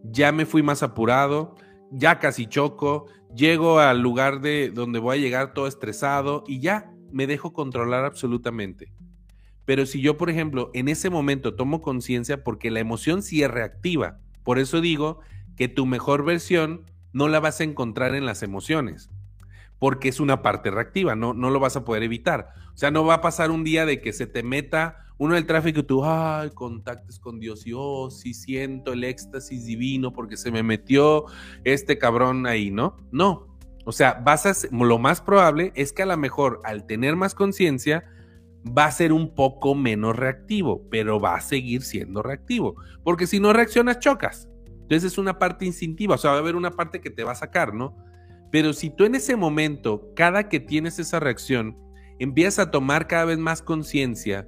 ya 0.02 0.32
me 0.32 0.44
fui 0.44 0.64
más 0.64 0.82
apurado, 0.82 1.54
ya 1.92 2.18
casi 2.18 2.46
choco, 2.46 3.06
llego 3.32 3.78
al 3.78 4.00
lugar 4.00 4.40
de 4.40 4.70
donde 4.70 4.98
voy 4.98 5.18
a 5.18 5.20
llegar 5.20 5.54
todo 5.54 5.68
estresado 5.68 6.42
y 6.48 6.58
ya 6.58 6.92
me 7.12 7.26
dejo 7.26 7.52
controlar 7.52 8.04
absolutamente. 8.04 8.92
Pero 9.64 9.86
si 9.86 10.00
yo, 10.00 10.16
por 10.16 10.30
ejemplo, 10.30 10.70
en 10.74 10.88
ese 10.88 11.10
momento 11.10 11.54
tomo 11.54 11.80
conciencia 11.80 12.42
porque 12.42 12.70
la 12.70 12.80
emoción 12.80 13.22
sí 13.22 13.42
es 13.42 13.50
reactiva, 13.50 14.18
por 14.42 14.58
eso 14.58 14.80
digo 14.80 15.20
que 15.56 15.68
tu 15.68 15.86
mejor 15.86 16.24
versión 16.24 16.84
no 17.12 17.28
la 17.28 17.40
vas 17.40 17.60
a 17.60 17.64
encontrar 17.64 18.14
en 18.14 18.26
las 18.26 18.42
emociones 18.42 19.10
porque 19.80 20.10
es 20.10 20.20
una 20.20 20.42
parte 20.42 20.70
reactiva, 20.70 21.16
no, 21.16 21.32
no 21.32 21.50
lo 21.50 21.58
vas 21.58 21.74
a 21.74 21.84
poder 21.84 22.04
evitar. 22.04 22.50
O 22.74 22.76
sea, 22.76 22.90
no 22.90 23.04
va 23.04 23.14
a 23.14 23.20
pasar 23.22 23.50
un 23.50 23.64
día 23.64 23.86
de 23.86 24.00
que 24.00 24.12
se 24.12 24.26
te 24.26 24.42
meta 24.42 25.06
uno 25.16 25.34
del 25.34 25.46
tráfico 25.46 25.80
y 25.80 25.82
tú, 25.82 26.04
ay, 26.04 26.50
contactes 26.50 27.18
con 27.18 27.40
Dios 27.40 27.66
y 27.66 27.72
oh, 27.74 28.10
sí 28.10 28.34
siento 28.34 28.92
el 28.92 29.04
éxtasis 29.04 29.64
divino 29.64 30.12
porque 30.12 30.36
se 30.36 30.50
me 30.50 30.62
metió 30.62 31.24
este 31.64 31.98
cabrón 31.98 32.46
ahí, 32.46 32.70
¿no? 32.70 32.96
No. 33.10 33.49
O 33.84 33.92
sea, 33.92 34.20
vas 34.24 34.46
a, 34.46 34.52
lo 34.70 34.98
más 34.98 35.20
probable 35.20 35.72
es 35.74 35.92
que 35.92 36.02
a 36.02 36.06
lo 36.06 36.16
mejor 36.16 36.60
al 36.64 36.86
tener 36.86 37.16
más 37.16 37.34
conciencia 37.34 38.04
va 38.66 38.84
a 38.84 38.92
ser 38.92 39.12
un 39.12 39.34
poco 39.34 39.74
menos 39.74 40.16
reactivo, 40.16 40.86
pero 40.90 41.20
va 41.20 41.34
a 41.34 41.40
seguir 41.40 41.82
siendo 41.82 42.22
reactivo, 42.22 42.76
porque 43.02 43.26
si 43.26 43.40
no 43.40 43.52
reaccionas 43.52 43.98
chocas. 44.00 44.48
Entonces 44.66 45.12
es 45.12 45.18
una 45.18 45.38
parte 45.38 45.64
instintiva, 45.64 46.16
o 46.16 46.18
sea, 46.18 46.32
va 46.32 46.38
a 46.38 46.40
haber 46.40 46.56
una 46.56 46.72
parte 46.72 47.00
que 47.00 47.10
te 47.10 47.24
va 47.24 47.32
a 47.32 47.36
sacar, 47.36 47.74
¿no? 47.74 47.96
Pero 48.50 48.72
si 48.72 48.90
tú 48.90 49.04
en 49.04 49.14
ese 49.14 49.36
momento, 49.36 50.10
cada 50.16 50.48
que 50.48 50.58
tienes 50.60 50.98
esa 50.98 51.20
reacción, 51.20 51.78
empiezas 52.18 52.66
a 52.66 52.70
tomar 52.70 53.06
cada 53.06 53.24
vez 53.24 53.38
más 53.38 53.62
conciencia 53.62 54.46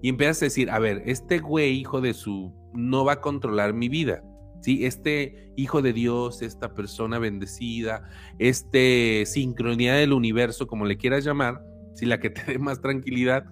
y 0.00 0.08
empiezas 0.08 0.42
a 0.42 0.46
decir, 0.46 0.70
a 0.70 0.78
ver, 0.78 1.02
este 1.06 1.38
güey, 1.38 1.78
hijo 1.78 2.00
de 2.00 2.14
su, 2.14 2.52
no 2.72 3.04
va 3.04 3.14
a 3.14 3.20
controlar 3.20 3.74
mi 3.74 3.88
vida. 3.88 4.24
¿Sí? 4.62 4.86
Este 4.86 5.52
hijo 5.56 5.82
de 5.82 5.92
Dios, 5.92 6.40
esta 6.40 6.72
persona 6.72 7.18
bendecida, 7.18 8.08
este 8.38 9.24
sincronía 9.26 9.94
del 9.94 10.14
universo, 10.14 10.66
como 10.66 10.86
le 10.86 10.96
quieras 10.96 11.24
llamar, 11.24 11.62
si 11.94 12.06
la 12.06 12.18
que 12.20 12.30
te 12.30 12.52
dé 12.52 12.58
más 12.58 12.80
tranquilidad, 12.80 13.44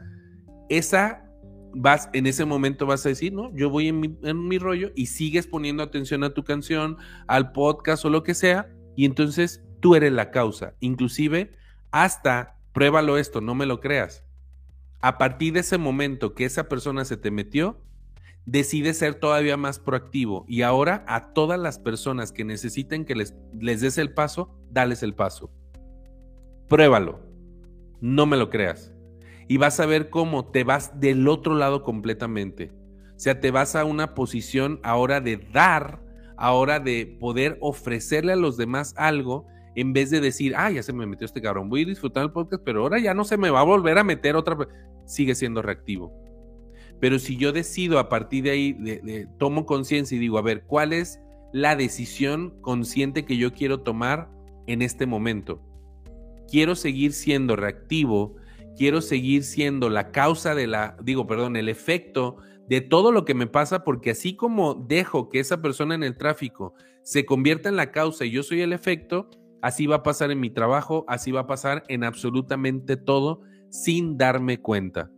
esa 0.71 1.27
vas, 1.75 2.09
en 2.13 2.27
ese 2.27 2.45
momento 2.45 2.87
vas 2.87 3.05
a 3.05 3.11
decir, 3.11 3.33
no, 3.33 3.55
yo 3.55 3.71
voy 3.71 3.89
en 3.89 4.01
mi, 4.01 4.17
en 4.23 4.49
mi 4.49 4.59
rollo 4.59 4.91
y 4.95 5.07
sigues 5.07 5.47
poniendo 5.47 5.83
atención 5.83 6.25
a 6.25 6.31
tu 6.31 6.45
canción, 6.45 6.97
al 7.27 7.53
podcast 7.53 8.05
o 8.05 8.11
lo 8.11 8.23
que 8.23 8.35
sea, 8.35 8.73
y 8.97 9.05
entonces 9.05 9.63
tú 9.81 9.95
eres 9.95 10.13
la 10.13 10.31
causa. 10.31 10.75
Inclusive, 10.81 11.53
hasta, 11.91 12.57
pruébalo 12.73 13.19
esto, 13.19 13.41
no 13.41 13.55
me 13.55 13.67
lo 13.67 13.81
creas. 13.81 14.25
A 15.01 15.19
partir 15.19 15.55
de 15.55 15.61
ese 15.61 15.79
momento 15.79 16.35
que 16.35 16.45
esa 16.45 16.69
persona 16.69 17.05
se 17.05 17.17
te 17.17 17.31
metió, 17.31 17.81
decide 18.47 18.95
ser 18.95 19.14
todavía 19.14 19.57
más 19.57 19.78
proactivo 19.78 20.45
y 20.49 20.62
ahora 20.62 21.05
a 21.07 21.32
todas 21.32 21.59
las 21.59 21.78
personas 21.78 22.32
que 22.32 22.45
necesiten 22.45 23.05
que 23.05 23.14
les, 23.14 23.34
des 23.53 23.99
el 23.99 24.12
paso, 24.12 24.57
dales 24.70 25.03
el 25.03 25.14
paso. 25.14 25.51
Pruébalo. 26.68 27.20
No 28.01 28.26
me 28.26 28.36
lo 28.36 28.51
creas. 28.51 28.93
Y 29.49 29.57
vas 29.57 29.80
a 29.80 29.86
ver 29.86 30.11
cómo 30.11 30.47
te 30.51 30.64
vas 30.64 30.99
del 31.01 31.28
otro 31.28 31.55
lado 31.55 31.82
completamente. 31.82 32.72
O 33.16 33.18
sea, 33.18 33.41
te 33.41 33.51
vas 33.51 33.76
a 33.76 33.84
una 33.84 34.14
posición 34.14 34.80
ahora 34.82 35.20
de 35.20 35.36
dar, 35.36 36.01
ahora 36.36 36.80
de 36.80 37.18
poder 37.20 37.59
ofrecerle 37.61 38.32
a 38.32 38.36
los 38.36 38.57
demás 38.57 38.95
algo 38.97 39.47
en 39.74 39.93
vez 39.93 40.11
de 40.11 40.20
decir, 40.20 40.55
ah, 40.57 40.70
ya 40.70 40.82
se 40.82 40.93
me 40.93 41.07
metió 41.07 41.24
este 41.24 41.43
cabrón, 41.43 41.68
voy 41.68 41.82
a 41.82 41.86
disfrutar 41.86 42.24
el 42.24 42.32
podcast, 42.32 42.62
pero 42.64 42.82
ahora 42.82 42.99
ya 42.99 43.14
no 43.14 43.24
se 43.24 43.36
me 43.36 43.51
va 43.51 43.61
a 43.61 43.64
volver 43.64 43.99
a 43.99 44.05
meter 44.05 44.36
otra. 44.36 44.57
Sigue 45.07 45.34
siendo 45.34 45.62
reactivo. 45.62 46.12
Pero 47.01 47.19
si 47.19 47.37
yo 47.37 47.53
decido 47.53 47.99
a 47.99 48.09
partir 48.09 48.45
de 48.45 48.51
ahí, 48.51 48.73
de, 48.75 49.27
tomo 49.39 49.65
conciencia 49.67 50.17
y 50.17 50.21
digo, 50.21 50.39
a 50.39 50.43
ver, 50.43 50.65
¿cuál 50.65 50.93
es 50.93 51.21
la 51.53 51.75
decisión 51.75 52.61
consciente 52.61 53.25
que 53.25 53.37
yo 53.37 53.53
quiero 53.53 53.81
tomar 53.81 54.31
en 54.67 54.83
este 54.83 55.07
momento? 55.07 55.63
Quiero 56.49 56.75
seguir 56.75 57.13
siendo 57.13 57.57
reactivo, 57.57 58.37
quiero 58.77 59.01
seguir 59.01 59.45
siendo 59.45 59.89
la 59.89 60.13
causa 60.13 60.55
de 60.55 60.67
la, 60.67 60.97
digo, 61.03 61.27
perdón, 61.27 61.57
el 61.57 61.69
efecto 61.69 62.37
de 62.69 62.81
todo 62.81 63.13
lo 63.13 63.25
que 63.25 63.35
me 63.35 63.47
pasa, 63.47 63.83
porque 63.83 64.11
así 64.11 64.37
como 64.37 64.75
dejo 64.75 65.29
que 65.29 65.41
esa 65.41 65.63
persona 65.63 65.95
en 65.95 66.05
el 66.05 66.17
tráfico 66.17 66.75
se 67.03 67.25
convierta 67.25 67.69
en 67.69 67.77
la 67.77 67.91
causa 67.91 68.25
y 68.25 68.31
yo 68.31 68.43
soy 68.43 68.61
el 68.61 68.73
efecto, 68.73 69.31
así 69.63 69.87
va 69.87 69.97
a 69.97 70.03
pasar 70.03 70.31
en 70.31 70.41
mi 70.41 70.51
trabajo, 70.51 71.05
así 71.09 71.33
va 71.33 71.41
a 71.41 71.47
pasar 71.47 71.83
en 71.89 72.05
absolutamente 72.05 72.97
todo 72.97 73.41
sin 73.71 74.19
darme 74.19 74.61
cuenta. 74.61 75.11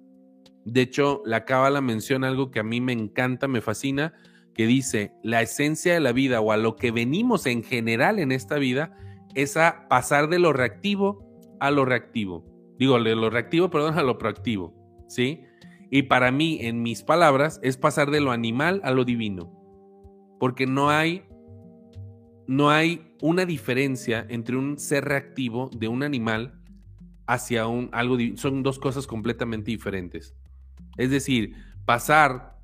De 0.64 0.82
hecho, 0.82 1.22
la 1.24 1.44
Cábala 1.44 1.80
menciona 1.80 2.28
algo 2.28 2.50
que 2.50 2.60
a 2.60 2.64
mí 2.64 2.80
me 2.80 2.92
encanta, 2.92 3.48
me 3.48 3.60
fascina, 3.60 4.14
que 4.54 4.66
dice, 4.66 5.12
la 5.22 5.42
esencia 5.42 5.94
de 5.94 6.00
la 6.00 6.12
vida 6.12 6.40
o 6.40 6.52
a 6.52 6.56
lo 6.56 6.76
que 6.76 6.90
venimos 6.90 7.46
en 7.46 7.62
general 7.62 8.18
en 8.18 8.32
esta 8.32 8.56
vida 8.56 8.96
es 9.34 9.56
a 9.56 9.88
pasar 9.88 10.28
de 10.28 10.38
lo 10.38 10.52
reactivo 10.52 11.28
a 11.60 11.70
lo 11.70 11.84
reactivo. 11.84 12.44
Digo, 12.78 13.00
de 13.00 13.14
lo 13.14 13.30
reactivo, 13.30 13.70
perdón, 13.70 13.94
a 13.98 14.02
lo 14.02 14.18
proactivo, 14.18 14.74
¿sí? 15.08 15.44
Y 15.90 16.02
para 16.02 16.32
mí, 16.32 16.58
en 16.62 16.82
mis 16.82 17.02
palabras, 17.02 17.60
es 17.62 17.76
pasar 17.76 18.10
de 18.10 18.20
lo 18.20 18.30
animal 18.32 18.80
a 18.84 18.90
lo 18.90 19.04
divino. 19.04 19.52
Porque 20.40 20.66
no 20.66 20.90
hay 20.90 21.24
no 22.48 22.70
hay 22.70 23.14
una 23.22 23.46
diferencia 23.46 24.26
entre 24.28 24.56
un 24.56 24.78
ser 24.78 25.04
reactivo 25.04 25.70
de 25.72 25.86
un 25.88 26.02
animal 26.02 26.60
hacia 27.26 27.66
un 27.66 27.88
algo 27.92 28.16
son 28.34 28.62
dos 28.62 28.78
cosas 28.78 29.06
completamente 29.06 29.70
diferentes. 29.70 30.34
Es 30.96 31.10
decir, 31.10 31.54
pasar 31.84 32.58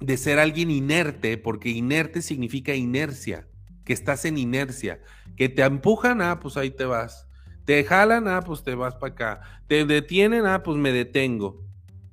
de 0.00 0.16
ser 0.16 0.38
alguien 0.38 0.70
inerte, 0.70 1.38
porque 1.38 1.70
inerte 1.70 2.22
significa 2.22 2.74
inercia, 2.74 3.46
que 3.84 3.92
estás 3.92 4.24
en 4.24 4.38
inercia, 4.38 5.00
que 5.36 5.48
te 5.48 5.62
empujan, 5.62 6.22
ah, 6.22 6.40
pues 6.40 6.56
ahí 6.56 6.70
te 6.70 6.84
vas. 6.84 7.28
Te 7.64 7.84
jalan, 7.84 8.26
ah, 8.28 8.42
pues 8.44 8.64
te 8.64 8.74
vas 8.74 8.94
para 8.96 9.12
acá. 9.12 9.40
Te 9.68 9.84
detienen, 9.84 10.46
ah, 10.46 10.62
pues 10.62 10.76
me 10.76 10.92
detengo. 10.92 11.64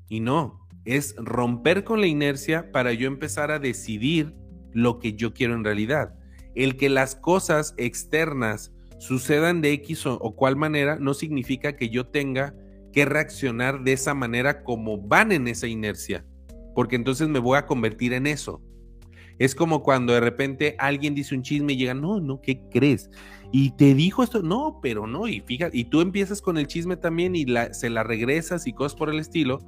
Y 0.07 0.19
no, 0.19 0.67
es 0.85 1.15
romper 1.17 1.83
con 1.83 2.01
la 2.01 2.07
inercia 2.07 2.71
para 2.71 2.93
yo 2.93 3.07
empezar 3.07 3.51
a 3.51 3.59
decidir 3.59 4.35
lo 4.71 4.99
que 4.99 5.13
yo 5.13 5.33
quiero 5.33 5.55
en 5.55 5.63
realidad. 5.63 6.15
El 6.55 6.77
que 6.77 6.89
las 6.89 7.15
cosas 7.15 7.73
externas 7.77 8.71
sucedan 8.99 9.61
de 9.61 9.71
X 9.73 10.05
o, 10.05 10.15
o 10.15 10.35
cual 10.35 10.55
manera 10.55 10.97
no 10.99 11.13
significa 11.13 11.75
que 11.75 11.89
yo 11.89 12.07
tenga 12.07 12.53
que 12.91 13.05
reaccionar 13.05 13.83
de 13.83 13.93
esa 13.93 14.13
manera 14.13 14.63
como 14.63 14.97
van 14.99 15.31
en 15.31 15.47
esa 15.47 15.67
inercia, 15.67 16.25
porque 16.75 16.95
entonces 16.95 17.27
me 17.27 17.39
voy 17.39 17.57
a 17.57 17.65
convertir 17.65 18.13
en 18.13 18.27
eso. 18.27 18.61
Es 19.37 19.55
como 19.55 19.83
cuando 19.83 20.13
de 20.13 20.19
repente 20.19 20.75
alguien 20.79 21.15
dice 21.15 21.33
un 21.33 21.43
chisme 21.43 21.73
y 21.73 21.77
llega, 21.77 21.93
no, 21.93 22.19
no, 22.19 22.41
¿qué 22.41 22.61
crees? 22.69 23.09
Y 23.53 23.71
te 23.71 23.95
dijo 23.95 24.21
esto, 24.21 24.43
no, 24.43 24.79
pero 24.81 25.07
no, 25.07 25.27
y 25.27 25.39
fíjate, 25.39 25.77
y 25.77 25.85
tú 25.85 26.01
empiezas 26.01 26.41
con 26.41 26.57
el 26.57 26.67
chisme 26.67 26.97
también 26.97 27.35
y 27.35 27.45
se 27.71 27.89
la 27.89 28.03
regresas 28.03 28.67
y 28.67 28.73
cosas 28.73 28.97
por 28.97 29.09
el 29.09 29.19
estilo. 29.19 29.59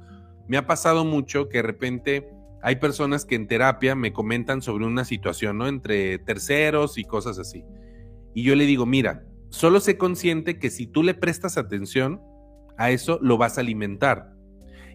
Me 0.46 0.58
ha 0.58 0.66
pasado 0.66 1.04
mucho 1.04 1.48
que 1.48 1.58
de 1.58 1.62
repente 1.62 2.28
hay 2.62 2.76
personas 2.76 3.24
que 3.24 3.34
en 3.34 3.48
terapia 3.48 3.94
me 3.94 4.12
comentan 4.12 4.62
sobre 4.62 4.84
una 4.84 5.04
situación, 5.04 5.58
¿no? 5.58 5.66
Entre 5.66 6.18
terceros 6.18 6.98
y 6.98 7.04
cosas 7.04 7.38
así. 7.38 7.64
Y 8.34 8.44
yo 8.44 8.54
le 8.54 8.66
digo, 8.66 8.86
mira, 8.86 9.24
solo 9.48 9.80
sé 9.80 9.98
consciente 9.98 10.58
que 10.58 10.70
si 10.70 10.86
tú 10.86 11.02
le 11.02 11.14
prestas 11.14 11.58
atención, 11.58 12.20
a 12.76 12.90
eso 12.90 13.18
lo 13.22 13.38
vas 13.38 13.58
a 13.58 13.60
alimentar. 13.60 14.32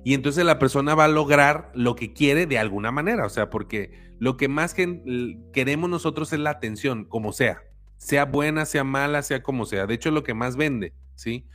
Y 0.03 0.13
entonces 0.13 0.45
la 0.45 0.59
persona 0.59 0.95
va 0.95 1.05
a 1.05 1.09
lograr 1.09 1.71
lo 1.73 1.95
que 1.95 2.13
quiere 2.13 2.45
de 2.45 2.59
alguna 2.59 2.91
manera, 2.91 3.25
o 3.25 3.29
sea, 3.29 3.49
porque 3.49 3.91
lo 4.19 4.37
que 4.37 4.47
más 4.47 4.73
queremos 4.73 5.89
nosotros 5.89 6.31
es 6.33 6.39
la 6.39 6.51
atención, 6.51 7.05
como 7.05 7.33
sea, 7.33 7.63
sea 7.97 8.25
buena, 8.25 8.65
sea 8.65 8.83
mala, 8.83 9.21
sea 9.21 9.43
como 9.43 9.65
sea. 9.65 9.85
De 9.85 9.95
hecho, 9.95 10.11
lo 10.11 10.23
que 10.23 10.33
más 10.33 10.55
vende, 10.55 10.93
¿sí? 11.15 11.45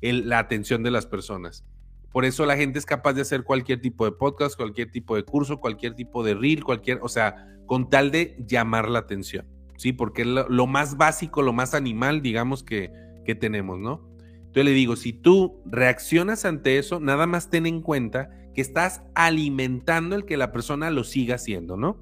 la 0.00 0.38
atención 0.38 0.82
de 0.82 0.90
las 0.90 1.06
personas. 1.06 1.64
Por 2.12 2.24
eso 2.24 2.46
la 2.46 2.56
gente 2.56 2.78
es 2.78 2.86
capaz 2.86 3.12
de 3.12 3.22
hacer 3.22 3.44
cualquier 3.44 3.80
tipo 3.80 4.04
de 4.04 4.12
podcast, 4.12 4.56
cualquier 4.56 4.90
tipo 4.90 5.14
de 5.14 5.24
curso, 5.24 5.60
cualquier 5.60 5.94
tipo 5.94 6.24
de 6.24 6.34
reel, 6.34 6.64
cualquier, 6.64 6.98
o 7.02 7.08
sea, 7.08 7.46
con 7.66 7.88
tal 7.88 8.10
de 8.10 8.36
llamar 8.46 8.88
la 8.88 9.00
atención, 9.00 9.46
¿sí? 9.76 9.92
Porque 9.92 10.22
es 10.22 10.28
lo, 10.28 10.66
más 10.66 10.96
básico, 10.96 11.42
lo 11.42 11.52
más 11.52 11.74
animal, 11.74 12.22
digamos, 12.22 12.64
que, 12.64 12.90
que 13.24 13.36
tenemos, 13.36 13.78
¿no? 13.78 14.09
Entonces 14.50 14.64
le 14.64 14.72
digo, 14.72 14.96
si 14.96 15.12
tú 15.12 15.62
reaccionas 15.64 16.44
ante 16.44 16.76
eso, 16.76 16.98
nada 16.98 17.28
más 17.28 17.50
ten 17.50 17.66
en 17.66 17.82
cuenta 17.82 18.30
que 18.52 18.60
estás 18.60 19.00
alimentando 19.14 20.16
el 20.16 20.24
que 20.24 20.36
la 20.36 20.50
persona 20.50 20.90
lo 20.90 21.04
siga 21.04 21.36
haciendo, 21.36 21.76
¿no? 21.76 22.00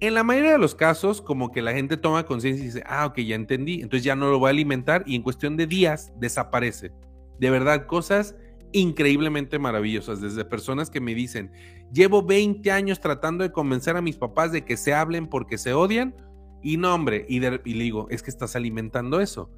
En 0.00 0.14
la 0.14 0.24
mayoría 0.24 0.50
de 0.50 0.58
los 0.58 0.74
casos, 0.74 1.22
como 1.22 1.52
que 1.52 1.62
la 1.62 1.72
gente 1.72 1.96
toma 1.96 2.26
conciencia 2.26 2.64
y 2.64 2.66
dice, 2.66 2.82
ah, 2.84 3.06
ok, 3.06 3.20
ya 3.20 3.36
entendí, 3.36 3.74
entonces 3.74 4.02
ya 4.02 4.16
no 4.16 4.28
lo 4.28 4.40
voy 4.40 4.48
a 4.48 4.50
alimentar 4.50 5.04
y 5.06 5.14
en 5.14 5.22
cuestión 5.22 5.56
de 5.56 5.68
días 5.68 6.12
desaparece. 6.18 6.90
De 7.38 7.50
verdad, 7.50 7.86
cosas 7.86 8.34
increíblemente 8.72 9.60
maravillosas, 9.60 10.20
desde 10.20 10.44
personas 10.44 10.90
que 10.90 11.00
me 11.00 11.14
dicen, 11.14 11.52
llevo 11.92 12.24
20 12.24 12.72
años 12.72 12.98
tratando 12.98 13.44
de 13.44 13.52
convencer 13.52 13.96
a 13.96 14.02
mis 14.02 14.16
papás 14.16 14.50
de 14.50 14.64
que 14.64 14.76
se 14.76 14.94
hablen 14.94 15.28
porque 15.28 15.58
se 15.58 15.74
odian, 15.74 16.16
y 16.60 16.76
no, 16.76 16.92
hombre, 16.92 17.24
y, 17.28 17.36
y 17.36 17.74
le 17.74 17.84
digo, 17.84 18.08
es 18.10 18.24
que 18.24 18.30
estás 18.30 18.56
alimentando 18.56 19.20
eso 19.20 19.48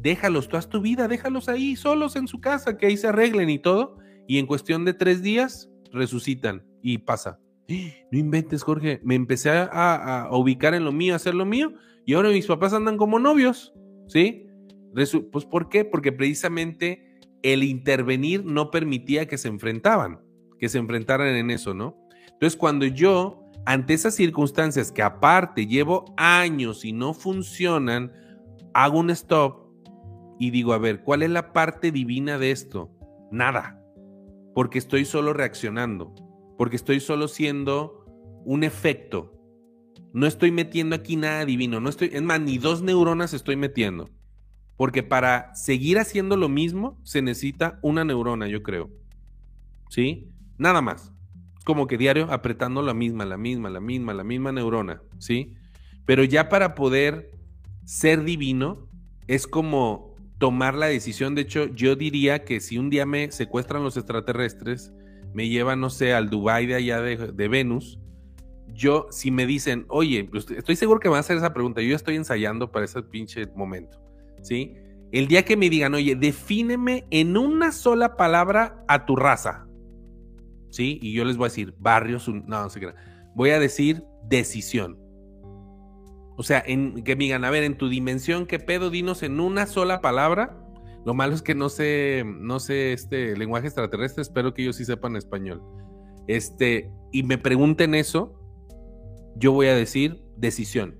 déjalos, 0.00 0.48
tú 0.48 0.56
haz 0.56 0.68
tu 0.68 0.80
vida, 0.80 1.08
déjalos 1.08 1.48
ahí 1.48 1.76
solos 1.76 2.16
en 2.16 2.26
su 2.26 2.40
casa, 2.40 2.76
que 2.76 2.86
ahí 2.86 2.96
se 2.96 3.08
arreglen 3.08 3.50
y 3.50 3.58
todo, 3.58 3.98
y 4.26 4.38
en 4.38 4.46
cuestión 4.46 4.84
de 4.84 4.94
tres 4.94 5.22
días 5.22 5.70
resucitan 5.92 6.64
y 6.82 6.98
pasa. 6.98 7.38
No 7.68 8.18
inventes, 8.18 8.62
Jorge, 8.62 9.00
me 9.04 9.14
empecé 9.14 9.50
a, 9.50 10.28
ubicar 10.32 10.74
en 10.74 10.84
lo 10.84 10.92
mío, 10.92 11.12
a 11.12 11.16
hacer 11.16 11.34
lo 11.34 11.44
mío, 11.44 11.74
y 12.04 12.14
ahora 12.14 12.30
mis 12.30 12.46
papás 12.46 12.72
andan 12.72 12.96
como 12.96 13.18
novios, 13.18 13.72
¿sí? 14.08 14.46
pues 14.92 15.44
¿por 15.44 15.68
qué? 15.68 15.84
Porque 15.84 16.10
precisamente 16.10 17.18
el 17.42 17.62
intervenir 17.62 18.44
no 18.44 18.70
permitía 18.70 19.28
que 19.28 19.38
se 19.38 19.48
enfrentaban, 19.48 20.20
que 20.58 20.68
se 20.68 20.78
enfrentaran 20.78 21.28
en 21.28 21.50
eso, 21.50 21.74
¿no? 21.74 21.96
Entonces, 22.32 22.56
cuando 22.56 22.86
yo, 22.86 23.44
ante 23.66 23.94
esas 23.94 24.14
circunstancias 24.14 24.90
que 24.90 25.02
aparte 25.02 25.66
llevo 25.66 26.12
años 26.16 26.84
y 26.84 26.92
no 26.92 27.14
funcionan, 27.14 28.12
hago 28.74 28.98
un 28.98 29.10
stop 29.10 29.69
y 30.40 30.50
digo, 30.50 30.72
a 30.72 30.78
ver, 30.78 31.02
¿cuál 31.02 31.22
es 31.22 31.28
la 31.28 31.52
parte 31.52 31.92
divina 31.92 32.38
de 32.38 32.50
esto? 32.50 32.90
Nada, 33.30 33.78
porque 34.54 34.78
estoy 34.78 35.04
solo 35.04 35.34
reaccionando, 35.34 36.14
porque 36.56 36.76
estoy 36.76 36.98
solo 37.00 37.28
siendo 37.28 38.06
un 38.46 38.64
efecto. 38.64 39.38
No 40.14 40.26
estoy 40.26 40.50
metiendo 40.50 40.96
aquí 40.96 41.16
nada 41.16 41.44
divino, 41.44 41.78
no 41.78 41.90
estoy, 41.90 42.08
es 42.14 42.22
más, 42.22 42.40
ni 42.40 42.56
dos 42.56 42.80
neuronas 42.80 43.34
estoy 43.34 43.56
metiendo. 43.56 44.08
Porque 44.78 45.02
para 45.02 45.54
seguir 45.54 45.98
haciendo 45.98 46.38
lo 46.38 46.48
mismo 46.48 46.98
se 47.02 47.20
necesita 47.20 47.78
una 47.82 48.02
neurona, 48.06 48.48
yo 48.48 48.62
creo. 48.62 48.88
¿Sí? 49.90 50.32
Nada 50.56 50.80
más. 50.80 51.12
Como 51.66 51.86
que 51.86 51.98
diario 51.98 52.32
apretando 52.32 52.80
la 52.80 52.94
misma, 52.94 53.26
la 53.26 53.36
misma, 53.36 53.68
la 53.68 53.80
misma, 53.80 54.14
la 54.14 54.24
misma 54.24 54.52
neurona, 54.52 55.02
¿sí? 55.18 55.54
Pero 56.06 56.24
ya 56.24 56.48
para 56.48 56.74
poder 56.74 57.30
ser 57.84 58.24
divino 58.24 58.88
es 59.26 59.46
como 59.46 60.09
tomar 60.40 60.74
la 60.74 60.86
decisión. 60.86 61.36
De 61.36 61.42
hecho, 61.42 61.66
yo 61.66 61.94
diría 61.94 62.44
que 62.44 62.60
si 62.60 62.78
un 62.78 62.90
día 62.90 63.06
me 63.06 63.30
secuestran 63.30 63.84
los 63.84 63.96
extraterrestres, 63.96 64.92
me 65.34 65.48
llevan, 65.48 65.80
no 65.80 65.90
sé, 65.90 66.14
al 66.14 66.30
Dubai 66.30 66.66
de 66.66 66.74
allá 66.74 67.00
de, 67.00 67.48
Venus, 67.48 68.00
yo, 68.68 69.06
si 69.10 69.30
me 69.30 69.46
dicen, 69.46 69.84
oye, 69.88 70.24
pues, 70.24 70.50
estoy 70.50 70.76
seguro 70.76 70.98
que 70.98 71.08
me 71.08 71.12
van 71.12 71.18
a 71.18 71.20
hacer 71.20 71.36
esa 71.36 71.52
pregunta, 71.52 71.82
yo 71.82 71.94
estoy 71.94 72.16
ensayando 72.16 72.72
para 72.72 72.86
ese 72.86 73.02
pinche 73.02 73.46
momento, 73.54 74.00
¿sí? 74.42 74.74
El 75.12 75.28
día 75.28 75.44
que 75.44 75.56
me 75.56 75.68
digan, 75.68 75.94
oye, 75.94 76.16
defíneme 76.16 77.04
en 77.10 77.36
una 77.36 77.70
sola 77.70 78.16
palabra 78.16 78.82
a 78.88 79.04
tu 79.04 79.16
raza, 79.16 79.66
¿sí? 80.70 80.98
Y 81.02 81.12
yo 81.12 81.24
les 81.24 81.36
voy 81.36 81.46
a 81.46 81.48
decir, 81.50 81.74
barrios, 81.78 82.26
no, 82.28 82.42
no 82.46 82.70
sé 82.70 82.80
qué. 82.80 82.94
Voy 83.34 83.50
a 83.50 83.58
decir 83.58 84.02
decisión. 84.24 84.98
O 86.40 86.42
sea, 86.42 86.64
en, 86.66 87.04
que 87.04 87.16
me 87.16 87.24
digan, 87.24 87.44
a 87.44 87.50
ver, 87.50 87.64
en 87.64 87.76
tu 87.76 87.90
dimensión, 87.90 88.46
¿qué 88.46 88.58
pedo? 88.58 88.88
Dinos 88.88 89.22
en 89.22 89.40
una 89.40 89.66
sola 89.66 90.00
palabra. 90.00 90.56
Lo 91.04 91.12
malo 91.12 91.34
es 91.34 91.42
que 91.42 91.54
no 91.54 91.68
sé, 91.68 92.24
no 92.24 92.60
sé 92.60 92.94
este 92.94 93.36
lenguaje 93.36 93.66
extraterrestre, 93.66 94.22
espero 94.22 94.54
que 94.54 94.62
ellos 94.62 94.76
sí 94.76 94.86
sepan 94.86 95.16
español. 95.16 95.60
Este, 96.28 96.90
y 97.12 97.24
me 97.24 97.36
pregunten 97.36 97.94
eso, 97.94 98.40
yo 99.36 99.52
voy 99.52 99.66
a 99.66 99.74
decir 99.74 100.22
decisión. 100.38 100.96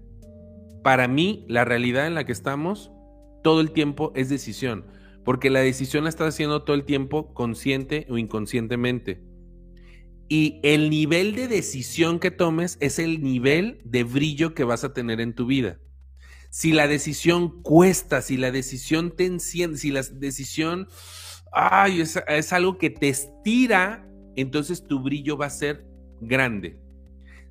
Para 0.85 1.09
mí, 1.09 1.47
la 1.49 1.65
realidad 1.65 2.07
en 2.07 2.17
la 2.17 2.25
que 2.25 2.33
estamos 2.33 2.93
todo 3.43 3.63
el 3.63 3.71
tiempo 3.71 4.13
es 4.15 4.29
decisión, 4.29 4.89
porque 5.25 5.49
la 5.49 5.61
decisión 5.61 6.05
la 6.05 6.11
estás 6.11 6.35
haciendo 6.35 6.65
todo 6.65 6.77
el 6.77 6.85
tiempo 6.85 7.33
consciente 7.33 8.07
o 8.11 8.19
inconscientemente. 8.19 9.23
Y 10.31 10.61
el 10.63 10.89
nivel 10.89 11.35
de 11.35 11.47
decisión 11.47 12.21
que 12.21 12.31
tomes 12.31 12.79
es 12.81 12.99
el 12.99 13.23
nivel 13.23 13.83
de 13.85 14.05
brillo 14.05 14.55
que 14.55 14.65
vas 14.65 14.85
a 14.85 14.95
tener 14.95 15.21
en 15.21 15.35
tu 15.35 15.45
vida. 15.45 15.79
Si 16.49 16.73
la 16.73 16.87
decisión 16.87 17.63
cuesta, 17.63 18.23
si 18.23 18.39
la 18.39 18.51
decisión 18.51 19.15
te 19.15 19.27
enciende, 19.27 19.77
si 19.77 19.91
la 19.91 20.03
decisión 20.03 20.89
ay, 21.53 22.01
es, 22.01 22.19
es 22.29 22.53
algo 22.53 22.79
que 22.79 22.91
te 22.91 23.09
estira, 23.09 24.07
entonces 24.37 24.87
tu 24.87 25.01
brillo 25.01 25.37
va 25.37 25.47
a 25.47 25.51
ser 25.51 25.87
grande. 26.21 26.81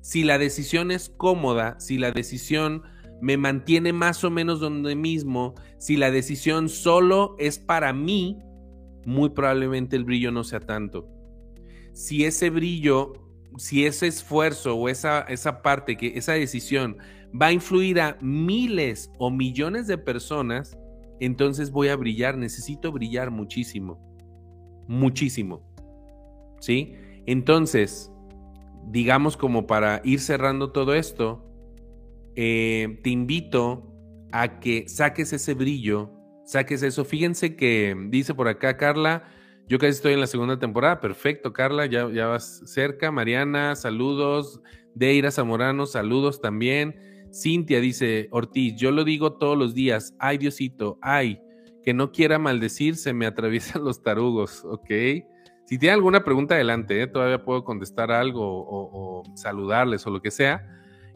Si 0.00 0.24
la 0.24 0.38
decisión 0.38 0.90
es 0.90 1.10
cómoda, 1.10 1.78
si 1.78 1.98
la 1.98 2.10
decisión 2.12 2.82
me 3.20 3.36
mantiene 3.36 3.92
más 3.92 4.24
o 4.24 4.30
menos 4.30 4.60
donde 4.60 4.96
mismo, 4.96 5.54
si 5.78 5.96
la 5.96 6.10
decisión 6.10 6.68
solo 6.70 7.36
es 7.38 7.58
para 7.58 7.92
mí, 7.92 8.38
muy 9.04 9.30
probablemente 9.30 9.96
el 9.96 10.04
brillo 10.04 10.32
no 10.32 10.44
sea 10.44 10.60
tanto. 10.60 11.19
Si 11.92 12.24
ese 12.24 12.50
brillo, 12.50 13.12
si 13.56 13.86
ese 13.86 14.06
esfuerzo 14.06 14.76
o 14.76 14.88
esa, 14.88 15.20
esa 15.22 15.62
parte, 15.62 15.96
que 15.96 16.12
esa 16.16 16.32
decisión 16.32 16.96
va 17.40 17.46
a 17.46 17.52
influir 17.52 18.00
a 18.00 18.16
miles 18.20 19.10
o 19.18 19.30
millones 19.30 19.86
de 19.86 19.98
personas, 19.98 20.78
entonces 21.20 21.70
voy 21.70 21.88
a 21.88 21.96
brillar, 21.96 22.36
necesito 22.36 22.92
brillar 22.92 23.30
muchísimo, 23.30 23.98
muchísimo. 24.88 25.62
¿Sí? 26.60 26.94
Entonces, 27.26 28.12
digamos 28.88 29.36
como 29.36 29.66
para 29.66 30.00
ir 30.04 30.20
cerrando 30.20 30.72
todo 30.72 30.94
esto, 30.94 31.44
eh, 32.36 33.00
te 33.02 33.10
invito 33.10 33.92
a 34.32 34.60
que 34.60 34.88
saques 34.88 35.32
ese 35.32 35.54
brillo, 35.54 36.10
saques 36.44 36.82
eso. 36.82 37.04
Fíjense 37.04 37.56
que 37.56 37.96
dice 38.08 38.34
por 38.34 38.48
acá 38.48 38.76
Carla, 38.76 39.24
yo 39.70 39.78
casi 39.78 39.92
estoy 39.92 40.14
en 40.14 40.20
la 40.20 40.26
segunda 40.26 40.58
temporada, 40.58 41.00
perfecto 41.00 41.52
Carla, 41.52 41.86
ya, 41.86 42.26
vas 42.26 42.60
cerca. 42.66 43.12
Mariana, 43.12 43.76
saludos. 43.76 44.60
Deira 44.96 45.30
Zamorano, 45.30 45.86
saludos 45.86 46.40
también. 46.40 47.28
Cintia 47.32 47.80
dice, 47.80 48.26
Ortiz, 48.32 48.74
yo 48.74 48.90
lo 48.90 49.04
digo 49.04 49.34
todos 49.34 49.56
los 49.56 49.72
días, 49.72 50.16
ay 50.18 50.38
Diosito, 50.38 50.98
ay, 51.00 51.40
que 51.84 51.94
no 51.94 52.10
quiera 52.10 52.40
maldecir, 52.40 52.96
se 52.96 53.12
me 53.12 53.26
atraviesan 53.26 53.84
los 53.84 54.02
tarugos, 54.02 54.64
¿ok? 54.64 54.90
Si 55.66 55.78
tiene 55.78 55.92
alguna 55.92 56.24
pregunta, 56.24 56.56
adelante, 56.56 57.00
¿eh? 57.00 57.06
todavía 57.06 57.44
puedo 57.44 57.62
contestar 57.62 58.10
algo 58.10 58.42
o, 58.42 59.22
saludarles 59.36 60.04
o 60.04 60.10
lo 60.10 60.20
que 60.20 60.32
sea. 60.32 60.66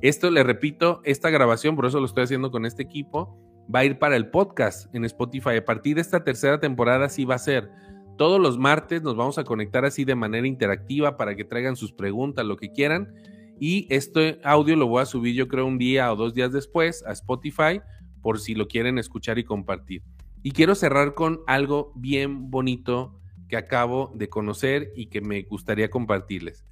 Esto, 0.00 0.30
le 0.30 0.44
repito, 0.44 1.00
esta 1.02 1.28
grabación, 1.28 1.74
por 1.74 1.86
eso 1.86 1.98
lo 1.98 2.06
estoy 2.06 2.22
haciendo 2.22 2.52
con 2.52 2.66
este 2.66 2.84
equipo, 2.84 3.36
va 3.74 3.80
a 3.80 3.84
ir 3.84 3.98
para 3.98 4.14
el 4.14 4.30
podcast 4.30 4.94
en 4.94 5.04
Spotify. 5.06 5.56
A 5.56 5.64
partir 5.64 5.96
de 5.96 6.02
esta 6.02 6.22
tercera 6.22 6.60
temporada 6.60 7.08
sí 7.08 7.24
va 7.24 7.34
a 7.34 7.38
ser. 7.38 7.68
Todos 8.16 8.40
los 8.40 8.58
martes 8.58 9.02
nos 9.02 9.16
vamos 9.16 9.38
a 9.38 9.44
conectar 9.44 9.84
así 9.84 10.04
de 10.04 10.14
manera 10.14 10.46
interactiva 10.46 11.16
para 11.16 11.34
que 11.34 11.44
traigan 11.44 11.76
sus 11.76 11.92
preguntas, 11.92 12.46
lo 12.46 12.56
que 12.56 12.70
quieran. 12.70 13.12
Y 13.58 13.86
este 13.90 14.40
audio 14.44 14.76
lo 14.76 14.86
voy 14.86 15.02
a 15.02 15.06
subir 15.06 15.34
yo 15.34 15.48
creo 15.48 15.66
un 15.66 15.78
día 15.78 16.12
o 16.12 16.16
dos 16.16 16.34
días 16.34 16.52
después 16.52 17.04
a 17.06 17.12
Spotify 17.12 17.80
por 18.22 18.38
si 18.38 18.54
lo 18.54 18.68
quieren 18.68 18.98
escuchar 18.98 19.38
y 19.38 19.44
compartir. 19.44 20.02
Y 20.42 20.52
quiero 20.52 20.74
cerrar 20.74 21.14
con 21.14 21.40
algo 21.46 21.92
bien 21.96 22.50
bonito 22.50 23.20
que 23.48 23.56
acabo 23.56 24.12
de 24.14 24.28
conocer 24.28 24.92
y 24.94 25.06
que 25.06 25.20
me 25.20 25.42
gustaría 25.42 25.90
compartirles. 25.90 26.64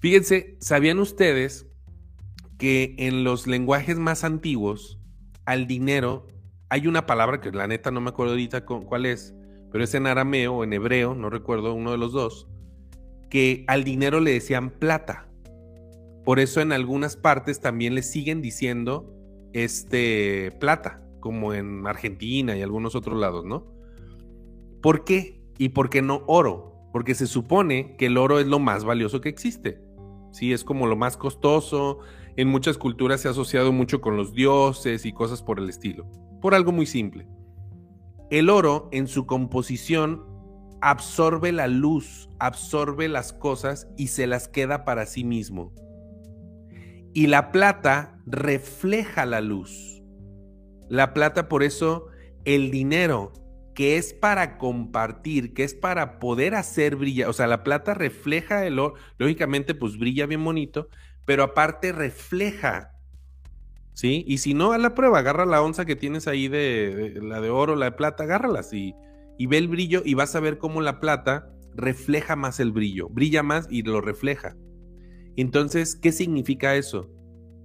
Fíjense, 0.00 0.56
¿sabían 0.60 0.98
ustedes 0.98 1.66
que 2.58 2.94
en 2.98 3.24
los 3.24 3.46
lenguajes 3.46 3.98
más 3.98 4.24
antiguos 4.24 4.98
al 5.44 5.66
dinero 5.66 6.26
hay 6.68 6.86
una 6.86 7.06
palabra 7.06 7.40
que 7.40 7.52
la 7.52 7.66
neta 7.66 7.90
no 7.90 8.00
me 8.00 8.10
acuerdo 8.10 8.32
ahorita 8.32 8.64
cuál 8.64 9.06
es, 9.06 9.34
pero 9.70 9.84
es 9.84 9.94
en 9.94 10.06
arameo 10.06 10.54
o 10.54 10.64
en 10.64 10.72
hebreo, 10.72 11.14
no 11.14 11.30
recuerdo 11.30 11.74
uno 11.74 11.92
de 11.92 11.98
los 11.98 12.12
dos, 12.12 12.48
que 13.30 13.64
al 13.66 13.84
dinero 13.84 14.20
le 14.20 14.32
decían 14.32 14.70
plata. 14.70 15.28
Por 16.24 16.40
eso 16.40 16.60
en 16.60 16.72
algunas 16.72 17.16
partes 17.16 17.60
también 17.60 17.94
le 17.94 18.02
siguen 18.02 18.42
diciendo 18.42 19.12
este 19.52 20.52
plata, 20.60 21.02
como 21.20 21.54
en 21.54 21.86
Argentina 21.86 22.56
y 22.56 22.62
algunos 22.62 22.94
otros 22.94 23.18
lados, 23.18 23.44
¿no? 23.44 23.66
¿Por 24.82 25.04
qué? 25.04 25.40
¿Y 25.58 25.70
por 25.70 25.90
qué 25.90 26.02
no 26.02 26.22
oro? 26.26 26.74
Porque 26.92 27.14
se 27.14 27.26
supone 27.26 27.96
que 27.96 28.06
el 28.06 28.18
oro 28.18 28.38
es 28.38 28.46
lo 28.46 28.58
más 28.58 28.84
valioso 28.84 29.20
que 29.20 29.28
existe. 29.28 29.80
Sí, 30.32 30.52
es 30.52 30.64
como 30.64 30.86
lo 30.86 30.96
más 30.96 31.16
costoso. 31.16 31.98
En 32.36 32.48
muchas 32.48 32.76
culturas 32.78 33.20
se 33.20 33.28
ha 33.28 33.30
asociado 33.30 33.72
mucho 33.72 34.00
con 34.00 34.16
los 34.16 34.34
dioses 34.34 35.06
y 35.06 35.12
cosas 35.12 35.42
por 35.42 35.58
el 35.58 35.68
estilo. 35.68 36.06
Por 36.40 36.54
algo 36.54 36.72
muy 36.72 36.86
simple. 36.86 37.26
El 38.30 38.50
oro 38.50 38.88
en 38.92 39.06
su 39.06 39.26
composición 39.26 40.24
absorbe 40.80 41.52
la 41.52 41.68
luz, 41.68 42.28
absorbe 42.38 43.08
las 43.08 43.32
cosas 43.32 43.88
y 43.96 44.08
se 44.08 44.26
las 44.26 44.48
queda 44.48 44.84
para 44.84 45.06
sí 45.06 45.24
mismo. 45.24 45.72
Y 47.14 47.28
la 47.28 47.50
plata 47.52 48.18
refleja 48.26 49.24
la 49.26 49.40
luz. 49.40 50.02
La 50.88 51.14
plata, 51.14 51.48
por 51.48 51.62
eso, 51.62 52.08
el 52.44 52.70
dinero 52.70 53.32
que 53.74 53.98
es 53.98 54.14
para 54.14 54.56
compartir, 54.58 55.52
que 55.52 55.62
es 55.62 55.74
para 55.74 56.18
poder 56.18 56.54
hacer 56.54 56.96
brillar, 56.96 57.28
o 57.28 57.32
sea, 57.32 57.46
la 57.46 57.62
plata 57.62 57.92
refleja 57.94 58.66
el 58.66 58.78
oro, 58.78 58.94
lógicamente 59.18 59.74
pues 59.74 59.98
brilla 59.98 60.26
bien 60.26 60.42
bonito, 60.42 60.88
pero 61.26 61.42
aparte 61.42 61.92
refleja, 61.92 62.95
¿sí? 63.96 64.24
Y 64.28 64.38
si 64.38 64.52
no, 64.52 64.72
a 64.72 64.78
la 64.78 64.94
prueba, 64.94 65.20
agarra 65.20 65.46
la 65.46 65.62
onza 65.62 65.86
que 65.86 65.96
tienes 65.96 66.28
ahí 66.28 66.48
de, 66.48 67.18
la 67.22 67.40
de 67.40 67.48
oro, 67.48 67.74
la 67.74 67.86
de 67.86 67.92
plata, 67.92 68.24
agárralas 68.24 68.72
y, 68.74 68.94
y 69.38 69.46
ve 69.46 69.56
el 69.56 69.68
brillo 69.68 70.02
y 70.04 70.12
vas 70.14 70.36
a 70.36 70.40
ver 70.40 70.58
cómo 70.58 70.82
la 70.82 71.00
plata 71.00 71.50
refleja 71.74 72.36
más 72.36 72.60
el 72.60 72.72
brillo, 72.72 73.08
brilla 73.08 73.42
más 73.42 73.66
y 73.70 73.82
lo 73.82 74.02
refleja. 74.02 74.54
Entonces, 75.36 75.96
¿qué 75.96 76.12
significa 76.12 76.76
eso? 76.76 77.10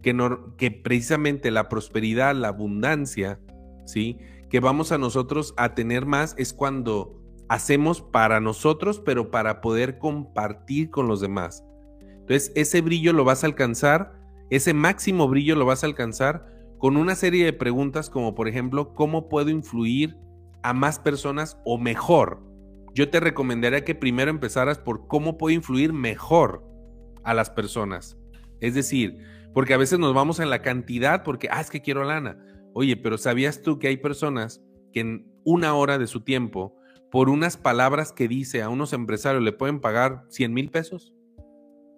Que, 0.01 0.13
no, 0.13 0.55
que 0.55 0.71
precisamente 0.71 1.51
la 1.51 1.67
prosperidad, 1.67 2.33
la 2.33 2.47
abundancia, 2.47 3.39
¿sí? 3.85 4.17
que 4.49 4.61
vamos 4.61 4.93
a 4.93 4.97
nosotros 4.97 5.53
a 5.57 5.75
tener 5.75 6.05
más 6.05 6.33
es 6.37 6.53
cuando 6.53 7.21
hacemos 7.49 8.01
para 8.01 8.39
nosotros, 8.39 9.01
pero 9.03 9.31
para 9.31 9.59
poder 9.59 9.97
compartir 9.97 10.89
con 10.89 11.07
los 11.07 11.19
demás. 11.19 11.65
Entonces, 12.01 12.53
ese 12.55 12.79
brillo 12.79 13.11
lo 13.11 13.25
vas 13.25 13.43
a 13.43 13.47
alcanzar, 13.47 14.20
ese 14.51 14.73
máximo 14.73 15.29
brillo 15.29 15.55
lo 15.55 15.65
vas 15.65 15.83
a 15.83 15.87
alcanzar 15.87 16.45
con 16.77 16.97
una 16.97 17.15
serie 17.15 17.45
de 17.45 17.53
preguntas 17.53 18.09
como 18.09 18.35
por 18.35 18.49
ejemplo, 18.49 18.93
¿cómo 18.93 19.29
puedo 19.29 19.49
influir 19.49 20.17
a 20.61 20.73
más 20.73 20.99
personas 20.99 21.57
o 21.65 21.77
mejor? 21.77 22.43
Yo 22.93 23.09
te 23.09 23.21
recomendaría 23.21 23.85
que 23.85 23.95
primero 23.95 24.29
empezaras 24.29 24.77
por 24.77 25.07
cómo 25.07 25.37
puedo 25.37 25.55
influir 25.55 25.93
mejor 25.93 26.65
a 27.23 27.33
las 27.33 27.49
personas. 27.49 28.17
Es 28.59 28.73
decir, 28.73 29.17
porque 29.53 29.73
a 29.73 29.77
veces 29.77 29.99
nos 29.99 30.13
vamos 30.13 30.41
en 30.41 30.49
la 30.49 30.61
cantidad 30.61 31.23
porque, 31.23 31.47
ah, 31.49 31.61
es 31.61 31.69
que 31.69 31.81
quiero 31.81 32.03
lana. 32.03 32.37
Oye, 32.73 32.97
pero 32.97 33.17
¿sabías 33.17 33.61
tú 33.61 33.79
que 33.79 33.87
hay 33.87 33.97
personas 33.97 34.61
que 34.91 34.99
en 34.99 35.31
una 35.45 35.75
hora 35.75 35.97
de 35.97 36.07
su 36.07 36.21
tiempo, 36.21 36.75
por 37.09 37.29
unas 37.29 37.55
palabras 37.55 38.11
que 38.11 38.27
dice 38.27 38.61
a 38.61 38.69
unos 38.69 38.91
empresarios, 38.91 39.43
le 39.43 39.53
pueden 39.53 39.79
pagar 39.79 40.25
100 40.27 40.53
mil 40.53 40.69
pesos? 40.69 41.13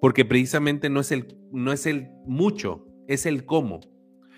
Porque 0.03 0.25
precisamente 0.25 0.89
no 0.89 0.99
es, 0.99 1.13
el, 1.13 1.37
no 1.53 1.71
es 1.71 1.85
el 1.85 2.09
mucho, 2.25 2.85
es 3.07 3.25
el 3.25 3.45
cómo. 3.45 3.79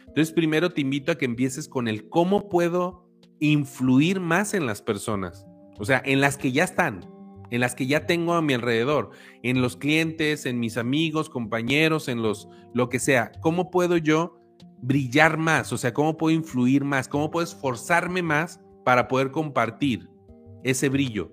Entonces, 0.02 0.32
primero 0.32 0.70
te 0.70 0.82
invito 0.82 1.12
a 1.12 1.18
que 1.18 1.26
empieces 1.26 1.68
con 1.68 1.88
el 1.88 2.08
cómo 2.08 2.50
puedo 2.50 3.10
influir 3.40 4.20
más 4.20 4.54
en 4.54 4.68
las 4.68 4.84
personas. 4.84 5.48
O 5.80 5.84
sea, 5.84 6.04
en 6.06 6.22
las 6.22 6.38
que 6.38 6.52
ya 6.52 6.66
están, 6.66 7.10
en 7.50 7.62
las 7.62 7.74
que 7.74 7.88
ya 7.88 8.06
tengo 8.06 8.36
a 8.36 8.44
mi 8.44 8.54
alrededor, 8.54 9.10
en 9.42 9.60
los 9.64 9.76
clientes, 9.76 10.46
en 10.46 10.60
mis 10.60 10.78
amigos, 10.78 11.32
compañeros, 11.32 12.10
en 12.10 12.22
los 12.22 12.48
lo 12.76 12.88
que 12.88 13.00
sea. 13.00 13.32
¿Cómo 13.42 13.72
puedo 13.72 13.98
yo 13.98 14.38
brillar 14.84 15.40
más? 15.40 15.74
O 15.74 15.80
sea, 15.80 15.96
¿cómo 15.96 16.16
puedo 16.16 16.36
influir 16.36 16.84
más? 16.84 17.08
¿Cómo 17.08 17.32
puedo 17.32 17.44
esforzarme 17.44 18.22
más 18.22 18.62
para 18.84 19.08
poder 19.08 19.32
compartir 19.32 20.08
ese 20.64 20.90
brillo? 20.90 21.32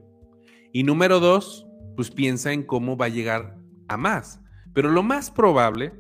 Y 0.73 0.85
número 0.85 1.21
dos, 1.21 1.67
pues 1.97 2.11
piensa 2.11 2.55
en 2.55 2.63
cómo 2.63 2.97
va 2.97 3.05
a 3.05 3.11
llegar 3.11 3.62
más. 3.97 4.41
Pero 4.73 4.91
lo 4.91 5.03
más 5.03 5.31
probable 5.31 5.93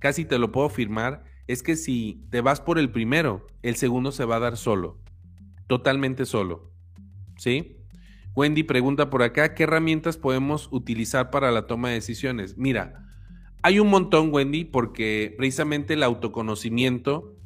casi 0.00 0.24
te 0.24 0.38
lo 0.38 0.50
puedo 0.50 0.66
afirmar, 0.66 1.22
es 1.46 1.62
que 1.62 1.76
si 1.76 2.24
te 2.30 2.40
vas 2.40 2.60
por 2.60 2.78
el 2.78 2.90
primero, 2.90 3.46
el 3.62 3.76
segundo 3.76 4.10
se 4.10 4.24
va 4.24 4.36
a 4.36 4.40
dar 4.40 4.56
solo, 4.56 4.98
totalmente 5.68 6.26
solo. 6.26 6.72
¿Sí? 7.36 7.76
Wendy 8.34 8.62
pregunta 8.62 9.10
por 9.10 9.22
acá, 9.22 9.54
¿qué 9.54 9.64
herramientas 9.64 10.16
podemos 10.16 10.68
utilizar 10.72 11.30
para 11.30 11.50
la 11.52 11.66
toma 11.66 11.88
de 11.88 11.94
decisiones? 11.94 12.56
Mira, 12.56 13.06
hay 13.62 13.78
un 13.78 13.88
montón, 13.88 14.32
Wendy, 14.32 14.64
porque 14.64 15.34
precisamente 15.36 15.94
el 15.94 16.02
autoconocimiento 16.02 17.36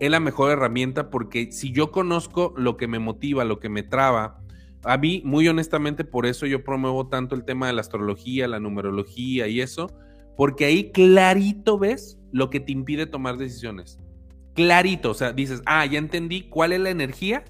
es 0.00 0.10
la 0.10 0.20
mejor 0.20 0.50
herramienta 0.50 1.10
porque 1.10 1.50
si 1.52 1.72
yo 1.72 1.90
conozco 1.90 2.54
lo 2.56 2.76
que 2.76 2.86
me 2.86 3.00
motiva, 3.00 3.44
lo 3.44 3.58
que 3.58 3.68
me 3.68 3.82
traba, 3.82 4.40
a 4.84 4.96
mí, 4.96 5.22
muy 5.24 5.48
honestamente, 5.48 6.04
por 6.04 6.26
eso 6.26 6.46
yo 6.46 6.62
promuevo 6.62 7.08
tanto 7.08 7.34
el 7.34 7.44
tema 7.44 7.66
de 7.66 7.72
la 7.72 7.80
astrología, 7.80 8.48
la 8.48 8.60
numerología 8.60 9.48
y 9.48 9.60
eso, 9.60 9.90
porque 10.36 10.64
ahí 10.64 10.92
clarito 10.92 11.78
ves 11.78 12.18
lo 12.32 12.50
que 12.50 12.60
te 12.60 12.72
impide 12.72 13.06
tomar 13.06 13.36
decisiones. 13.36 13.98
Clarito, 14.54 15.10
o 15.10 15.14
sea, 15.14 15.32
dices, 15.32 15.62
ah, 15.66 15.84
ya 15.86 15.98
entendí 15.98 16.48
cuál 16.48 16.72
es 16.72 16.80
la 16.80 16.90
energía 16.90 17.44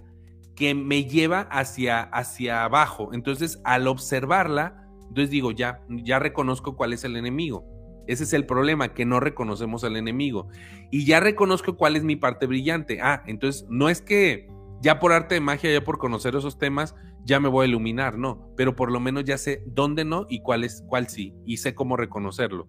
que 0.55 0.74
me 0.74 1.05
lleva 1.05 1.43
hacia, 1.43 2.01
hacia 2.01 2.64
abajo. 2.64 3.11
Entonces, 3.12 3.61
al 3.64 3.87
observarla, 3.87 4.89
entonces 5.09 5.31
digo, 5.31 5.53
ya, 5.53 5.81
ya 5.89 6.18
reconozco 6.18 6.76
cuál 6.76 6.93
es 6.93 7.05
el 7.05 7.16
enemigo. 7.16 7.64
Ese 8.07 8.24
es 8.24 8.33
el 8.33 8.47
problema, 8.47 8.95
que 8.95 9.05
no 9.05 9.20
reconocemos 9.20 9.85
al 9.85 9.97
enemigo. 9.97 10.49
Y 10.91 11.05
ya 11.05 11.20
reconozco 11.20 11.76
cuál 11.76 11.95
es 11.95 12.05
mi 12.05 12.16
parte 12.16 12.47
brillante. 12.47 13.01
Ah, 13.03 13.22
entonces 13.26 13.66
no 13.68 13.89
es 13.89 14.01
que 14.01 14.49
ya 14.81 15.01
por 15.01 15.12
arte 15.12 15.35
de 15.35 15.41
magia, 15.41 15.72
ya 15.72 15.85
por 15.85 15.99
conocer 15.99 16.35
esos 16.37 16.59
temas, 16.59 16.95
ya 17.24 17.41
me 17.41 17.49
voy 17.49 17.64
a 17.64 17.68
iluminar, 17.68 18.16
no, 18.16 18.53
pero 18.57 18.76
por 18.76 18.91
lo 18.91 19.01
menos 19.01 19.24
ya 19.24 19.39
sé 19.39 19.62
dónde 19.66 20.05
no 20.05 20.26
y 20.29 20.41
cuál 20.41 20.64
es 20.64 20.85
cuál 20.87 21.09
sí 21.09 21.35
y 21.45 21.59
sé 21.59 21.74
cómo 21.74 21.97
reconocerlo. 21.97 22.66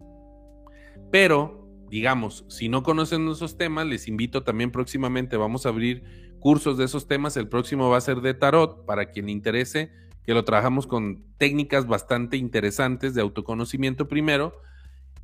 Pero 1.12 1.68
digamos, 1.90 2.46
si 2.50 2.70
no 2.70 2.84
conocen 2.84 3.28
esos 3.28 3.58
temas, 3.58 3.88
les 3.88 4.08
invito 4.08 4.44
también 4.44 4.72
próximamente 4.72 5.38
vamos 5.38 5.66
a 5.66 5.70
abrir 5.70 6.04
cursos 6.40 6.78
de 6.78 6.86
esos 6.86 7.08
temas, 7.08 7.36
el 7.38 7.50
próximo 7.50 7.90
va 7.90 7.98
a 7.98 8.02
ser 8.02 8.22
de 8.22 8.34
tarot 8.34 8.86
para 8.86 9.12
quien 9.12 9.26
le 9.26 9.32
interese, 9.32 9.92
que 10.24 10.34
lo 10.34 10.46
trabajamos 10.46 10.88
con 10.88 11.26
técnicas 11.38 11.88
bastante 11.88 12.38
interesantes 12.38 13.14
de 13.14 13.22
autoconocimiento 13.22 14.08
primero. 14.08 14.54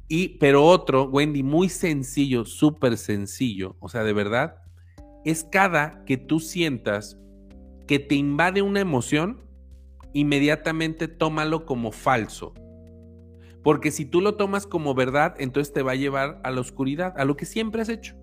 Y 0.07 0.37
pero 0.39 0.63
otro, 0.63 1.05
Wendy, 1.05 1.43
muy 1.43 1.69
sencillo, 1.69 2.45
súper 2.45 2.97
sencillo, 2.97 3.75
o 3.79 3.89
sea, 3.89 4.03
de 4.03 4.13
verdad, 4.13 4.57
es 5.25 5.43
cada 5.43 6.05
que 6.05 6.17
tú 6.17 6.39
sientas 6.39 7.17
que 7.87 7.99
te 7.99 8.15
invade 8.15 8.61
una 8.61 8.79
emoción, 8.79 9.41
inmediatamente 10.13 11.07
tómalo 11.07 11.65
como 11.65 11.91
falso. 11.91 12.53
Porque 13.63 13.89
si 13.89 14.05
tú 14.05 14.21
lo 14.21 14.35
tomas 14.35 14.67
como 14.67 14.93
verdad, 14.93 15.35
entonces 15.39 15.73
te 15.73 15.81
va 15.81 15.93
a 15.93 15.95
llevar 15.95 16.39
a 16.43 16.51
la 16.51 16.61
oscuridad, 16.61 17.13
a 17.17 17.25
lo 17.25 17.35
que 17.35 17.45
siempre 17.45 17.81
has 17.81 17.89
hecho. 17.89 18.15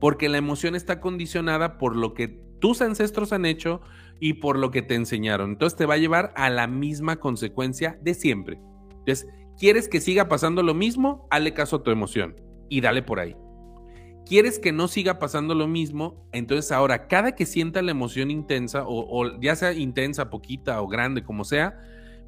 Porque 0.00 0.28
la 0.28 0.36
emoción 0.36 0.74
está 0.74 1.00
condicionada 1.00 1.78
por 1.78 1.96
lo 1.96 2.12
que 2.12 2.28
tus 2.60 2.82
ancestros 2.82 3.32
han 3.32 3.46
hecho 3.46 3.80
y 4.20 4.34
por 4.34 4.58
lo 4.58 4.70
que 4.70 4.82
te 4.82 4.94
enseñaron. 4.94 5.50
Entonces 5.52 5.78
te 5.78 5.86
va 5.86 5.94
a 5.94 5.98
llevar 5.98 6.34
a 6.36 6.50
la 6.50 6.66
misma 6.66 7.16
consecuencia 7.16 7.98
de 8.02 8.12
siempre. 8.12 8.60
Entonces, 8.90 9.26
¿quieres 9.58 9.88
que 9.88 10.02
siga 10.02 10.28
pasando 10.28 10.62
lo 10.62 10.74
mismo? 10.74 11.26
Hale 11.30 11.54
caso 11.54 11.76
a 11.76 11.82
tu 11.82 11.90
emoción 11.90 12.36
y 12.68 12.82
dale 12.82 13.02
por 13.02 13.20
ahí 13.20 13.34
quieres 14.26 14.58
que 14.58 14.72
no 14.72 14.88
siga 14.88 15.18
pasando 15.18 15.54
lo 15.54 15.68
mismo, 15.68 16.26
entonces 16.32 16.72
ahora 16.72 17.06
cada 17.08 17.34
que 17.34 17.46
sienta 17.46 17.82
la 17.82 17.90
emoción 17.90 18.30
intensa, 18.30 18.84
o, 18.86 19.40
ya 19.40 19.56
sea 19.56 19.72
intensa, 19.72 20.30
poquita 20.30 20.80
o 20.80 20.88
grande, 20.88 21.22
como 21.22 21.44
sea, 21.44 21.78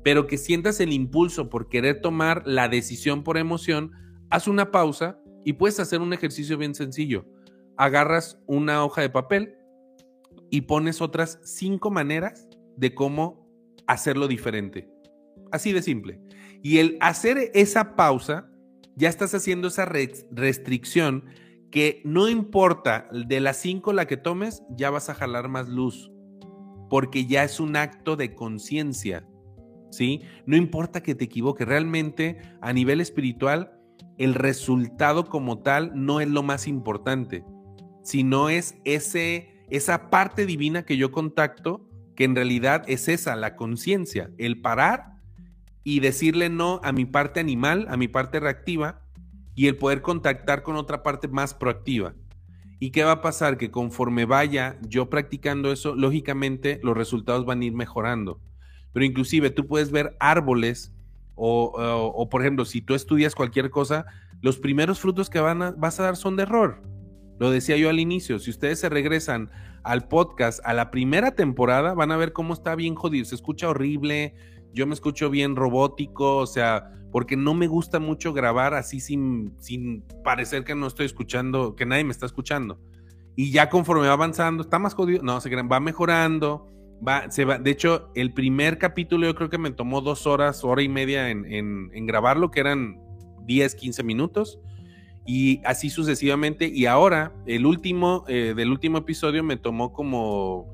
pero 0.03 0.27
que 0.27 0.39
sientas 0.39 0.81
el 0.81 0.93
impulso 0.93 1.51
por 1.51 1.69
querer 1.69 2.01
tomar 2.01 2.43
la 2.47 2.69
decisión 2.69 3.25
por 3.25 3.39
emoción, 3.39 3.93
haz 4.31 4.47
una 4.47 4.71
pausa 4.71 5.19
y 5.45 5.55
puedes 5.55 5.81
hacer 5.81 6.01
un 6.01 6.13
ejercicio 6.13 6.59
bien 6.59 6.75
sencillo. 6.75 7.27
Agarras 7.77 8.39
una 8.47 8.85
hoja 8.85 9.03
de 9.03 9.11
papel 9.11 9.57
y 10.51 10.63
pones 10.63 11.01
otras 11.01 11.41
cinco 11.45 11.91
maneras 11.91 12.49
de 12.77 12.95
cómo 12.95 13.47
hacerlo 13.87 14.29
diferente. 14.29 14.89
Así 15.51 15.73
de 15.73 15.83
simple. 15.83 16.21
Y 16.63 16.79
el 16.79 16.97
hacer 17.01 17.51
esa 17.55 17.97
pausa, 17.97 18.51
ya 18.97 19.09
estás 19.09 19.35
haciendo 19.35 19.69
esa 19.69 19.85
restricción 19.85 21.25
que 21.71 22.03
no 22.05 22.29
importa 22.29 23.09
de 23.13 23.41
las 23.41 23.57
cinco 23.59 23.93
la 23.93 24.07
que 24.07 24.17
tomes, 24.17 24.63
ya 24.71 24.91
vas 24.91 25.09
a 25.11 25.15
jalar 25.15 25.49
más 25.49 25.69
luz, 25.69 26.11
porque 26.89 27.27
ya 27.27 27.45
es 27.45 27.61
un 27.61 27.77
acto 27.77 28.17
de 28.17 28.35
conciencia, 28.35 29.27
¿sí? 29.91 30.23
No 30.47 30.57
importa 30.57 31.03
que 31.03 31.15
te 31.15 31.25
equivoques, 31.25 31.67
realmente 31.67 32.39
a 32.61 32.73
nivel 32.73 33.01
espiritual, 33.01 33.73
el 34.19 34.35
resultado 34.35 35.27
como 35.27 35.59
tal 35.59 35.93
no 35.95 36.21
es 36.21 36.29
lo 36.29 36.43
más 36.43 36.67
importante, 36.67 37.45
sino 38.03 38.49
es 38.49 38.77
ese, 38.85 39.65
esa 39.69 40.11
parte 40.11 40.47
divina 40.47 40.85
que 40.85 40.97
yo 40.97 41.11
contacto, 41.11 41.89
que 42.15 42.25
en 42.25 42.35
realidad 42.35 42.85
es 42.87 43.09
esa, 43.09 43.37
la 43.37 43.57
conciencia, 43.57 44.31
el 44.39 44.61
parar 44.61 45.17
y 45.85 46.01
decirle 46.01 46.49
no 46.49 46.81
a 46.83 46.93
mi 46.93 47.05
parte 47.05 47.41
animal, 47.41 47.87
a 47.91 47.97
mi 47.97 48.09
parte 48.09 48.41
reactiva, 48.41 49.06
y 49.57 49.67
el 49.67 49.77
poder 49.77 50.03
contactar 50.03 50.63
con 50.63 50.77
otra 50.77 51.03
parte 51.03 51.27
más 51.27 51.55
proactiva. 51.55 52.15
¿Y 52.79 52.91
qué 52.91 53.03
va 53.03 53.13
a 53.13 53.23
pasar? 53.23 53.57
Que 53.57 53.71
conforme 53.71 54.27
vaya 54.27 54.79
yo 54.87 55.09
practicando 55.09 55.73
eso, 55.73 55.97
lógicamente 55.97 56.79
los 56.83 56.97
resultados 56.97 57.47
van 57.47 57.63
a 57.63 57.65
ir 57.65 57.73
mejorando. 57.73 58.39
Pero 58.93 59.07
inclusive 59.07 59.51
tú 59.51 59.67
puedes 59.67 59.91
ver 59.91 60.15
árboles 60.21 60.93
o, 61.35 62.29
por 62.31 62.43
ejemplo, 62.43 62.65
si 62.65 62.83
tú 62.83 62.95
estudias 62.95 63.35
cualquier 63.35 63.71
cosa, 63.71 64.07
los 64.43 64.59
primeros 64.59 65.01
frutos 65.01 65.31
que 65.31 65.41
van 65.41 65.63
a, 65.63 65.71
vas 65.73 65.99
a 66.01 66.05
dar 66.05 66.17
son 66.17 66.37
de 66.37 66.45
error. 66.45 66.83
Lo 67.39 67.51
decía 67.51 67.77
yo 67.77 67.91
al 67.91 68.01
inicio, 68.01 68.39
si 68.39 68.51
ustedes 68.51 68.81
se 68.81 68.89
regresan 68.89 69.51
al 69.83 70.09
podcast 70.09 70.61
a 70.65 70.75
la 70.75 70.91
primera 70.91 71.35
temporada, 71.35 71.95
van 71.95 72.11
a 72.11 72.17
ver 72.17 72.33
cómo 72.33 72.55
está 72.55 72.75
bien 72.75 72.95
jodido, 72.95 73.25
se 73.25 73.35
escucha 73.35 73.69
horrible, 73.69 74.35
yo 74.77 74.87
me 74.87 74.93
escucho 74.93 75.31
bien 75.31 75.57
robótico, 75.57 76.37
o 76.37 76.47
sea, 76.47 76.93
porque 77.11 77.35
no 77.35 77.55
me 77.55 77.67
gusta 77.67 77.99
mucho 77.99 78.35
grabar 78.35 78.75
así 78.75 79.01
sin, 79.01 79.55
sin 79.59 80.03
parecer 80.23 80.65
que 80.65 80.75
no 80.75 80.87
estoy 80.87 81.07
escuchando, 81.07 81.75
que 81.75 81.87
nadie 81.87 82.05
me 82.05 82.13
está 82.13 82.27
escuchando. 82.27 82.79
Y 83.35 83.53
ya 83.53 83.71
conforme 83.71 84.07
va 84.07 84.13
avanzando, 84.13 84.63
está 84.63 84.79
más 84.79 84.93
jodido, 84.93 85.23
no, 85.23 85.39
va 85.67 85.81
mejorando, 85.81 86.69
va, 87.07 87.31
se 87.31 87.47
va, 87.47 87.59
de 87.59 87.71
hecho, 87.71 88.11
el 88.15 88.35
primer 88.35 88.77
capítulo 88.77 89.27
yo 89.27 89.35
creo 89.35 89.49
que 89.49 89.57
me 89.57 89.71
tomó 89.71 90.03
dos 90.03 90.27
horas, 90.27 90.63
hora 90.63 90.83
y 90.83 90.91
media 90.91 91.31
en, 91.31 91.47
en, 91.51 92.07
grabarlo, 92.07 92.51
que 92.51 92.61
eran 92.61 93.01
10, 93.47 93.77
15 93.77 94.03
minutos 94.03 94.61
y 95.25 95.63
así 95.65 95.89
sucesivamente. 95.89 96.69
Y 96.69 96.85
ahora, 96.85 97.33
el 97.47 97.65
último, 97.65 98.25
eh, 98.29 98.53
del 98.55 98.71
último 98.71 98.99
episodio 98.99 99.43
me 99.43 99.57
tomó 99.57 99.95
como 99.95 100.67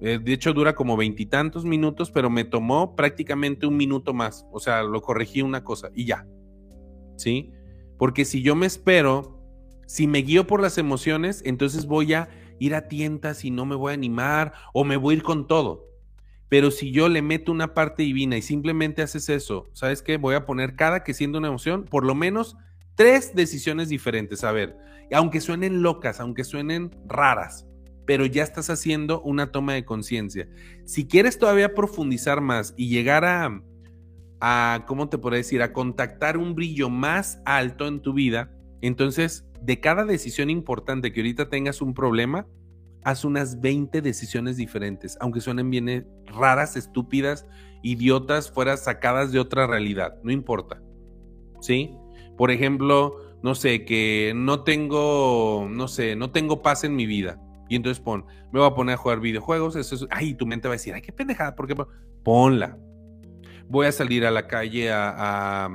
eh, 0.00 0.20
de 0.22 0.32
hecho, 0.32 0.52
dura 0.52 0.74
como 0.74 0.96
veintitantos 0.96 1.64
minutos, 1.64 2.10
pero 2.10 2.30
me 2.30 2.44
tomó 2.44 2.94
prácticamente 2.94 3.66
un 3.66 3.76
minuto 3.76 4.14
más. 4.14 4.46
O 4.52 4.60
sea, 4.60 4.82
lo 4.82 5.00
corregí 5.02 5.42
una 5.42 5.64
cosa 5.64 5.90
y 5.94 6.04
ya. 6.04 6.26
¿Sí? 7.16 7.52
Porque 7.98 8.24
si 8.24 8.42
yo 8.42 8.54
me 8.54 8.66
espero, 8.66 9.40
si 9.86 10.06
me 10.06 10.18
guío 10.18 10.46
por 10.46 10.62
las 10.62 10.78
emociones, 10.78 11.42
entonces 11.44 11.86
voy 11.86 12.14
a 12.14 12.28
ir 12.60 12.74
a 12.74 12.88
tientas 12.88 13.44
y 13.44 13.50
no 13.50 13.66
me 13.66 13.74
voy 13.74 13.90
a 13.90 13.94
animar 13.94 14.52
o 14.72 14.84
me 14.84 14.96
voy 14.96 15.14
a 15.14 15.16
ir 15.18 15.22
con 15.22 15.46
todo. 15.46 15.86
Pero 16.48 16.70
si 16.70 16.92
yo 16.92 17.08
le 17.08 17.20
meto 17.20 17.52
una 17.52 17.74
parte 17.74 18.02
divina 18.04 18.36
y 18.36 18.42
simplemente 18.42 19.02
haces 19.02 19.28
eso, 19.28 19.66
¿sabes 19.72 20.02
qué? 20.02 20.16
Voy 20.16 20.34
a 20.34 20.46
poner 20.46 20.76
cada 20.76 21.04
que 21.04 21.12
siendo 21.12 21.38
una 21.38 21.48
emoción, 21.48 21.84
por 21.84 22.06
lo 22.06 22.14
menos 22.14 22.56
tres 22.94 23.34
decisiones 23.34 23.88
diferentes. 23.88 24.44
A 24.44 24.52
ver, 24.52 24.76
aunque 25.12 25.40
suenen 25.40 25.82
locas, 25.82 26.20
aunque 26.20 26.44
suenen 26.44 26.90
raras, 27.06 27.67
pero 28.08 28.24
ya 28.24 28.42
estás 28.42 28.70
haciendo 28.70 29.20
una 29.20 29.52
toma 29.52 29.74
de 29.74 29.84
conciencia. 29.84 30.48
Si 30.86 31.06
quieres 31.06 31.38
todavía 31.38 31.74
profundizar 31.74 32.40
más 32.40 32.72
y 32.74 32.88
llegar 32.88 33.26
a, 33.26 33.62
a, 34.40 34.84
¿cómo 34.86 35.10
te 35.10 35.18
puedo 35.18 35.36
decir?, 35.36 35.60
a 35.60 35.74
contactar 35.74 36.38
un 36.38 36.54
brillo 36.54 36.88
más 36.88 37.42
alto 37.44 37.86
en 37.86 38.00
tu 38.00 38.14
vida, 38.14 38.50
entonces 38.80 39.44
de 39.60 39.80
cada 39.80 40.06
decisión 40.06 40.48
importante 40.48 41.12
que 41.12 41.20
ahorita 41.20 41.50
tengas 41.50 41.82
un 41.82 41.92
problema, 41.92 42.46
haz 43.04 43.26
unas 43.26 43.60
20 43.60 44.00
decisiones 44.00 44.56
diferentes, 44.56 45.18
aunque 45.20 45.42
suenen 45.42 45.68
bien 45.68 45.90
eh, 45.90 46.06
raras, 46.28 46.78
estúpidas, 46.78 47.46
idiotas, 47.82 48.50
fuera 48.50 48.78
sacadas 48.78 49.32
de 49.32 49.38
otra 49.38 49.66
realidad, 49.66 50.14
no 50.22 50.32
importa. 50.32 50.80
¿Sí? 51.60 51.94
Por 52.38 52.50
ejemplo, 52.52 53.18
no 53.42 53.54
sé, 53.54 53.84
que 53.84 54.32
no 54.34 54.64
tengo, 54.64 55.68
no 55.70 55.88
sé, 55.88 56.16
no 56.16 56.30
tengo 56.30 56.62
paz 56.62 56.84
en 56.84 56.96
mi 56.96 57.04
vida. 57.04 57.38
Y 57.68 57.76
entonces 57.76 58.02
pon, 58.02 58.24
me 58.52 58.60
voy 58.60 58.68
a 58.68 58.74
poner 58.74 58.94
a 58.94 58.98
jugar 58.98 59.20
videojuegos. 59.20 59.76
Eso 59.76 59.94
es, 59.94 60.06
ay, 60.10 60.34
tu 60.34 60.46
mente 60.46 60.68
va 60.68 60.74
a 60.74 60.76
decir, 60.76 60.94
ay, 60.94 61.02
qué 61.02 61.12
pendejada, 61.12 61.54
¿por 61.54 61.66
qué? 61.66 61.74
Ponla. 62.24 62.78
Voy 63.68 63.86
a 63.86 63.92
salir 63.92 64.24
a 64.24 64.30
la 64.30 64.46
calle 64.46 64.90
a, 64.90 65.68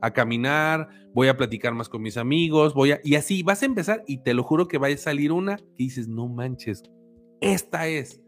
a, 0.00 0.10
caminar, 0.12 0.88
voy 1.12 1.28
a 1.28 1.36
platicar 1.36 1.74
más 1.74 1.88
con 1.88 2.00
mis 2.00 2.16
amigos, 2.16 2.74
voy 2.74 2.92
a, 2.92 3.00
y 3.02 3.16
así 3.16 3.42
vas 3.42 3.62
a 3.62 3.66
empezar 3.66 4.04
y 4.06 4.22
te 4.22 4.34
lo 4.34 4.44
juro 4.44 4.68
que 4.68 4.78
va 4.78 4.86
a 4.86 4.96
salir 4.96 5.32
una 5.32 5.56
que 5.56 5.64
dices, 5.76 6.06
no 6.06 6.28
manches, 6.28 6.84
esta 7.40 7.88
es. 7.88 8.22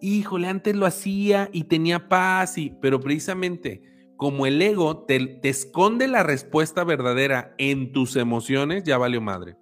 Híjole, 0.00 0.46
antes 0.46 0.76
lo 0.76 0.86
hacía 0.86 1.48
y 1.52 1.64
tenía 1.64 2.08
paz, 2.08 2.56
y, 2.56 2.72
pero 2.80 3.00
precisamente 3.00 3.82
como 4.16 4.46
el 4.46 4.62
ego 4.62 5.04
te, 5.04 5.18
te 5.18 5.48
esconde 5.48 6.06
la 6.06 6.22
respuesta 6.22 6.84
verdadera 6.84 7.56
en 7.58 7.90
tus 7.90 8.14
emociones, 8.14 8.84
ya 8.84 8.96
valió 8.96 9.20
madre. 9.20 9.56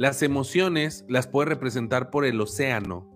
Las 0.00 0.22
emociones 0.22 1.04
las 1.10 1.26
puedes 1.26 1.50
representar 1.50 2.08
por 2.08 2.24
el 2.24 2.40
océano. 2.40 3.06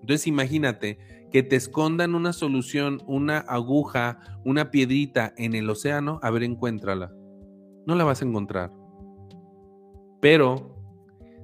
Entonces 0.00 0.26
imagínate 0.26 0.98
que 1.30 1.42
te 1.42 1.54
escondan 1.54 2.14
una 2.14 2.32
solución, 2.32 3.02
una 3.06 3.40
aguja, 3.40 4.20
una 4.42 4.70
piedrita 4.70 5.34
en 5.36 5.54
el 5.54 5.68
océano, 5.68 6.18
a 6.22 6.30
ver, 6.30 6.44
encuéntrala. 6.44 7.12
No 7.86 7.94
la 7.94 8.04
vas 8.04 8.22
a 8.22 8.24
encontrar. 8.24 8.72
Pero 10.22 10.82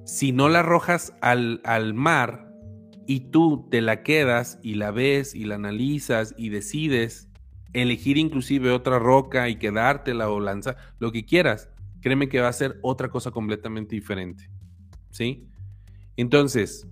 si 0.03 0.31
no 0.31 0.49
la 0.49 0.61
arrojas 0.61 1.13
al, 1.21 1.61
al 1.63 1.93
mar 1.93 2.51
y 3.05 3.29
tú 3.29 3.67
te 3.69 3.81
la 3.81 4.01
quedas 4.01 4.57
y 4.63 4.73
la 4.73 4.89
ves 4.89 5.35
y 5.35 5.43
la 5.45 5.53
analizas 5.53 6.33
y 6.39 6.49
decides 6.49 7.29
elegir 7.73 8.17
inclusive 8.17 8.71
otra 8.71 8.97
roca 8.97 9.47
y 9.47 9.57
quedártela 9.57 10.27
o 10.31 10.39
lanzar, 10.39 10.75
lo 10.97 11.11
que 11.11 11.23
quieras, 11.23 11.69
créeme 12.01 12.29
que 12.29 12.41
va 12.41 12.47
a 12.47 12.53
ser 12.53 12.79
otra 12.81 13.09
cosa 13.09 13.29
completamente 13.29 13.93
diferente. 13.95 14.49
¿Sí? 15.17 15.47
Entonces, 16.15 16.87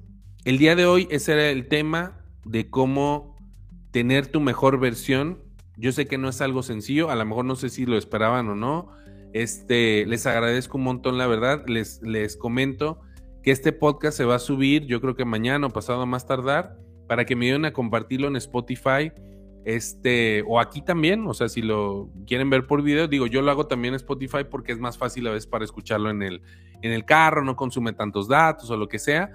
el 0.46 0.58
día 0.58 0.76
de 0.76 0.88
hoy 0.88 1.08
ese 1.12 1.34
era 1.34 1.52
el 1.52 1.68
tema 1.68 2.26
de 2.44 2.72
cómo 2.72 3.36
tener 3.92 4.26
tu 4.26 4.42
mejor 4.42 4.80
versión. 4.80 5.44
Yo 5.78 5.92
sé 5.92 6.08
que 6.08 6.18
no 6.18 6.30
es 6.30 6.42
algo 6.42 6.64
sencillo, 6.64 7.12
a 7.12 7.16
lo 7.16 7.24
mejor 7.24 7.46
no 7.46 7.56
sé 7.56 7.70
si 7.70 7.86
lo 7.86 8.00
esperaban 8.00 8.50
o 8.50 8.56
no. 8.56 8.90
Este, 9.34 10.08
les 10.08 10.26
agradezco 10.26 10.80
un 10.80 10.86
montón, 10.86 11.20
la 11.20 11.28
verdad. 11.28 11.66
Les, 11.68 12.02
les 12.02 12.36
comento 12.36 13.00
que 13.44 13.52
este 13.52 13.72
podcast 13.72 14.18
se 14.18 14.26
va 14.26 14.38
a 14.38 14.40
subir, 14.40 14.88
yo 14.88 15.02
creo 15.02 15.16
que 15.16 15.24
mañana 15.24 15.68
o 15.68 15.70
pasado 15.70 16.04
más 16.08 16.26
tardar, 16.26 16.80
para 17.08 17.26
que 17.26 17.36
me 17.36 17.46
ayuden 17.46 17.66
a 17.66 17.74
compartirlo 17.74 18.28
en 18.28 18.38
Spotify. 18.38 19.12
Este, 19.66 20.44
o 20.48 20.60
aquí 20.60 20.82
también, 20.82 21.26
o 21.28 21.34
sea, 21.34 21.50
si 21.50 21.62
lo 21.62 22.10
quieren 22.26 22.50
ver 22.50 22.68
por 22.68 22.84
video, 22.84 23.08
digo, 23.08 23.28
yo 23.28 23.42
lo 23.42 23.52
hago 23.52 23.68
también 23.68 23.94
en 23.94 23.98
Spotify 23.98 24.46
porque 24.50 24.72
es 24.72 24.80
más 24.80 24.98
fácil 24.98 25.28
a 25.28 25.32
veces 25.32 25.48
para 25.48 25.66
escucharlo 25.66 26.10
en 26.10 26.22
el, 26.22 26.42
en 26.82 26.92
el 26.92 27.04
carro, 27.04 27.44
no 27.44 27.56
consume 27.56 27.92
tantos 27.94 28.28
datos 28.28 28.70
o 28.70 28.78
lo 28.78 28.88
que 28.88 29.00
sea 29.00 29.32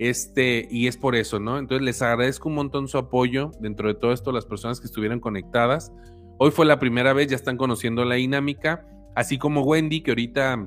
este, 0.00 0.66
y 0.70 0.86
es 0.86 0.96
por 0.96 1.14
eso, 1.14 1.40
¿no? 1.40 1.58
Entonces 1.58 1.84
les 1.84 2.00
agradezco 2.00 2.48
un 2.48 2.54
montón 2.54 2.88
su 2.88 2.96
apoyo 2.96 3.50
dentro 3.60 3.86
de 3.86 3.94
todo 3.94 4.14
esto, 4.14 4.32
las 4.32 4.46
personas 4.46 4.80
que 4.80 4.86
estuvieron 4.86 5.20
conectadas. 5.20 5.92
Hoy 6.38 6.50
fue 6.50 6.64
la 6.64 6.78
primera 6.78 7.12
vez, 7.12 7.28
ya 7.28 7.36
están 7.36 7.58
conociendo 7.58 8.06
la 8.06 8.14
dinámica, 8.14 8.86
así 9.14 9.36
como 9.36 9.60
Wendy, 9.60 10.00
que 10.00 10.12
ahorita 10.12 10.66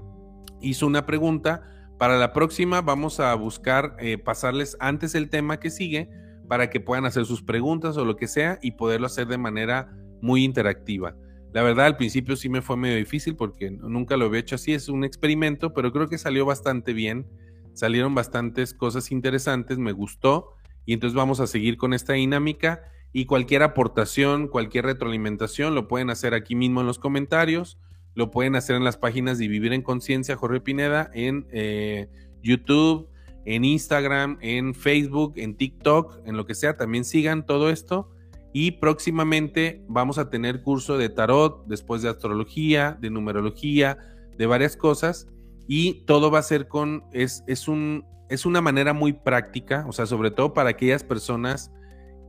hizo 0.62 0.86
una 0.86 1.08
pregunta. 1.08 1.64
Para 1.98 2.20
la 2.20 2.32
próxima 2.32 2.82
vamos 2.82 3.20
a 3.20 3.34
buscar 3.34 3.96
eh, 3.98 4.20
pasarles 4.20 4.78
antes 4.80 5.16
el 5.16 5.32
tema 5.32 5.60
que 5.60 5.72
sigue 5.72 6.12
para 6.54 6.70
que 6.70 6.80
puedan 6.80 7.06
hacer 7.06 7.26
sus 7.26 7.42
preguntas 7.42 7.98
o 7.98 8.06
lo 8.06 8.16
que 8.16 8.28
sea 8.28 8.60
y 8.62 8.74
poderlo 8.74 9.08
hacer 9.08 9.26
de 9.26 9.40
manera 9.40 9.92
muy 10.22 10.44
interactiva. 10.44 11.16
La 11.52 11.64
verdad, 11.64 11.88
al 11.88 11.98
principio 11.98 12.36
sí 12.36 12.48
me 12.48 12.62
fue 12.62 12.78
medio 12.78 12.98
difícil 12.98 13.36
porque 13.36 13.72
nunca 13.72 14.18
lo 14.18 14.26
había 14.26 14.42
hecho 14.42 14.54
así, 14.54 14.72
es 14.72 14.88
un 14.88 15.04
experimento, 15.04 15.74
pero 15.74 15.92
creo 15.92 16.08
que 16.08 16.20
salió 16.20 16.46
bastante 16.46 16.94
bien 16.94 17.26
salieron 17.74 18.14
bastantes 18.14 18.74
cosas 18.74 19.12
interesantes, 19.12 19.80
me 19.80 19.94
gustó 19.94 20.54
y 20.86 20.94
entonces 20.94 21.16
vamos 21.16 21.40
a 21.40 21.48
seguir 21.48 21.78
con 21.78 21.96
esta 21.96 22.14
dinámica 22.14 22.84
y 23.12 23.26
cualquier 23.26 23.64
aportación, 23.64 24.48
cualquier 24.48 24.86
retroalimentación 24.86 25.74
lo 25.74 25.88
pueden 25.88 26.12
hacer 26.12 26.36
aquí 26.36 26.54
mismo 26.54 26.82
en 26.82 26.88
los 26.88 27.00
comentarios, 27.00 27.80
lo 28.14 28.30
pueden 28.30 28.56
hacer 28.56 28.76
en 28.76 28.84
las 28.84 28.98
páginas 28.98 29.40
de 29.40 29.48
Vivir 29.48 29.74
en 29.74 29.82
Conciencia 29.82 30.36
Jorge 30.36 30.62
Pineda, 30.62 31.10
en 31.16 31.48
eh, 31.52 32.10
YouTube, 32.44 33.10
en 33.46 33.66
Instagram, 33.66 34.38
en 34.42 34.74
Facebook, 34.74 35.34
en 35.38 35.56
TikTok, 35.56 36.22
en 36.26 36.38
lo 36.38 36.46
que 36.46 36.56
sea, 36.56 36.78
también 36.78 37.06
sigan 37.06 37.46
todo 37.46 37.70
esto. 37.70 38.10
Y 38.54 38.72
próximamente 38.72 39.84
vamos 39.88 40.18
a 40.18 40.30
tener 40.30 40.62
curso 40.62 40.98
de 40.98 41.10
tarot, 41.10 41.66
después 41.68 42.02
de 42.02 42.10
astrología, 42.10 42.98
de 43.02 43.10
numerología, 43.10 43.98
de 44.38 44.46
varias 44.46 44.78
cosas 44.78 45.28
y 45.68 46.06
todo 46.06 46.32
va 46.32 46.40
a 46.40 46.44
ser 46.44 46.68
con, 46.68 47.04
es, 47.12 47.44
es, 47.48 47.68
un, 47.68 48.06
es 48.30 48.46
una 48.46 48.62
manera 48.62 48.94
muy 48.94 49.14
práctica, 49.14 49.86
o 49.88 49.94
sea, 49.94 50.06
sobre 50.06 50.32
todo 50.32 50.54
para 50.54 50.70
aquellas 50.70 51.04
personas 51.04 51.72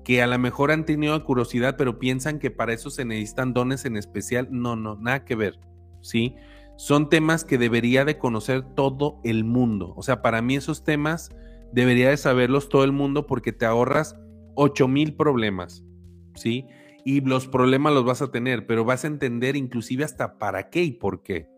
que 0.05 0.23
a 0.23 0.27
lo 0.27 0.39
mejor 0.39 0.71
han 0.71 0.85
tenido 0.85 1.23
curiosidad, 1.25 1.77
pero 1.77 1.99
piensan 1.99 2.39
que 2.39 2.51
para 2.51 2.75
eso 2.75 2.91
se 2.91 3.05
necesitan 3.05 3.55
dones 3.55 3.87
en 3.87 3.97
especial. 3.97 4.49
No, 4.51 4.77
no, 4.77 4.97
nada 4.97 5.25
que 5.25 5.35
ver, 5.35 5.59
¿sí? 6.03 6.37
Son 6.77 7.09
temas 7.09 7.45
que 7.45 7.59
debería 7.59 8.05
de 8.05 8.18
conocer 8.18 8.62
todo 8.75 9.20
el 9.25 9.45
mundo. 9.45 9.95
O 9.97 10.03
sea, 10.03 10.22
para 10.22 10.43
mí 10.43 10.57
esos 10.57 10.85
temas 10.85 11.31
debería 11.72 12.11
de 12.11 12.16
saberlos 12.16 12.68
todo 12.68 12.85
el 12.85 12.93
mundo 12.93 13.27
porque 13.27 13.53
te 13.53 13.66
ahorras 13.66 14.16
8 14.55 14.89
mil 14.89 15.14
problemas, 15.14 15.85
¿sí? 16.35 16.66
Y 17.05 17.20
los 17.20 17.49
problemas 17.49 17.93
los 17.93 18.05
vas 18.05 18.22
a 18.22 18.31
tener, 18.31 18.66
pero 18.66 18.85
vas 18.85 19.05
a 19.05 19.09
entender 19.09 19.57
inclusive 19.57 20.05
hasta 20.05 20.39
para 20.39 20.70
qué 20.70 20.83
y 20.83 20.93
por 20.93 21.22
qué 21.22 21.49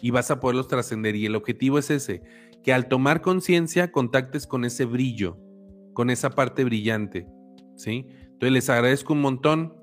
y 0.00 0.10
vas 0.10 0.30
a 0.30 0.40
poderlos 0.40 0.68
trascender. 0.68 1.14
Y 1.16 1.26
el 1.26 1.36
objetivo 1.36 1.78
es 1.78 1.90
ese, 1.90 2.22
que 2.62 2.72
al 2.72 2.88
tomar 2.88 3.20
conciencia 3.20 3.92
contactes 3.92 4.46
con 4.46 4.64
ese 4.64 4.84
brillo, 4.84 5.38
con 5.92 6.10
esa 6.10 6.30
parte 6.30 6.64
brillante, 6.64 7.26
¿sí? 7.76 8.06
Entonces 8.24 8.52
les 8.52 8.70
agradezco 8.70 9.12
un 9.12 9.20
montón, 9.20 9.76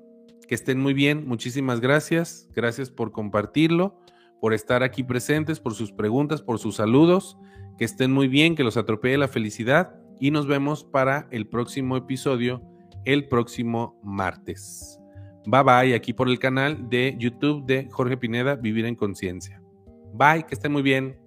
que 0.46 0.54
estén 0.54 0.80
muy 0.80 0.94
bien, 0.94 1.26
muchísimas 1.26 1.80
gracias, 1.80 2.48
gracias 2.54 2.90
por 2.90 3.12
compartirlo, 3.12 3.97
por 4.40 4.54
estar 4.54 4.82
aquí 4.82 5.02
presentes, 5.02 5.60
por 5.60 5.74
sus 5.74 5.92
preguntas, 5.92 6.42
por 6.42 6.58
sus 6.58 6.76
saludos, 6.76 7.38
que 7.76 7.84
estén 7.84 8.12
muy 8.12 8.28
bien, 8.28 8.54
que 8.54 8.64
los 8.64 8.76
atropelle 8.76 9.18
la 9.18 9.28
felicidad 9.28 9.94
y 10.20 10.30
nos 10.30 10.46
vemos 10.46 10.84
para 10.84 11.28
el 11.30 11.46
próximo 11.46 11.96
episodio 11.96 12.62
el 13.04 13.28
próximo 13.28 13.98
martes. 14.02 15.00
Bye 15.46 15.62
bye 15.62 15.94
aquí 15.94 16.12
por 16.12 16.28
el 16.28 16.38
canal 16.38 16.90
de 16.90 17.16
YouTube 17.18 17.64
de 17.64 17.88
Jorge 17.90 18.16
Pineda, 18.16 18.56
Vivir 18.56 18.84
en 18.84 18.96
Conciencia. 18.96 19.62
Bye, 20.12 20.44
que 20.46 20.54
estén 20.54 20.72
muy 20.72 20.82
bien. 20.82 21.18